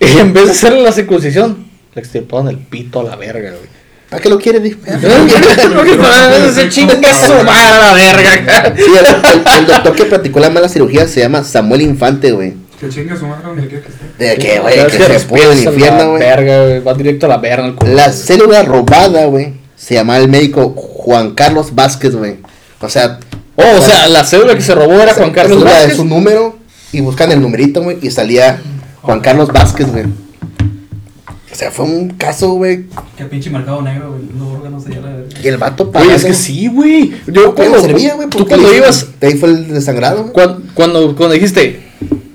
[0.00, 3.70] Y en vez de hacerle la circuncisión, le extirparon el pito a la verga, güey.
[4.14, 4.62] ¿Para qué lo quieres?
[6.48, 8.72] Ese chinga su madre a la verga.
[8.76, 12.54] Sí, el, el- el doctor que practicó la mala cirugía se llama Samuel Infante, güey.
[12.80, 14.24] que chingue su madre donde quiera que esté.
[14.24, 16.20] De que, güey, que se puede el infierno, güey.
[16.22, 16.80] Verga, güey.
[16.80, 17.92] Va directo a la verga el culo.
[17.92, 22.36] La célula robada, güey, se llamaba el médico Juan Carlos Vázquez, güey.
[22.80, 23.18] O sea,
[23.56, 25.88] Oh, o sea, la cédula que se robó era Juan Carlos Vázquez.
[25.90, 26.56] de su número
[26.92, 28.60] y buscan el numerito, güey, y salía
[29.02, 30.06] Juan Carlos Vázquez, güey.
[31.54, 32.86] O sea, fue un caso, güey,
[33.16, 34.22] Qué pinche mercado negro, güey.
[34.36, 35.38] Los órganos allá la verga.
[35.40, 36.14] y el vato Oye, pagando.
[36.16, 37.12] es que sí, güey.
[37.28, 38.28] Yo ¿Cómo cuando servía, güey?
[38.28, 40.32] Tú Porque cuando ibas, De ahí fue el desangrado, güey.
[40.32, 41.80] cuando, cuando, cuando dijiste,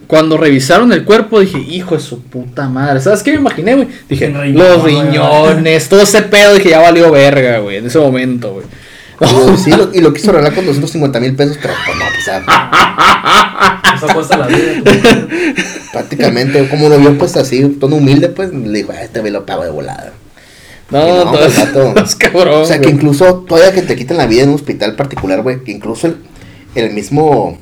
[0.08, 3.02] cuando revisaron el cuerpo, dije, hijo de su puta madre.
[3.02, 3.90] ¿Sabes qué me imaginé, güey?
[4.08, 4.96] Dije, riñón, los güey.
[5.02, 6.54] riñones, todo ese pedo.
[6.54, 8.66] Dije, ya valió verga, güey, en ese momento, güey.
[9.54, 12.26] Y, sí, lo, y lo quiso arreglar con 250 mil pesos, pero pues no, pues,
[14.38, 14.84] la vida.
[15.92, 19.46] prácticamente, como lo vio, pues así, tono humilde, pues le dijo, ah, este me lo
[19.46, 20.14] pago de volada.
[20.90, 21.94] No, Y no, no, pues, vato.
[22.04, 22.64] es cabrón.
[22.64, 25.64] O sea, que incluso, todavía que te quiten la vida en un hospital particular, güey,
[25.64, 26.18] que incluso el,
[26.76, 27.60] el mismo,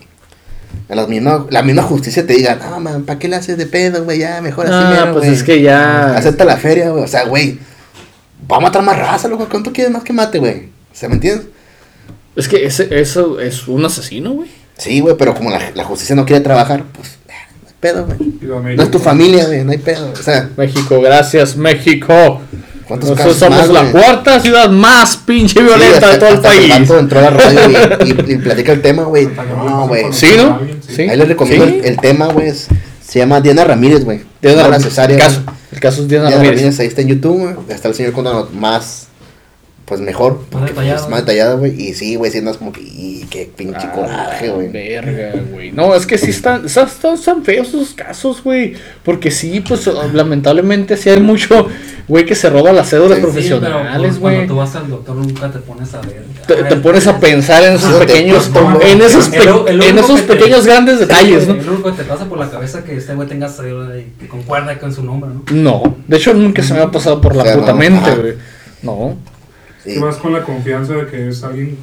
[0.90, 4.04] la misma, la misma justicia te diga, no, man, ¿para qué le haces de pedo,
[4.04, 4.20] güey?
[4.20, 6.16] Ya, mejor así, Ah, mero, pues es que ya.
[6.16, 7.04] Acepta la feria, güey.
[7.04, 7.60] O sea, güey,
[8.50, 9.48] va a matar más raza, loco.
[9.50, 10.70] ¿Cuánto quieres más que mate, güey?
[10.92, 11.48] O sea, ¿me entiendes?
[12.36, 14.50] Es que ese, eso es un asesino, güey.
[14.78, 18.06] Sí, güey, pero como la, la justicia no quiere trabajar, pues, eh, no hay pedo,
[18.06, 18.76] güey.
[18.76, 20.12] No es tu familia, güey, no hay pedo.
[20.12, 22.42] O sea, México, gracias, México.
[22.88, 23.92] ¿cuántos Nosotros casos somos más, la güey?
[24.04, 26.90] cuarta ciudad más pinche Sí, violenta hasta- de todo el país.
[26.90, 27.60] entró a la radio
[28.06, 29.26] y, y- y platica el tema, güey.
[29.28, 30.06] No, güey.
[30.14, 30.60] Sí, ¿no?
[30.88, 31.02] sí.
[31.02, 31.80] Ahí les recomiendo Sí.
[31.80, 32.54] el, el tema, güey.
[32.54, 34.22] Se llama Diana Ramírez, güey.
[34.42, 34.98] Diana Ramírez.
[34.98, 36.60] el, caso, el caso es Diana, Diana Ramírez.
[36.62, 37.56] Ramírez, ahí está en YouTube, güey.
[37.70, 39.07] Está el señor contando más,
[39.88, 40.42] pues mejor.
[40.50, 40.98] porque, detallado.
[41.00, 41.82] pues, más detallado, güey.
[41.82, 44.68] Y sí, güey, siendo como que, y qué pinche Ah, coraje, güey.
[44.68, 45.72] Verga, güey.
[45.72, 48.74] No, es que sí están, están, están- feos esos casos, güey.
[49.04, 51.68] Porque sí, pues lamentablemente sí hay mucho,
[52.08, 54.36] güey, que se roba las cédulas Sí, profesionales, pues, güey.
[54.36, 56.26] cuando tú vas al doctor nunca te pones a ver.
[56.46, 60.22] te, te pones a pensar en esos pequeños, en esos, pe- El- el en esos
[60.22, 61.64] te- pequeños grandes detalles, Sí, ¿no?
[61.64, 64.28] Lo único que te pasa por la cabeza que este güey tenga cédula y que
[64.28, 65.44] concuerda con su nombre, ¿no?
[65.52, 68.16] No, de hecho nunca se me ha pasado por la O sea, puta no, mente,
[68.16, 68.34] güey.
[68.82, 69.16] No.
[69.88, 69.96] Sí.
[69.96, 71.78] Tú vas con la confianza de que es alguien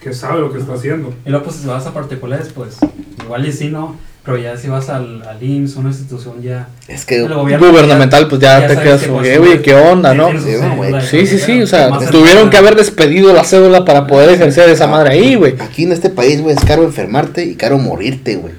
[0.00, 1.14] que sabe lo que está haciendo.
[1.24, 2.76] Y luego, pues, si vas a particulares, pues,
[3.22, 3.96] igual y sí, ¿no?
[4.24, 6.68] Pero ya si vas al, al IMSS, una institución ya...
[6.88, 10.30] Es que, gobierno Gubernamental, pues ya, te quedas que, pues, ¿qué onda, no?
[10.32, 14.30] Sí, y Sí, sí, sí, o sea, tuvieron que haber despedido la cédula para poder
[14.30, 15.54] ejercer esa madre ahí, güey.
[15.60, 18.52] aquí en este país, güey, es caro enfermarte y caro morirte, güey.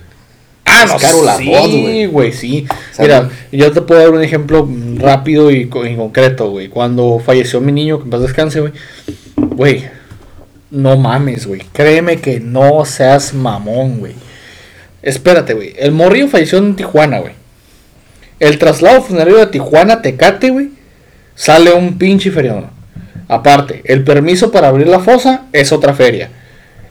[0.84, 2.05] Ah, no, caro la sí, voz, güey.
[2.07, 2.67] güey, sí.
[2.91, 4.67] sea, Mira, yo te puedo dar un ejemplo
[4.97, 6.67] rápido y, co- y concreto, güey.
[6.69, 8.73] Cuando falleció mi niño, que en paz descanse, güey.
[9.38, 9.86] Güey,
[10.71, 11.61] no mames, güey.
[11.73, 14.13] Créeme que no seas mamón, güey.
[15.01, 15.73] Espérate, güey.
[15.78, 17.34] El morrillo falleció en Tijuana, güey.
[18.39, 20.69] El traslado funerario de Tijuana a Tecate, güey.
[21.36, 22.69] Sale un pinche feriado.
[23.28, 26.30] Aparte, el permiso para abrir la fosa es otra feria.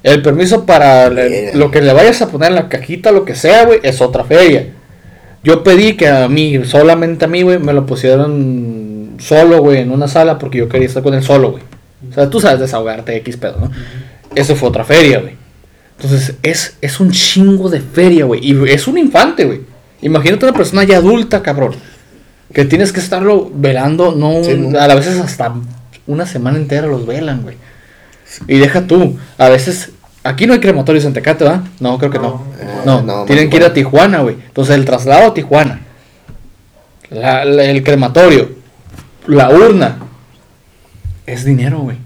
[0.06, 3.34] El permiso para le- lo que le vayas a poner en la cajita, lo que
[3.34, 4.68] sea, güey, es otra feria.
[5.42, 9.90] Yo pedí que a mí, solamente a mí, güey, me lo pusieran solo, güey, en
[9.90, 11.62] una sala porque yo quería estar con él solo, güey.
[12.08, 13.70] O sea, tú sabes desahogarte X pedo, ¿no?
[14.36, 15.34] Eso fue otra feria, güey.
[15.98, 18.40] Entonces, es, es un chingo de feria, güey.
[18.48, 19.62] Y es un infante, güey.
[20.02, 21.74] Imagínate una persona ya adulta, cabrón.
[22.52, 24.78] Que tienes que estarlo velando, no, Sí, no.
[24.78, 25.52] a veces hasta
[26.06, 27.56] una semana entera los velan, güey.
[28.46, 29.90] Y deja tú, a veces,
[30.28, 31.62] aquí no hay crematorios en Tecate, ¿va?
[31.80, 32.42] No, creo que no.
[32.84, 33.72] No, no, tienen que ir a.
[33.72, 34.36] Tijuana, güey.
[34.46, 35.80] Entonces el traslado a Tijuana,
[37.10, 38.50] la- la- el crematorio,
[39.26, 39.98] la urna,
[41.26, 41.96] es dinero, güey.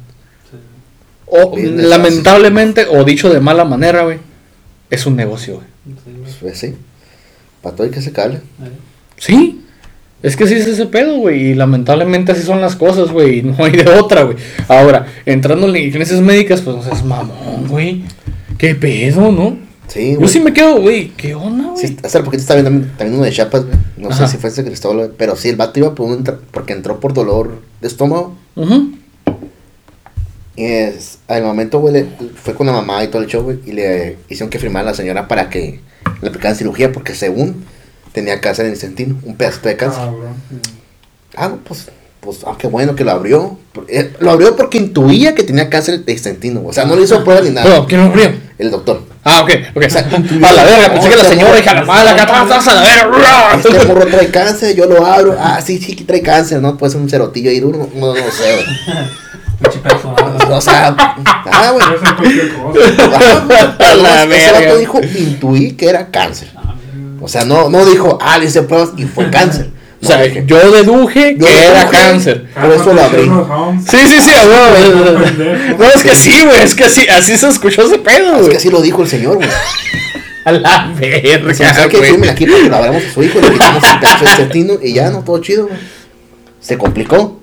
[1.27, 4.19] O, lamentablemente, o dicho de mala manera, güey,
[4.91, 5.67] es un negocio, güey.
[6.05, 6.35] Sí.
[6.41, 6.77] Pues sí.
[7.63, 8.37] Para todo hay que se cable.
[8.37, 8.71] Eh,
[9.17, 9.65] Sí,
[10.23, 11.51] es que sí es ese pedo, güey.
[11.51, 13.39] Y lamentablemente así son las cosas, güey.
[13.39, 14.37] Y no hay de otra, güey.
[14.69, 18.03] Ahora, entrando en negligencias médicas, pues es mamón, güey.
[18.59, 19.57] ¿Qué pedo, no?
[19.89, 20.29] Sí, Yo güey.
[20.29, 21.09] sí me quedo, güey.
[21.17, 21.87] ¿Qué onda, güey?
[21.87, 23.77] Sí, hace poquito estaba viendo también, uno de Chiapas, güey.
[23.97, 24.27] No Ajá.
[24.27, 27.01] sé si fue ese Cristóbal, güey, pero sí, el vato iba por un porque entró
[27.01, 28.37] por dolor de estómago.
[28.55, 28.93] Ujú.
[30.57, 33.59] Y es, al momento, güey, le- fue con la mamá y todo el show, güey,
[33.67, 35.81] y le hicieron que firmara a la señora para que
[36.21, 37.65] le aplicaran cirugía, porque según
[38.13, 40.01] tenía cáncer en el intestino, un pedacito de cáncer.
[40.05, 40.35] Cabrón.
[41.37, 41.89] Ah, pues,
[42.21, 43.59] pues, ah, qué bueno que lo abrió.
[43.89, 47.23] Eh, Lo abrió porque intuía que tenía cáncer de intestino, o sea, no le hizo
[47.25, 47.69] prueba ni nada.
[47.69, 48.33] Bueno, ¿quién lo abrió?
[48.59, 49.03] El doctor.
[49.23, 49.85] Ah, ok, ok.
[49.89, 50.01] sea,
[50.43, 52.83] a la verga, pensé que la este señora hija la madre, acá atrás, a la
[53.55, 53.85] Este verga.
[53.87, 55.37] morro trae cáncer, yo lo abro.
[55.39, 56.77] Ah, sí, sí, que trae cáncer, ¿no?
[56.77, 58.65] Puede ser un cerotillo ahí duro, no, no sé.
[60.51, 61.73] O sea, ah,
[63.79, 64.61] A la Ese verga.
[64.61, 66.49] vato dijo, intuí que era cáncer.
[67.21, 69.69] O sea, no, no dijo, ah, le hice pruebas y fue cáncer.
[70.03, 72.47] O sea, dije, yo deduje Yo que era deduje- cáncer.
[72.55, 73.31] Por eso lo abrí.
[73.87, 74.31] Sí, sí, sí.
[75.23, 75.79] Pendejo.
[75.79, 78.51] No, es que sí, güey, es que sí, así se escuchó ese pedo, es güey.
[78.51, 79.49] que así lo dijo el señor, güey.
[80.47, 80.99] A la O
[81.55, 83.99] sea, verga, que firmen aquí para que lo abramos a su hijo, le quitamos el
[84.01, 85.79] pedazo de intestino y ya, no, todo chido, güey.
[86.63, 87.39] Se complicó.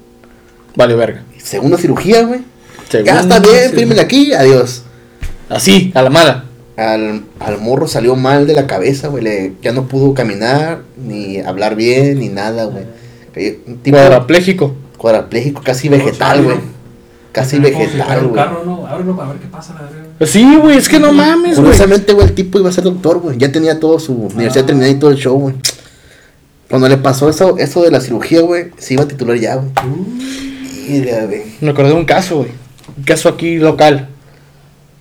[0.75, 1.21] Vale, verga.
[1.37, 2.39] Segunda cirugía, güey.
[3.05, 4.81] Ya está bien, fírmenle aquí, adiós.
[5.47, 6.45] Así, a la mala.
[6.77, 9.23] Al, al morro salió mal de la cabeza, güey.
[9.23, 12.85] le- Ya no pudo caminar, ni hablar bien, ni nada, güey.
[13.83, 14.75] Tipo Cuadrapléjico.
[14.97, 16.57] cuadrapléjico, casi vegetal, güey.
[17.31, 18.33] Casi vegetal, güey.
[18.35, 18.87] carro, ¿no?
[18.87, 19.89] Ábrelo para ver qué pasa, la.
[20.17, 21.65] Pues Sí, güey, es que no mames, güey.
[21.71, 23.37] Curiosamente, güey, el tipo iba a ser doctor, güey.
[23.37, 24.67] Ya tenía todo su universidad Ah.
[24.67, 25.55] terminada y todo el show, güey.
[26.69, 29.69] Cuando le pasó eso, eso de la cirugía, güey, se iba a titular ya, güey.
[30.87, 31.43] Güey.
[31.61, 32.49] Me acordé de un caso, güey.
[32.97, 34.09] Un caso aquí local.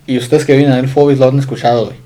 [0.07, 1.97] Y ustedes que vienen al Fobis lo han escuchado, güey.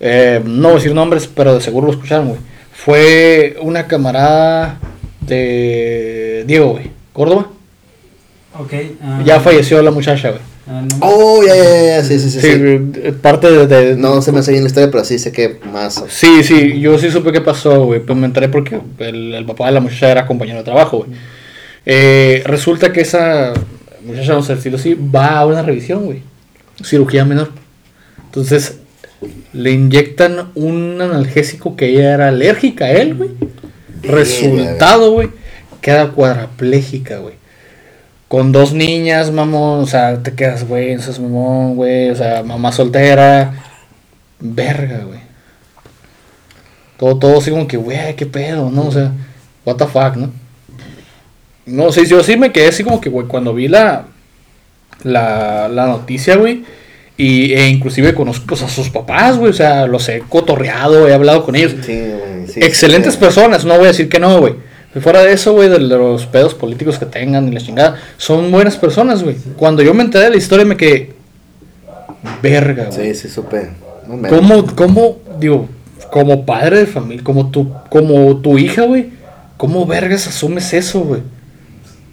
[0.00, 2.40] Eh, no voy a decir nombres, pero de seguro lo escucharon, güey.
[2.72, 4.78] Fue una camarada
[5.20, 6.90] de Diego, güey.
[7.12, 7.48] Córdoba.
[8.58, 8.72] Ok.
[9.02, 10.40] ah, Ya falleció la muchacha, güey.
[10.68, 12.40] ah, no, Oh, ya, ya, ya, sí, sí, sí.
[12.40, 13.12] Sí, sí.
[13.22, 16.02] parte de, de- No se me hace bien la historia, pero sí sé que más.
[16.08, 18.00] Sí, sí, yo sí supe qué pasó, güey.
[18.00, 21.10] Pues me enteré porque el, el papá de la muchacha era compañero de trabajo, güey.
[21.86, 23.52] Eh, resulta que esa
[24.04, 26.22] muchacha, vamos a decirlo así, va a una revisión, güey.
[26.84, 27.50] Cirugía menor.
[28.24, 28.78] Entonces,
[29.52, 33.30] le inyectan un analgésico que ella era alérgica a él, güey.
[34.02, 35.30] Resultado, güey,
[35.80, 37.34] queda cuadraplégica, güey.
[38.28, 42.42] Con dos niñas, mamón, o sea, te quedas, güey, eso es mamón, güey, o sea,
[42.42, 43.52] mamá soltera.
[44.40, 45.20] Verga, güey.
[46.96, 48.86] Todo, todo así como que, güey, qué pedo, ¿no?
[48.86, 49.12] O sea,
[49.64, 50.32] what the fuck, ¿no?
[51.66, 54.06] No sé, yo sí me quedé así como que, güey, cuando vi la,
[55.04, 56.64] la, la noticia, güey.
[57.16, 59.50] Y, e inclusive conozco a sus papás, güey.
[59.50, 61.74] O sea, los he cotorreado, he hablado con ellos.
[61.84, 62.46] Sí, güey.
[62.48, 63.20] sí, Excelentes sí.
[63.20, 64.54] personas, no voy a decir que no, güey.
[65.00, 68.76] Fuera de eso, güey, de los pedos políticos que tengan y la chingada, son buenas
[68.76, 69.36] personas, güey.
[69.56, 71.12] Cuando yo me enteré de la historia me quedé,
[72.42, 73.14] verga, güey.
[73.14, 73.70] Sí, sí, supe.
[74.06, 75.68] No, me- ¿Cómo, cómo, digo,
[76.10, 79.10] como padre de familia, como tu, como tu hija, güey,
[79.56, 81.22] cómo vergas asumes eso, güey?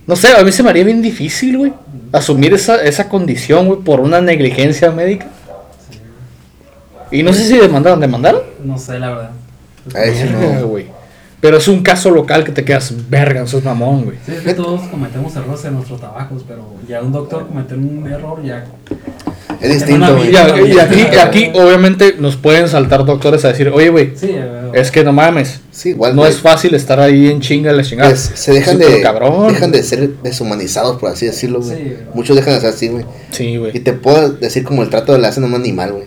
[0.10, 1.72] No sé, a mí se me haría bien difícil, güey,
[2.12, 5.28] asumir esa, esa condición, güey, por una negligencia médica.
[7.12, 8.42] Y no sé si demandaron, ¿demandaron?
[8.64, 9.32] no sé, la verdad.
[9.94, 10.68] Ay, sí, no.
[10.68, 10.88] güey.
[11.40, 14.18] Pero es un caso local que te quedas, verga, eso es mamón, güey.
[14.26, 18.12] Sí, es que todos cometemos errores en nuestros trabajos, pero ya un doctor cometer un
[18.12, 18.66] error ya.
[19.62, 20.32] Es distinto, güey.
[20.32, 24.34] Y, a- y aquí, aquí, obviamente, nos pueden saltar doctores a decir, oye, güey, Sí,
[24.74, 25.60] es que no mames.
[25.72, 26.16] Sí, igual.
[26.16, 28.10] No es fácil estar ahí en chinga la chingada.
[28.10, 29.52] Pues, se dejan Sí, de cabrón.
[29.52, 31.94] dejan de ser deshumanizados por así decirlo güey Sí.
[32.14, 33.72] muchos dejan de ser así güey Sí, y güey.
[33.80, 36.06] te puedo decir como el trato le hacen a un animal güey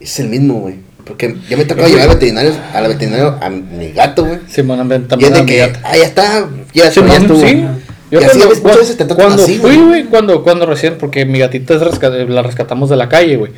[0.00, 3.50] es el mismo güey porque ya me tocó llevar al veterinario a la veterinario a
[3.50, 6.90] mi gato güey Sí, bueno, y también es de mi que ah ya está ya,
[6.90, 7.64] Sí, ya estuvo sí.
[8.10, 9.86] Yo Y así cuando, veces, muchas veces te cuando así, fui, güey.
[9.86, 11.80] güey, cuando, cuando recién, porque mi gatita es
[12.28, 13.52] la rescatamos de la calle, güey.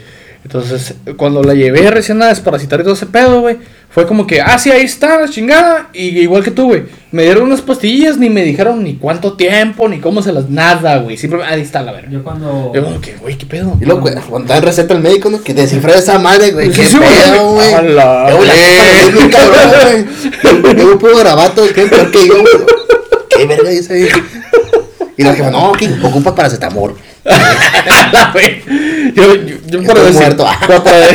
[0.44, 4.40] Entonces, cuando la llevé recién a desparasitar y todo ese pedo, güey, fue como que,
[4.40, 5.90] ah, sí, ahí está, chingada.
[5.92, 6.82] Y igual que tú, güey,
[7.12, 10.98] me dieron unas pastillas, ni me dijeron ni cuánto tiempo, ni cómo se las, nada,
[10.98, 11.16] güey.
[11.16, 12.10] Simplemente, ahí está la verga.
[12.10, 12.72] Yo cuando.
[12.74, 13.78] Yo como que, güey, qué pedo.
[13.80, 16.82] y luego güey, cuando dan receta al médico no que descifrar esa madre güey qué
[21.86, 22.81] pedo la que yo, güey.
[23.46, 23.96] Verga esa.
[23.96, 24.08] Y
[25.22, 26.96] la jefa, no, ¿qué ocupas paracetamol?
[29.14, 30.46] Yo, yo, yo para, muerto.
[30.66, 31.06] para, para-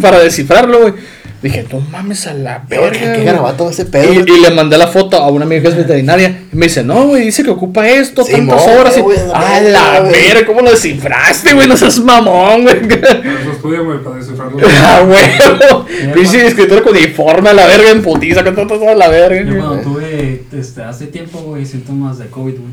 [0.00, 0.94] para descifrarlo, güey.
[1.42, 2.90] Dije, no mames a la verga.
[2.90, 3.24] ¿qué, qué güey".
[3.24, 4.12] garabato ese pedo?
[4.12, 4.38] Y, güey?
[4.38, 6.42] y le mandé la foto a una amiga que es veterinaria.
[6.52, 8.96] Y me dice, no, güey, dice que ocupa esto, Sí, tantas mo, horas.
[8.98, 10.12] Y, güey, a la la verga, güey.
[10.12, 11.66] verga, ¿cómo lo descifraste, güey?
[11.66, 12.76] No seas mamón, güey.
[12.76, 14.58] Eso estudia, güey, para descifrarlo.
[14.82, 16.12] Ah, güey.
[16.12, 19.40] Pinche escritor con uniforme a la verga en putiza, que todo a la verga.
[19.40, 19.58] Yo güey.
[19.60, 22.72] cuando tuve este, hace tiempo, güey, síntomas de COVID, güey.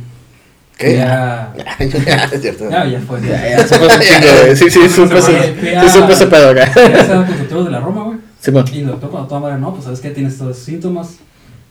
[0.78, 0.98] ¿Qué?
[0.98, 2.70] Ya, Ya, es cierto.
[2.70, 3.20] ya, ya fue.
[3.22, 4.56] Ya, ya, se fue un chingo, güey.
[4.56, 6.70] Sí, sí, supe ese, pedo acá.
[6.76, 8.18] Ya consultorio de la Roma, güey.
[8.42, 8.70] Sí, bueno.
[8.74, 11.16] Y el doctor cuando toma, no, pues sabes que tienes todos esos síntomas.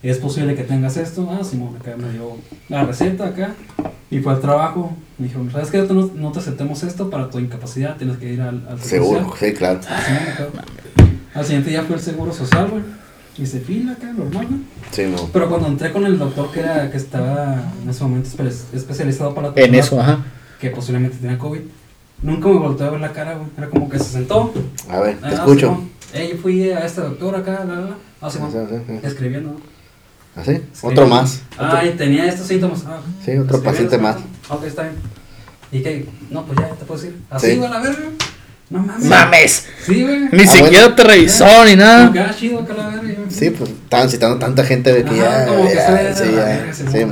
[0.02, 1.28] Es posible que tengas esto.
[1.30, 2.36] Ah, Simón, acá me dio
[2.68, 3.54] la receta acá.
[4.10, 4.94] Y fue al trabajo.
[5.18, 5.78] Me dijo, ¿sabes qué?
[5.82, 7.96] No, no te aceptemos esto para tu incapacidad.
[7.96, 9.38] Tienes que ir al, al Seguro, social".
[9.50, 9.80] sí, claro.
[9.88, 10.00] Ah.
[11.34, 12.82] Al siguiente día fue el seguro social, güey.
[13.38, 14.60] Hice fila acá, normal, güey.
[14.90, 15.28] Sí, no.
[15.32, 19.34] Pero cuando entré con el doctor que era que estaba en ese momento espe- especializado
[19.34, 20.24] para En eso, ajá.
[20.60, 21.60] que posiblemente tenía COVID,
[22.22, 23.48] nunca me volteó a ver la cara, güey.
[23.58, 24.54] Era como que se sentó.
[24.88, 25.60] A ver, te Ah, escucho.
[25.68, 25.90] Simón.
[26.16, 27.96] Eh, yo fui a este doctor acá, la, la, la.
[28.20, 28.30] Ah.
[28.30, 29.00] Sí, sí, sí.
[29.02, 29.60] Escribiendo.
[30.34, 30.50] ¿Así?
[30.52, 30.88] Escribiendo.
[31.02, 31.42] Otro más.
[31.58, 32.84] Ah, y tenía estos síntomas.
[32.86, 34.16] Ah, Sí, otro paciente más.
[34.48, 34.94] Ok, está bien.
[35.72, 36.06] ¿Y qué?
[36.30, 37.18] No, pues ya, te puedo decir.
[37.30, 37.56] Así, Sí.
[37.56, 38.04] güey, a la verga.
[38.68, 39.04] No mames.
[39.04, 39.66] ¡Mames!
[39.84, 40.20] Sí, güey.
[40.32, 40.94] Ni Ah, siquiera bueno.
[40.96, 42.12] te revisó ni nada.
[42.28, 43.14] ah, chido acá la verga.
[43.28, 45.46] Sí, pues estaban citando tanta gente de que Ajá, ya.
[45.46, 46.72] como que ya, se sí, ya.
[46.74, 47.06] Sí.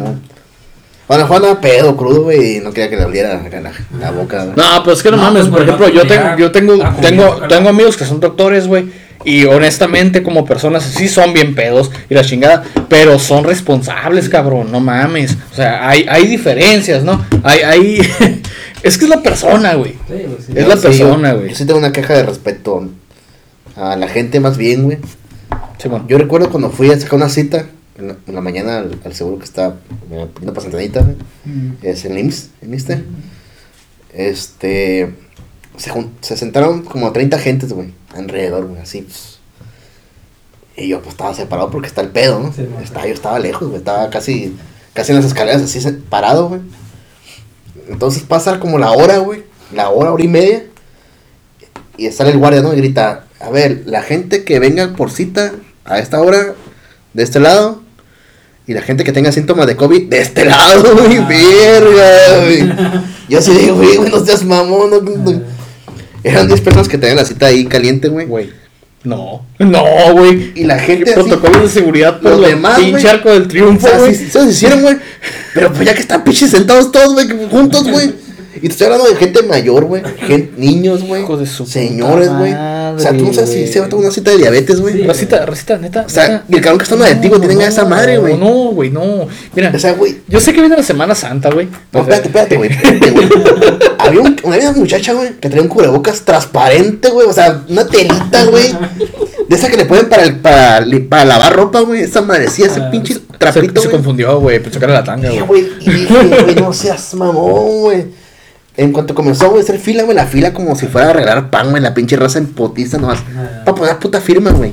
[1.07, 4.45] Bueno, Juan andaba pedo, crudo, güey, y no quería que le oliera la, la boca.
[4.45, 4.57] güey.
[4.57, 5.43] No, pues es que no, No, mames.
[5.49, 8.87] pues, Por ejemplo, yo ya tengo, yo tengo, tengo, amigos que son doctores, güey.
[9.27, 12.63] Y honestamente, como personas, sí son bien pedos y la chingada.
[12.89, 14.71] Pero son responsables, cabrón.
[14.73, 15.37] No mames.
[15.53, 17.25] O sea, hay, hay diferencias, ¿no?
[17.43, 17.99] Hay, hay.
[18.83, 19.93] es que es la persona, güey.
[19.93, 20.53] Sí, güey, sí.
[20.55, 21.51] Es la Sí, persona, yo- güey.
[21.51, 22.87] Yo sí tengo una queja de respeto
[23.77, 24.99] a la gente más bien, güey.
[25.79, 26.05] Sí, bueno.
[26.09, 27.67] Yo recuerdo cuando fui a sacar una cita
[27.97, 29.77] en la, en la mañana al, al seguro que está
[30.11, 31.17] eh, pidiendo para Santanita, güey.
[31.45, 31.73] Mm.
[31.83, 33.05] Es el IMSS, el IMSSTE.
[34.13, 35.15] Este.
[35.77, 35.91] Se,
[36.21, 39.03] se sentaron como 30 gentes, güey, alrededor, güey, así.
[39.03, 39.39] pues.
[40.77, 42.53] Y yo, pues, estaba separado porque está el pedo, ¿no?
[42.53, 42.67] Sí.
[42.83, 44.57] Estaba- yo estaba lejos, güey, estaba casi,
[44.93, 46.61] casi en las escaleras, así parado, güey.
[47.89, 50.65] Entonces pasa como la hora, güey, la hora, hora y media.
[51.97, 52.73] Y sale el guardia, ¿no?
[52.73, 55.53] Y grita, a ver, la gente que venga por cita
[55.85, 56.55] a esta hora,
[57.13, 57.83] de este lado,
[58.67, 61.27] y la gente que tenga síntomas de COVID, de este lado, güey, Ah.
[61.29, 62.73] verga, güey.
[63.29, 65.43] Yo así digo, güey, güey, no seas mamón, no, no.
[66.23, 68.27] Eran 10 personas que tenían la cita ahí caliente, güey.
[68.27, 68.51] Güey.
[69.03, 69.45] No.
[69.59, 70.53] No, güey.
[70.55, 73.47] Y la gente ¿Qué así, protocolos de seguridad por los el demás, pinche arco del
[73.49, 74.15] triunfo, güey.
[74.15, 74.97] sí, se hicieron, güey.
[75.53, 78.15] Pero pues ya que están pinches sentados todos, güey, juntos, güey.
[78.57, 80.03] Y te estoy hablando de gente mayor, güey.
[80.57, 81.25] Niños, güey.
[81.39, 82.53] De Señores, güey.
[82.53, 84.95] O sea, tú no sabes si se va a tomar una cita de diabetes, güey.
[84.95, 85.03] Sí.
[85.03, 86.05] Racita, Racita, neta.
[86.07, 86.45] O sea, neta.
[86.49, 88.37] el cabrón que está negativo tiene a esa madre, güey.
[88.39, 89.27] No, güey, no.
[89.55, 90.19] Mira, O sea, güey.
[90.29, 91.69] yo sé que viene la Semana Santa, güey.
[91.93, 92.71] No, espérate, espérate, güey.
[93.13, 93.29] güey.
[93.99, 97.27] Había un, una muchacha, güey, que traía un cubrebocas transparente, güey.
[97.27, 98.75] O sea, una telita, güey.
[99.49, 102.03] De esa que le ponen para, el, para, para lavar ropa, güey.
[102.03, 103.97] Esa madrecía, ese Ah, pinche trapito, se güey.
[103.97, 104.59] confundió, güey.
[104.63, 105.41] Pensó que era la tanga, güey.
[105.43, 108.24] güey, y dije, güey, no seas mamón, güey.
[108.77, 111.51] En cuanto comenzó, güey, a hacer fila, güey, la fila como si fuera a regalar
[111.51, 113.21] pan, güey, la pinche raza en potiza nomás.
[113.37, 113.63] Ah.
[113.65, 114.73] Para poner puta firma, güey.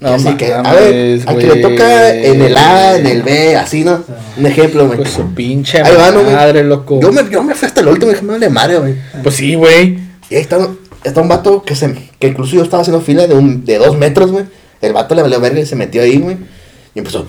[0.00, 3.54] No así que, a ver, a que le toca en el A, en el B,
[3.54, 4.02] así, ¿no?
[4.38, 4.96] Un ejemplo, güey.
[4.96, 6.34] Pues su pinche Ahí va, ¿no, güey?
[6.34, 6.98] madre, loco.
[7.02, 8.94] Yo me, yo me fui hasta el último y dije, madre madre, güey.
[9.22, 9.98] Pues sí, güey.
[10.30, 10.56] Y ahí está,
[11.04, 13.94] está un vato que se, que incluso yo estaba haciendo fila de un, de dos
[13.98, 14.46] metros, güey.
[14.80, 16.38] El vato le valió verga y se metió ahí, güey.
[16.94, 17.26] Y empezó.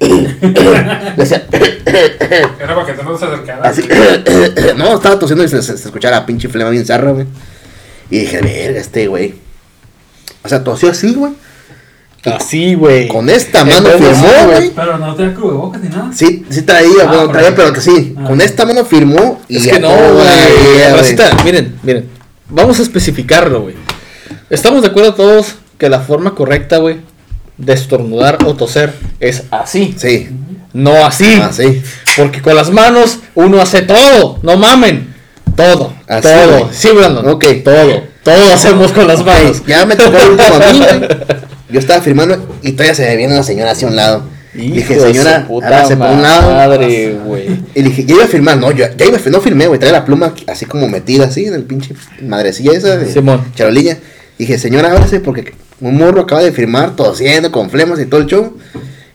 [0.00, 1.46] Le decía,
[2.60, 3.66] Era para que tú no se acercaras.
[3.78, 3.88] así.
[4.76, 7.26] no, estaba tosiendo y se, se, se escuchaba la pinche flema bien zarra, güey.
[8.10, 9.34] Y dije, verga, este, güey.
[10.42, 11.32] O sea, tosió así, güey.
[12.24, 13.08] Así, güey.
[13.08, 14.70] Con esta mano Entonces, firmó, sí, güey.
[14.74, 16.10] Pero no tenía cubrebocas ni nada.
[16.14, 18.14] Sí, sí traía, Ah, bueno, traía, pero que sí.
[18.16, 18.24] Ah.
[18.24, 21.44] Con esta mano firmó y Es que no, güey.
[21.44, 22.08] miren, miren.
[22.48, 23.74] Vamos a especificarlo, güey.
[24.50, 27.00] Estamos de acuerdo todos que la forma correcta, güey,
[27.58, 29.94] de estornudar o toser es así.
[29.96, 30.28] Sí,
[30.72, 31.38] No así.
[31.40, 31.82] ah, sí.
[32.16, 34.38] Porque con las manos uno hace todo.
[34.42, 35.14] No mamen.
[35.56, 35.92] Todo.
[36.08, 36.58] Así, todo.
[36.60, 36.64] güey.
[36.74, 37.28] Sí, Brandon.
[37.28, 37.44] Ok.
[37.64, 38.02] Todo.
[38.24, 39.62] Todo hacemos con las manos.
[39.66, 41.08] Ya me tocó el último a mí, güey.
[41.70, 44.24] Yo estaba firmando y todavía se me viene una señora hacia un lado.
[44.54, 46.52] Y dije, señora, hágase por un lado.
[46.54, 47.60] Madre, güey.
[47.74, 49.80] Y dije, ya iba a firmar, no, yo ya iba a firmar, no firmé, güey,
[49.80, 53.44] traía la pluma así como metida así en el pinche madrecilla esa de Simón.
[53.56, 53.98] charolilla.
[54.38, 58.26] Dije, señora, ábrase porque un morro acaba de firmar tosiendo con flemas y todo el
[58.26, 58.56] show.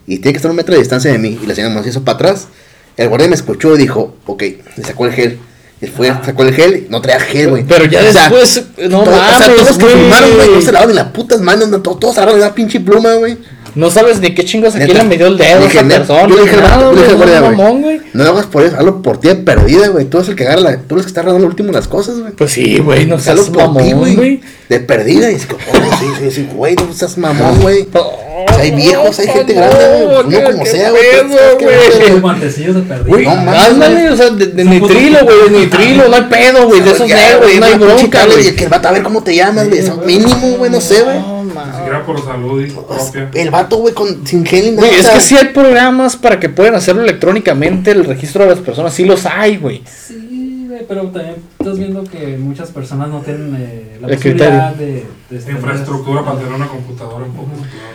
[0.06, 1.38] Y tiene que estar un metro de distancia de mí.
[1.42, 2.48] Y la señora me hizo para atrás.
[2.96, 4.42] El guardia me escuchó y dijo, ok,
[4.76, 5.38] le sacó el gel.
[5.80, 7.64] Y fue, sacó el gel, no traía gel, güey.
[7.64, 10.72] Pero ya O sea, después, no mames, o sea, todos que firmaron, güey, no se
[10.72, 13.38] lavaron ni las putas manos, no, todos, todos agarraron una pinche pluma, güey.
[13.74, 16.28] No sabes ni qué chingos aquí le metió el dedo a esa persona.
[16.28, 17.56] yo dije nada, dije güey, no, güey.
[17.56, 18.00] mamón, güey.
[18.12, 20.06] No lo hagas por eso, hazlo por ti de perdida, güey.
[20.06, 21.88] Tú eres el que agarra la, tú eres el que está agarrando lo último las
[21.88, 22.32] cosas, güey.
[22.32, 24.40] Pues sí, güey, no Hazlo seas por ti, mamón, güey.
[24.68, 25.30] De perdida.
[25.30, 27.86] Y es como, oh, sí, sí, sí, güey, no seas mamón, güey.
[28.40, 30.38] O sea, hay viejos, hay gente grande, güey.
[30.38, 31.02] Uno como sea, güey.
[31.28, 33.04] no.
[33.06, 33.54] Güey, mames.
[33.54, 37.42] Ándale, o sea, de, nitrilo, güey, de nitrilo, no hay pedo, güey, de esos negros,
[37.42, 38.54] güey, no hay bronca, güey.
[38.54, 39.80] que vato, a ver cómo te llamas, güey.
[39.80, 41.39] Eso mínimo, güey, no sé, güey.
[41.66, 43.30] Ni siquiera por salud y propia.
[43.34, 44.76] El vato, güey, con, sin gel.
[44.76, 48.58] Güey, es que sí hay programas para que puedan hacerlo electrónicamente, el registro de las
[48.60, 49.82] personas, sí los hay, güey.
[49.86, 54.74] Sí, güey, pero también estás viendo que muchas personas no tienen eh, la El posibilidad
[54.74, 57.48] de, de Infraestructura para tener una computadora un poco.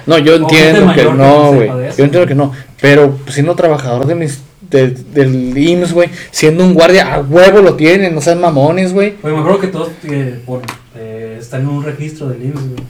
[0.05, 1.67] No, yo entiendo que no, güey.
[1.97, 2.51] Yo entiendo que no.
[2.81, 4.39] Pero pues, siendo trabajador de mis,
[4.69, 9.15] de- del IMSS, güey, siendo un guardia, a huevo lo tienen, no sean mamones, güey.
[9.23, 10.61] Oye, me acuerdo que todos eh, por,
[10.95, 12.83] eh, están en un registro del IMSS, güey.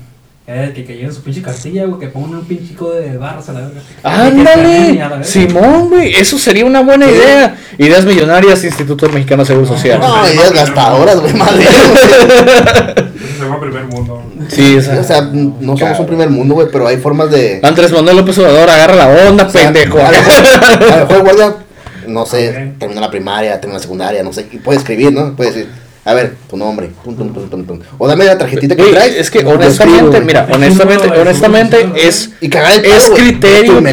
[0.47, 3.53] Eh, que, que lleven su pinche cartilla, güey, que pongan un pinchico de barras a
[3.53, 3.81] la verga.
[4.03, 5.23] Ándale, a la verga.
[5.23, 7.57] Simón, güey, eso sería una buena idea.
[7.79, 9.99] Ideas millonarias, Instituto Mexicano de Seguro Social.
[9.99, 11.33] No, ideas gastadoras, güey.
[11.33, 11.41] Ese
[13.37, 14.21] se llama primer mundo.
[14.47, 17.59] Sí, O sea, no somos un primer mundo, güey, pero hay formas de.
[17.63, 19.97] Andrés Manuel López Obrador, agarra la onda, O sea, pendejo.
[19.99, 21.55] A lo mejor, guardia,
[22.07, 22.79] no sé, Ok.
[22.79, 25.35] terminó la primaria, terminó la secundaria, no sé, y puede escribir, ¿no?
[25.35, 25.69] Puede decir,
[26.07, 27.79] a ver, tu nombre, tum, tum, tum, tum, tum.
[27.97, 29.15] O dame la tarjetita que Güey, traes.
[29.15, 33.83] es que honestamente, mira, honestamente, honestamente es Y cagar el es palo, criterio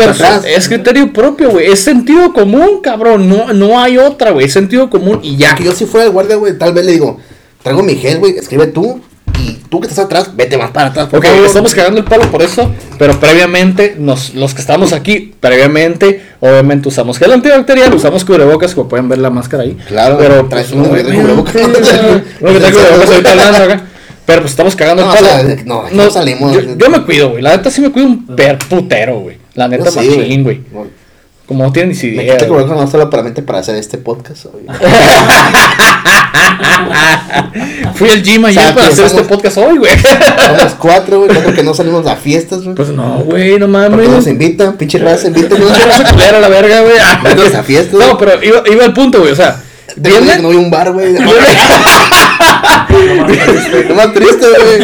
[0.44, 4.90] es criterio propio, güey, es sentido común, cabrón, no no hay otra, güey, es sentido
[4.90, 5.54] común y ya.
[5.54, 7.18] Que yo si fuera el guardia, güey, tal vez le digo,
[7.62, 9.00] traigo mi gel, güey, escribe tú,
[9.38, 11.46] y tú que estás atrás, vete más para atrás, por Ok, favor.
[11.46, 16.88] estamos cagando el palo por eso, pero previamente, nos, los que estamos aquí, previamente, obviamente
[16.88, 19.76] usamos gel antibacterial, usamos cubrebocas, como pueden ver la máscara ahí.
[19.88, 21.54] Claro, pero traes uno que trae cubrebocas.
[21.54, 21.72] Uno
[22.52, 23.82] que trae cubrebocas ahorita hablando acá.
[24.24, 25.42] Pero pues estamos cagando No, el o palo.
[25.48, 26.52] sea, no, no salimos.
[26.54, 27.42] Yo, yo me cuido, güey.
[27.42, 29.36] La neta sí me cuido un per putero, güey.
[29.54, 30.60] La neta Yo sí, machín, güey.
[31.52, 32.36] Como no tienen ni Me idea.
[32.38, 34.46] quité cubrebocas no solo para, mente para hacer este podcast.
[34.46, 34.64] güey.
[37.94, 39.92] Fui al gym ayer O sea, para que hacer este podcast hoy, güey.
[39.98, 42.74] Somos cuatro, güey, cuatro que no salimos a fiestas, güey.
[42.74, 44.08] Pues no, güey, no Porque mames.
[44.08, 45.70] nos invitan, pinche raza, invítenos.
[45.70, 46.94] Pinche raza culera la verga, güey.
[47.54, 48.00] A fiestas.
[48.00, 49.32] No, pero iba, iba al punto, güey.
[49.32, 49.60] O sea,
[49.94, 50.38] que viene.
[50.38, 51.12] no voy a un bar, güey.
[51.18, 51.26] viene-
[53.88, 54.78] Lo más triste, güey.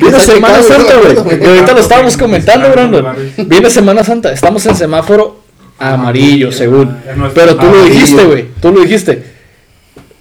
[0.00, 1.14] Viene Semana Santa, güey.
[1.14, 1.40] güey.
[1.40, 3.06] Y ahorita lo estábamos comentando, Brandon.
[3.46, 4.32] Viene Semana Santa.
[4.32, 5.43] Estamos en semáforo
[5.78, 6.96] amarillo, según.
[7.16, 8.46] No Pero tú lo dijiste, güey.
[8.60, 9.22] Tú lo dijiste.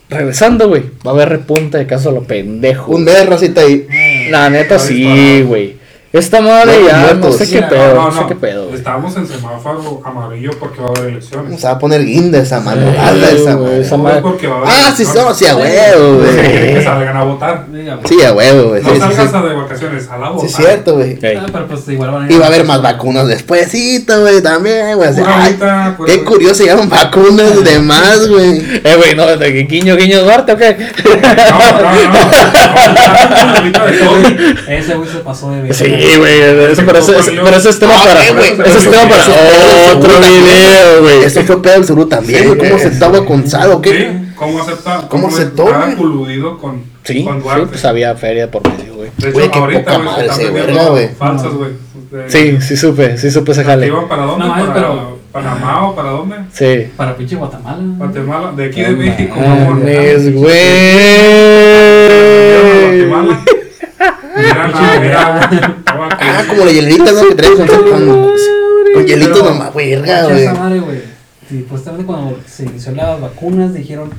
[0.09, 0.83] Regresando, güey.
[1.05, 2.91] Va a haber repunta de caso a lo pendejo.
[2.91, 3.87] Un mes, racita ahí.
[4.29, 5.82] La neta sí, güey.
[6.13, 8.65] Esta madre No, ya no sé qué pedo, No, no sé qué pedo.
[8.65, 8.75] güey.
[8.75, 11.59] Estamos en semáforo amarillo porque va a haber elecciones.
[11.59, 12.81] Se va a poner guinda esa mano.
[12.91, 12.97] Sí,
[13.35, 13.81] esa güey, madre.
[13.81, 14.17] esa madre.
[14.17, 16.83] es porque va a haber Ah, sí, no, sí, a huevo, Quieren que güey.
[16.83, 17.65] salgan a votar.
[17.71, 18.07] Dígame.
[18.07, 18.83] Sí, a huevo, güey.
[18.83, 19.35] No Sí, sí, salgas sí.
[19.37, 20.45] a de vacaciones, a la Sí, votar.
[20.49, 21.17] es cierto, güey.
[21.19, 21.35] Ey.
[21.41, 24.39] Ah, pero pues igual van a ir Y va a haber más vacunas despuésito, güey,
[24.43, 25.09] también, güey.
[25.19, 28.59] Ahorita, pues, qué curioso, llegaron vacunas de más, güey.
[28.83, 30.77] Eh, güey, no, de que guiño, guiño Duarte, ¿o qué?
[30.77, 32.13] No, no, no.
[32.13, 33.55] no.
[33.55, 34.69] Ahorita de COVID.
[34.69, 36.02] Ese güey se pasó de ver.
[36.03, 38.83] Sí, güey, eso, pero, ese, ese- pero ese es tema Ah, para, güey, ese es
[38.89, 41.23] tema para eso otro video, güey.
[41.23, 42.57] Eso fue pedo del seguro también, güey.
[42.69, 44.11] ¿Cómo se estaba con Sal o qué?
[44.35, 45.07] ¿Cómo acepta?
[45.09, 45.95] ¿Cómo aceptó, Estaba güey?
[45.97, 49.09] coludido con, Sí, con sí, pues había feria por medio, güey.
[49.17, 51.09] De hecho, Güey, qué ahorita, poca güey, verga, güey.
[51.17, 51.71] falsas, güey.
[52.27, 53.87] Sí, sí supe, sí supe ese ¿Que jale.
[53.87, 54.45] iban para dónde?
[54.45, 56.35] No, ¿Para pero- Panamá o para dónde?
[56.53, 56.91] Sí.
[56.95, 57.77] Para pinche Guatemala.
[57.97, 59.35] Guatemala, de aquí de No México,
[60.33, 60.33] güey.
[62.91, 63.39] Guatemala.
[64.63, 65.57] Aquí.
[65.85, 67.27] Ah, como la hielerita, ¿no?
[67.29, 67.51] Que trae
[68.93, 70.43] con, hielito nomás, verga, güey.
[70.43, 70.97] esa madre, güey.
[71.49, 74.09] Sí, Supuestamente cuando se inició las vacunas dijeron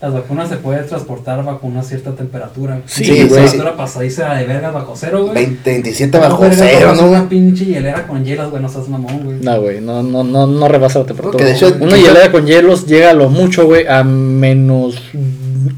[0.00, 2.80] las vacunas se puede transportar vacunas a cierta temperatura.
[2.86, 3.28] Sí, Sí, güey.
[3.28, 5.34] Temperatura pasadiza de vergas bajo cero, güey.
[5.34, 7.06] 20, 27 ¿Cómo bajo cero, ¿no?
[7.10, 9.36] Una pinche hielera con hielas, güey, no seas mamón, güey.
[9.42, 11.44] No, güey, no, no, no, no rebasa la temperatura.
[11.44, 14.96] De hecho- Una hielera con hielos llega a lo mucho, güey, a menos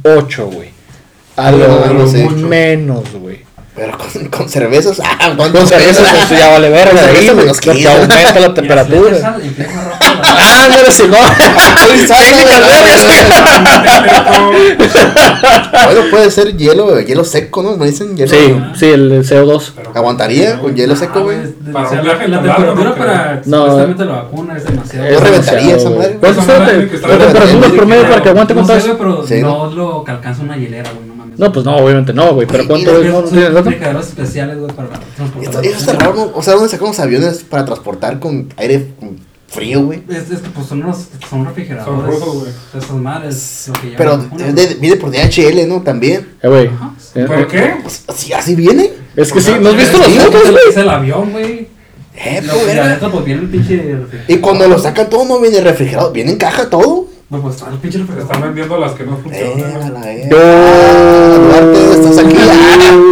[0.05, 0.69] 8, güey.
[1.37, 1.59] A Ah, lo
[2.47, 3.41] menos, güey.
[3.75, 6.27] Pero con, con cervezas, ah, ¿cuánto Con cerveza, pesa?
[6.29, 7.89] pues ya vale verga Con cerveza menos Porque 15.
[7.89, 9.37] aumenta la temperatura.
[10.25, 11.33] Ah, no eres vergas.
[15.87, 17.77] Bueno, puede ser hielo, hielo seco, ¿no?
[17.77, 18.31] Me dicen hielo.
[18.31, 19.73] Sí, sí, el, el CO2.
[19.77, 21.39] Pero- ¿Aguantaría con hielo seco, güey?
[21.73, 23.43] Para la, temperatura no para.
[23.47, 23.57] No.
[23.59, 25.11] supuestamente la vacuna es demasiado.
[25.11, 26.19] Yo reventaría esa madre.
[26.21, 28.85] Que está ¿La temperatura promedio para que aguante no sé, es?
[28.87, 31.39] güey, pero no lo que alcanza una hielera, güey, no mames.
[31.39, 32.47] No, pues no, obviamente no, güey.
[32.47, 33.13] Pero ¿cuánto es?
[33.53, 35.43] ¿No tienes especiales, güey, para transportar.
[35.43, 36.31] Esto- Eso está raro, ¿no?
[36.35, 38.89] O sea, ¿dónde sacamos aviones para transportar con aire
[39.49, 40.03] frío, güey?
[40.09, 42.19] Es, es que pues son unos son refrigeradores.
[42.19, 42.53] Son güey.
[42.75, 45.83] Esas madres, lo que Pero vacunas, es de- viene por DHL, ¿no?
[45.83, 46.29] También.
[46.43, 46.71] Eh, güey.
[47.15, 47.75] Eh, ¿Por qué?
[47.83, 48.91] Pues, así, así viene.
[49.15, 50.65] Es que sí, ¿no has visto Sí, fotos, es el- güey?
[50.71, 51.69] Es el avión, güey.
[52.15, 52.63] Eh, pues,
[53.11, 54.23] pues.
[54.29, 57.07] Y cuando lo sacan todo no viene refrigerado, viene en caja todo.
[57.33, 58.31] Pues, pues está el pinche refrigerador.
[58.31, 59.95] están vendiendo las que no Eh, funcionan.
[59.97, 62.35] Ah, Duarte, estás aquí.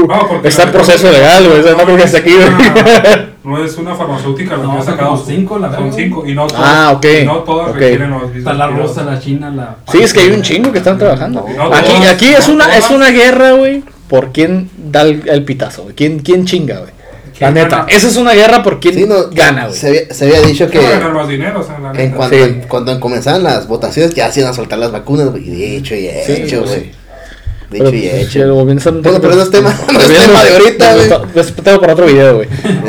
[0.06, 1.62] No, Está en la- proceso legal, güey.
[1.74, 2.48] No creo que esté aquí, güey.
[2.48, 6.34] una- No es una farmacéutica, lo No, que sacamos sacamos cinco, la Son cinco y
[6.34, 7.06] no todas, Ah, ok.
[7.22, 7.76] y no todas Ok.
[7.76, 9.76] requieren los Está la rusa, la china, la.
[9.90, 11.46] Sí, es que hay un chingo que están trabajando.
[11.56, 15.44] No, Aquí, aquí es no una, es una guerra, güey, por quién da el, el
[15.46, 15.94] pitazo, güey.
[15.94, 16.90] ¿Quién, quién chinga, güey.
[17.40, 17.88] La ¿Quién neta, gana?
[17.90, 19.78] esa es una guerra por quién Sí, no, gana, güey.
[19.78, 21.60] Se había, se había dicho ¿Qué va a ganar que más dinero?
[21.60, 22.56] O sea, la en cuanto, Sí.
[22.68, 25.42] cuando comenzaban las votaciones ya se iban a soltar las vacunas, güey.
[25.44, 26.82] Dicho y Sí, hecho, pues, güey.
[26.82, 26.90] sí.
[27.70, 28.54] Dicho Pero, y pues, hecho.
[28.54, 31.10] Bueno, pero no es tema- no es tema de ahorita, güey.
[31.36, 32.48] Es tema para otro video, güey.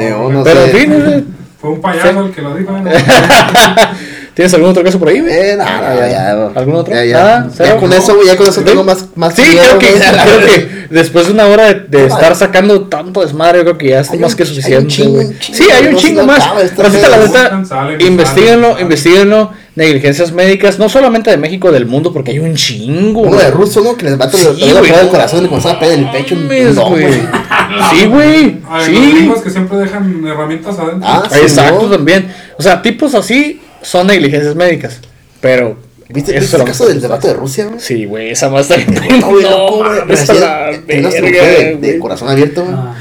[0.09, 1.23] Yo no Pero, en fin, güey,
[1.61, 2.73] Fue un payaso el que lo dijo.
[4.33, 5.17] ¿tienes algún otro caso por ahí?
[5.27, 6.31] Eh, nada, ya, ya.
[6.55, 6.93] ¿Algún otro?
[6.93, 7.17] Ya, ya.
[7.17, 7.77] Nada, Ya cero.
[7.79, 9.87] con eso, güey, ya con eso tengo más, más Sí, miedo, creo que,
[10.23, 13.89] creo que después de una hora de, de estar sacando tanto desmadre, yo creo que
[13.89, 14.87] ya es más un- que suficiente.
[14.87, 16.39] chingo, chingo, sí, hay un chingo más.
[16.45, 17.63] ahorita, la neta,
[17.99, 19.51] investiguenlo, investiguenlo.
[19.73, 23.21] Negligencias médicas, no solamente de México, del mundo, porque hay un chingo.
[23.21, 23.45] Uno güey.
[23.45, 23.95] de ruso, ¿no?
[23.95, 26.09] Que les mata Sí, el güey, el no corazón y le comenzaba a pegar el
[26.11, 26.35] pecho.
[26.35, 27.05] no, güey.
[27.91, 28.57] Sí, güey.
[28.69, 28.91] Los Sí.
[29.13, 31.07] gringos que siempre dejan herramientas adentro.
[31.09, 31.89] Ah, sí, Exacto, ¿no?
[31.89, 32.27] también.
[32.57, 34.99] O sea, tipos así son negligencias médicas.
[35.39, 35.77] Pero.
[36.09, 37.79] ¿Viste eso ¿viste lo el caso del debate de Rusia, güey?
[37.79, 39.19] Sí, güey, esa más está bien.
[39.21, 39.99] No, güey, loco, güey.
[40.89, 42.75] eh, de, de corazón abierto, güey.
[42.77, 42.95] Ah,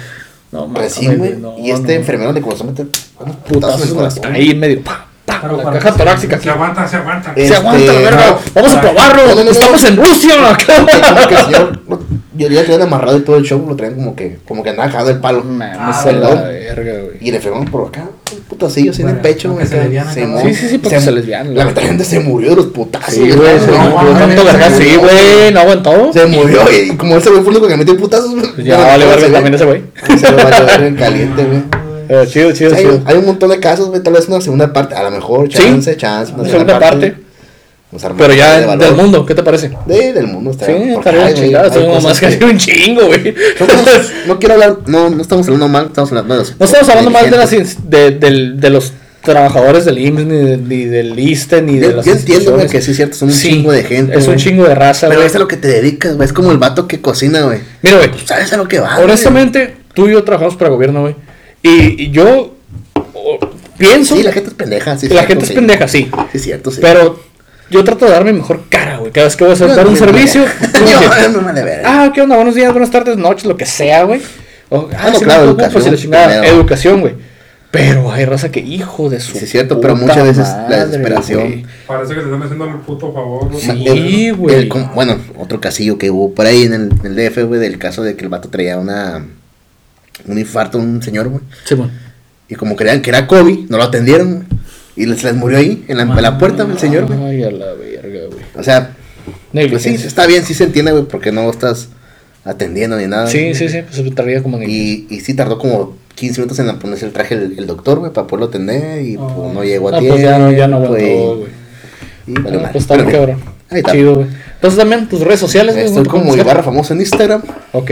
[0.52, 1.35] No, mames, Recién, güey.
[1.36, 2.01] no, y este no.
[2.01, 2.86] enfermero de corazón mete
[3.19, 4.32] unos putazos en el corazón.
[4.32, 4.82] ahí en medio.
[4.82, 6.39] Pa, pa, Pero la caja se- torácica.
[6.40, 7.32] Se aguanta, se aguanta.
[7.35, 8.27] Eh, Se aguanta la Este, verga.
[8.31, 9.27] no, Vamos a probarlo.
[9.27, 9.89] no, no, no, Estamos no.
[9.89, 10.35] en Rusia.
[10.66, 11.81] Como que el señor,
[12.36, 14.89] yo ya traían amarrado y todo el show, lo traían como que, como que andaba
[14.90, 15.43] cagado el palo.
[15.44, 17.16] Mames, Ah, a la verga, güey.
[17.20, 19.66] Y le enfermaron por acá, un putacillo así en el Bueno, pecho, no, güey.
[19.66, 20.40] que se acá, Se ¿no?
[20.40, 21.55] Sí, sí, sí, porque se- se lesbianan.
[21.57, 23.15] Lamentablemente se murió de los putazos.
[23.15, 24.70] Sí, güey, se No, murió tanto verga.
[24.70, 26.12] Sí, güey, no aguantó.
[26.12, 28.47] Se murió y como ese güey fue el único que metió putazos, güey.
[28.55, 29.82] Pues ya vale verga también ese güey.
[30.19, 31.62] Se lo vale verga en caliente, güey.
[32.07, 33.02] Pero chido, chido, hay, chido.
[33.05, 34.02] hay un montón de casos, güey.
[34.02, 35.59] Tal vez una segunda parte, a lo mejor, Sí.
[35.59, 36.32] chance, chance.
[36.32, 37.15] Una Una segunda parte.
[38.16, 39.72] Pero ya de del mundo, ¿qué te parece?
[39.86, 41.68] De, del mundo está Sí, porque estaría chingada.
[41.70, 43.34] cosas más que un chingo, güey.
[44.26, 46.56] No quiero hablar, no, no estamos hablando mal, estamos hablando de los.
[46.58, 47.50] No estamos hablando más de, las,
[48.60, 48.92] de, los
[49.22, 52.68] trabajadores del IMSS, ni, de- ni del ISTE, ni de Yo, las yo entiendo, güey,
[52.68, 54.16] que sí es cierto, son un Sí, chingo de gente.
[54.16, 55.26] Es un chingo de raza, Pero güey.
[55.28, 56.26] es a lo que te dedicas, güey.
[56.26, 57.58] Es como el vato que cocina, güey.
[57.82, 58.94] Mira, güey, ¿Sabes a lo que va?
[58.94, 59.04] güey?
[59.06, 61.16] honestamente, tú y yo trabajamos para gobierno, güey.
[61.62, 62.54] Y, y yo
[63.78, 64.16] pienso.
[64.16, 64.96] Sí, la gente es pendeja.
[64.96, 66.08] Sí, la cierto, gente es pendeja, sí.
[66.32, 66.78] Sí, es cierto, sí.
[66.80, 67.20] Pero
[67.70, 69.12] yo trato de dar mi mejor cara, güey.
[69.12, 70.44] Cada vez que voy a dar un no servicio.
[70.74, 71.60] Yo no me.
[71.84, 72.36] Ah, ¿qué onda?
[72.36, 74.20] Buenos días, buenas tardes, noches, lo que sea, güey.
[74.68, 77.14] O, ah, no, sí, claro, educación pues, la chingada, educación, güey.
[77.70, 79.32] Pero hay raza que, hijo de su.
[79.32, 81.40] Sí, es cierto, pero muchas veces la desesperación.
[81.42, 81.66] güey.
[81.86, 83.48] Parece que te están haciendo el puto favor.
[83.48, 83.60] güey.
[83.60, 84.68] Sí, El- güey.
[84.94, 88.02] bueno, otro casillo que hubo por ahí en el, en el DF, güey, del caso
[88.02, 89.24] de que el vato traía una.
[90.26, 91.42] Un infarto, un señor, güey.
[91.64, 91.90] Simón.
[92.48, 94.59] Y como creían que era COVID, no lo atendieron, güey.
[94.96, 97.18] Y les, les murió ahí, en la, en la puerta, güey, el señor, güey.
[97.24, 98.44] Ay, a la verga, güey.
[98.56, 98.94] O sea,
[99.52, 101.88] pues sí, está bien, sí se entiende, güey, porque no estás
[102.44, 103.26] atendiendo ni nada.
[103.28, 104.60] Sí, sí, sí, pues se traía como.
[104.62, 108.12] Y, y sí tardó como 15 minutos en ponerse el traje el, el doctor, güey,
[108.12, 109.02] para poderlo atender.
[109.02, 109.52] Y pues, Oh.
[109.54, 110.16] no llegó a Ah, tiempo.
[110.16, 111.50] pues ya no, ya no aguantó, güey.
[112.26, 113.36] Y vale Ah, pues está Pero cabrón.
[113.70, 113.92] Ahí está.
[113.92, 114.26] Chido, güey.
[114.54, 115.86] Entonces también tus redes sociales, güey.
[115.86, 116.42] Estoy ¿cómo te como?
[116.42, 117.42] Ibarra famoso en Instagram.
[117.72, 117.90] Ok.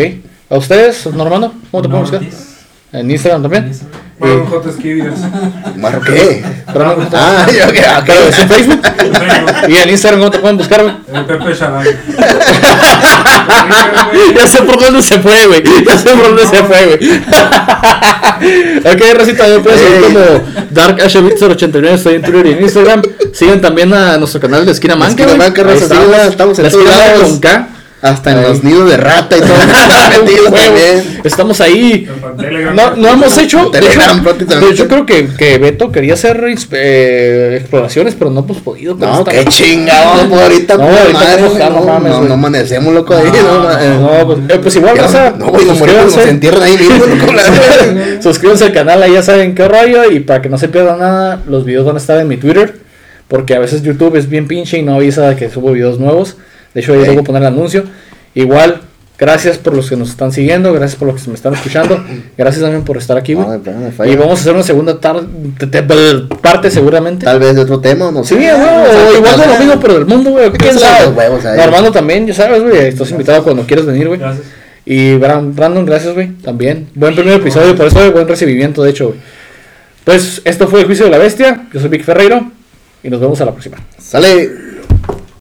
[0.50, 1.52] ¿A ustedes, Normando?
[1.70, 2.22] ¿Cómo te pueden buscar?
[2.92, 3.70] En Instagram también.
[4.18, 5.14] Bueno, un hot esquivias.
[5.76, 6.42] ¿Barro qué?
[6.72, 8.80] Pero no, Ah, yo que ah, pero es en Facebook.
[9.64, 11.26] El Y en Instagram, ¿cómo te pueden buscar, güey?
[11.26, 11.88] Pepe Sharay.
[14.34, 15.62] Ya sé por dónde se fue, güey.
[15.84, 16.98] Ya sé por dónde se fue, güey.
[18.94, 20.20] ok, Rosita, me puedes seguir como
[20.74, 21.86] DarkAshavitzer89.
[21.94, 23.02] Estoy en Twitter y en Instagram.
[23.32, 25.22] Sigan también a nuestro canal de Esquina Manca.
[25.24, 25.44] Esquina.
[25.44, 25.84] Manca, raza,
[26.28, 26.58] estamos.
[26.58, 27.28] en La todos Esquina Manca lados.
[27.28, 27.68] con K.
[28.00, 28.44] Hasta en Ahí.
[28.44, 29.50] los nidos de rata y todo.
[30.24, 31.20] metidos también.
[31.24, 32.08] Estamos ahí.
[32.74, 33.58] No, no hemos hecho.
[33.58, 34.66] De hecho, Telegram, prácticamente.
[34.66, 38.94] de hecho, creo que, que Beto quería hacer eh, exploraciones, pero no hemos podido.
[38.94, 42.28] No, esta- qué chingado, por ahorita, No, ahorita madre, no no, mames, no, güey.
[42.28, 45.64] no amanecemos, loco, ahí, no, ma- eh, No, pues, eh, pues igual, raza, No, güey,
[45.66, 47.04] los muertos nos entierran ahí mismo.
[48.22, 50.10] Suscríbanse al canal, ahí ya saben qué rollo.
[50.10, 52.74] Y para que no se pierdan nada, los videos van a estar en mi Twitter.
[53.26, 56.36] Porque a veces YouTube es bien pinche y no avisa que subo videos nuevos.
[56.78, 57.06] De hecho, ahí Ok.
[57.06, 57.82] luego poner el anuncio.
[58.36, 58.82] Igual,
[59.18, 60.72] gracias por los que nos están siguiendo.
[60.72, 62.00] Gracias por los que me están escuchando.
[62.36, 63.48] Gracias también por estar aquí, güey.
[64.06, 67.24] Y vamos a hacer una segunda parte seguramente.
[67.24, 68.34] Tal vez de otro tema, no Sí, sé.
[68.36, 68.56] güey, No
[68.86, 70.52] sé, o igual de lo mismo, pero del mundo, güey.
[70.52, 71.06] ¿Quién sabe?
[71.06, 71.58] los huevos ahí.
[71.58, 72.76] Armando también, ya sabes, güey.
[72.86, 74.20] Estás invitado cuando quieras venir, güey.
[74.20, 74.46] Gracias.
[74.86, 76.28] Y Bran- Brandon, gracias, güey.
[76.34, 76.88] También.
[76.94, 79.18] Buen primer episodio, por eso, güey, buen recibimiento, de hecho, güey.
[80.04, 81.66] Pues esto fue el juicio de la bestia.
[81.74, 82.52] Yo soy Vic Ferreiro.
[83.02, 83.76] Y nos vemos a la próxima.
[83.98, 84.67] Sale.